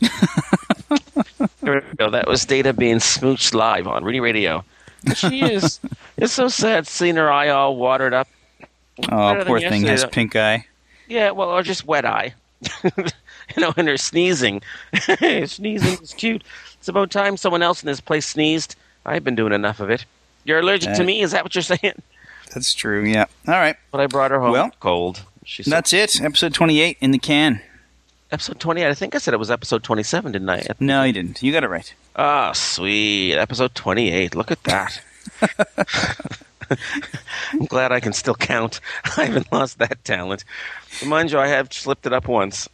there 1.62 1.82
we 1.90 1.96
go. 1.96 2.10
That 2.10 2.26
was 2.28 2.44
Data 2.44 2.72
being 2.72 2.98
smooched 2.98 3.54
live 3.54 3.86
on 3.86 4.04
Rudy 4.04 4.20
Radio. 4.20 4.64
She 5.14 5.40
is. 5.42 5.80
it's 6.16 6.32
so 6.32 6.48
sad 6.48 6.86
seeing 6.86 7.16
her 7.16 7.30
eye 7.32 7.48
all 7.48 7.76
watered 7.76 8.12
up. 8.14 8.28
Oh, 9.10 9.34
Better 9.34 9.44
poor 9.46 9.60
thing 9.60 9.84
has 9.84 10.04
pink 10.06 10.36
eye. 10.36 10.66
Yeah, 11.08 11.30
well, 11.32 11.48
or 11.48 11.62
just 11.62 11.86
wet 11.86 12.04
eye. 12.04 12.34
you 13.56 13.62
know, 13.62 13.72
and 13.76 13.88
her 13.88 13.96
sneezing. 13.96 14.62
sneezing 15.46 16.02
is 16.02 16.14
cute. 16.16 16.42
It's 16.78 16.88
about 16.88 17.10
time 17.10 17.36
someone 17.36 17.62
else 17.62 17.82
in 17.82 17.86
this 17.86 18.00
place 18.00 18.26
sneezed. 18.26 18.76
I've 19.06 19.24
been 19.24 19.34
doing 19.34 19.52
enough 19.52 19.80
of 19.80 19.90
it. 19.90 20.04
You're 20.44 20.60
allergic 20.60 20.90
Uh, 20.90 20.94
to 20.96 21.04
me? 21.04 21.22
Is 21.22 21.30
that 21.32 21.42
what 21.44 21.54
you're 21.54 21.62
saying? 21.62 22.00
That's 22.54 22.74
true. 22.74 23.04
Yeah. 23.04 23.24
All 23.48 23.54
right. 23.54 23.76
But 23.90 24.00
I 24.00 24.06
brought 24.06 24.30
her 24.30 24.40
home 24.40 24.52
Well, 24.52 24.70
cold. 24.80 25.22
She's 25.44 25.66
That's 25.66 25.92
it. 25.92 26.20
Episode 26.22 26.54
twenty-eight 26.54 26.96
in 27.00 27.10
the 27.10 27.18
can. 27.18 27.60
episode 28.32 28.58
28. 28.60 28.86
I 28.86 28.94
think 28.94 29.14
I 29.14 29.18
said 29.18 29.34
it 29.34 29.38
was 29.38 29.50
episode 29.50 29.82
27, 29.84 30.32
didn't 30.32 30.48
I? 30.50 30.64
No, 30.80 31.02
you 31.04 31.12
didn't. 31.12 31.42
You 31.42 31.52
got 31.52 31.64
it 31.64 31.68
right. 31.68 31.92
Ah, 32.16 32.52
sweet. 32.52 33.34
Episode 33.36 33.74
28. 33.74 34.34
Look 34.34 34.50
at 34.50 34.62
that. 34.64 35.00
I'm 37.52 37.66
glad 37.66 37.92
I 37.92 38.00
can 38.00 38.12
still 38.12 38.34
count. 38.34 38.80
I 39.16 39.24
haven't 39.26 39.52
lost 39.52 39.78
that 39.78 40.02
talent. 40.04 40.44
Mind 41.04 41.30
you, 41.30 41.38
I 41.38 41.46
have 41.48 41.72
slipped 41.72 42.06
it 42.06 42.12
up 42.12 42.26
once. 42.26 42.68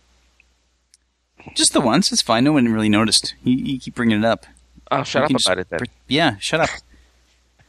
Just 1.54 1.72
the 1.72 1.80
once. 1.80 2.12
It's 2.12 2.22
fine. 2.22 2.44
No 2.44 2.52
one 2.52 2.66
really 2.72 2.88
noticed. 2.88 3.34
You, 3.44 3.54
you 3.56 3.78
keep 3.80 3.94
bringing 3.94 4.18
it 4.18 4.24
up. 4.24 4.46
Oh, 4.90 5.02
shut 5.02 5.20
You 5.22 5.24
up 5.26 5.30
just 5.32 5.46
about 5.46 5.58
it 5.58 5.68
then. 5.70 5.80
Yeah, 6.08 6.36
shut 6.38 6.60
up. 6.60 6.70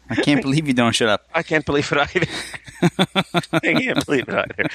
I 0.10 0.16
can't 0.16 0.42
believe 0.48 0.68
you 0.68 0.74
don't 0.74 0.94
shut 0.94 1.08
up. 1.10 1.28
I 1.34 1.44
can't 1.44 1.66
believe 1.66 1.92
it 1.92 1.98
either. 1.98 2.28
I 3.54 3.60
can't 3.60 4.06
believe 4.06 4.28
it 4.28 4.34
either. 4.36 4.70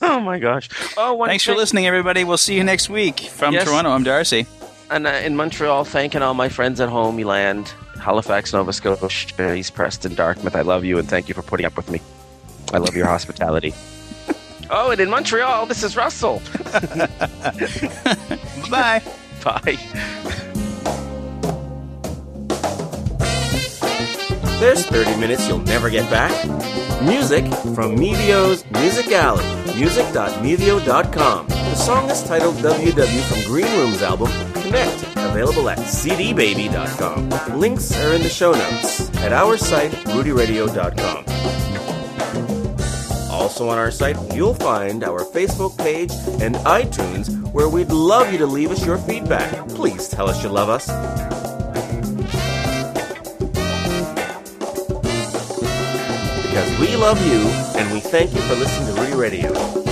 Oh 0.00 0.20
my 0.20 0.38
gosh! 0.38 0.68
Oh, 0.96 1.14
one 1.14 1.28
Thanks 1.28 1.44
for 1.44 1.54
listening, 1.54 1.86
everybody. 1.86 2.24
We'll 2.24 2.36
see 2.36 2.56
you 2.56 2.64
next 2.64 2.90
week. 2.90 3.20
From 3.20 3.54
Yes. 3.54 3.64
Toronto, 3.64 3.90
I'm 3.90 4.02
Darcy. 4.02 4.46
And 4.90 5.06
uh, 5.06 5.10
in 5.10 5.36
Montreal, 5.36 5.84
thanking 5.84 6.22
all 6.22 6.34
my 6.34 6.48
friends 6.50 6.80
at 6.80 6.88
home, 6.90 7.16
Eland, 7.18 7.72
Halifax, 8.00 8.52
Nova 8.52 8.72
Scotia, 8.72 9.54
East 9.54 9.74
Preston, 9.74 10.14
Dartmouth. 10.14 10.54
I 10.56 10.60
love 10.62 10.84
you 10.84 10.98
and 10.98 11.08
thank 11.08 11.28
you 11.28 11.34
for 11.34 11.40
putting 11.42 11.64
up 11.64 11.76
with 11.76 11.88
me. 11.90 12.00
I 12.74 12.78
love 12.78 12.94
your 12.94 13.06
hospitality. 13.06 13.72
Oh, 14.74 14.90
and 14.90 14.98
in 15.02 15.10
Montreal, 15.10 15.66
this 15.66 15.82
is 15.82 15.96
Russell. 15.96 16.40
Bye. 18.70 19.02
Bye. 19.44 19.78
There's 24.58 24.86
30 24.86 25.20
minutes 25.20 25.46
you'll 25.46 25.58
never 25.58 25.90
get 25.90 26.08
back. 26.10 26.32
Music 27.02 27.44
from 27.74 27.96
Mevio's 27.96 28.64
Music 28.70 29.12
Alley, 29.12 29.44
music.mevio.com. 29.78 31.48
The 31.48 31.74
song 31.74 32.08
is 32.08 32.22
titled 32.22 32.54
WW 32.56 33.22
from 33.24 33.42
Green 33.52 33.66
Room's 33.76 34.00
album, 34.02 34.30
Connect, 34.54 35.02
available 35.16 35.68
at 35.68 35.78
cdbaby.com. 35.78 37.58
Links 37.58 37.94
are 37.98 38.14
in 38.14 38.22
the 38.22 38.28
show 38.30 38.52
notes 38.52 39.10
at 39.18 39.32
our 39.32 39.58
site, 39.58 39.90
rudyradio.com. 39.90 41.24
Also 43.42 43.68
on 43.68 43.76
our 43.76 43.90
site, 43.90 44.16
you'll 44.32 44.54
find 44.54 45.02
our 45.02 45.24
Facebook 45.24 45.76
page 45.76 46.12
and 46.40 46.54
iTunes 46.64 47.28
where 47.52 47.68
we'd 47.68 47.90
love 47.90 48.30
you 48.30 48.38
to 48.38 48.46
leave 48.46 48.70
us 48.70 48.86
your 48.86 48.96
feedback. 48.98 49.50
Please 49.70 50.08
tell 50.08 50.30
us 50.30 50.44
you 50.44 50.48
love 50.48 50.68
us. 50.68 50.86
Because 56.40 56.78
we 56.78 56.94
love 56.94 57.20
you 57.26 57.40
and 57.80 57.92
we 57.92 57.98
thank 57.98 58.32
you 58.32 58.40
for 58.42 58.54
listening 58.54 58.94
to 58.94 59.00
Rudy 59.02 59.16
Radio. 59.16 59.91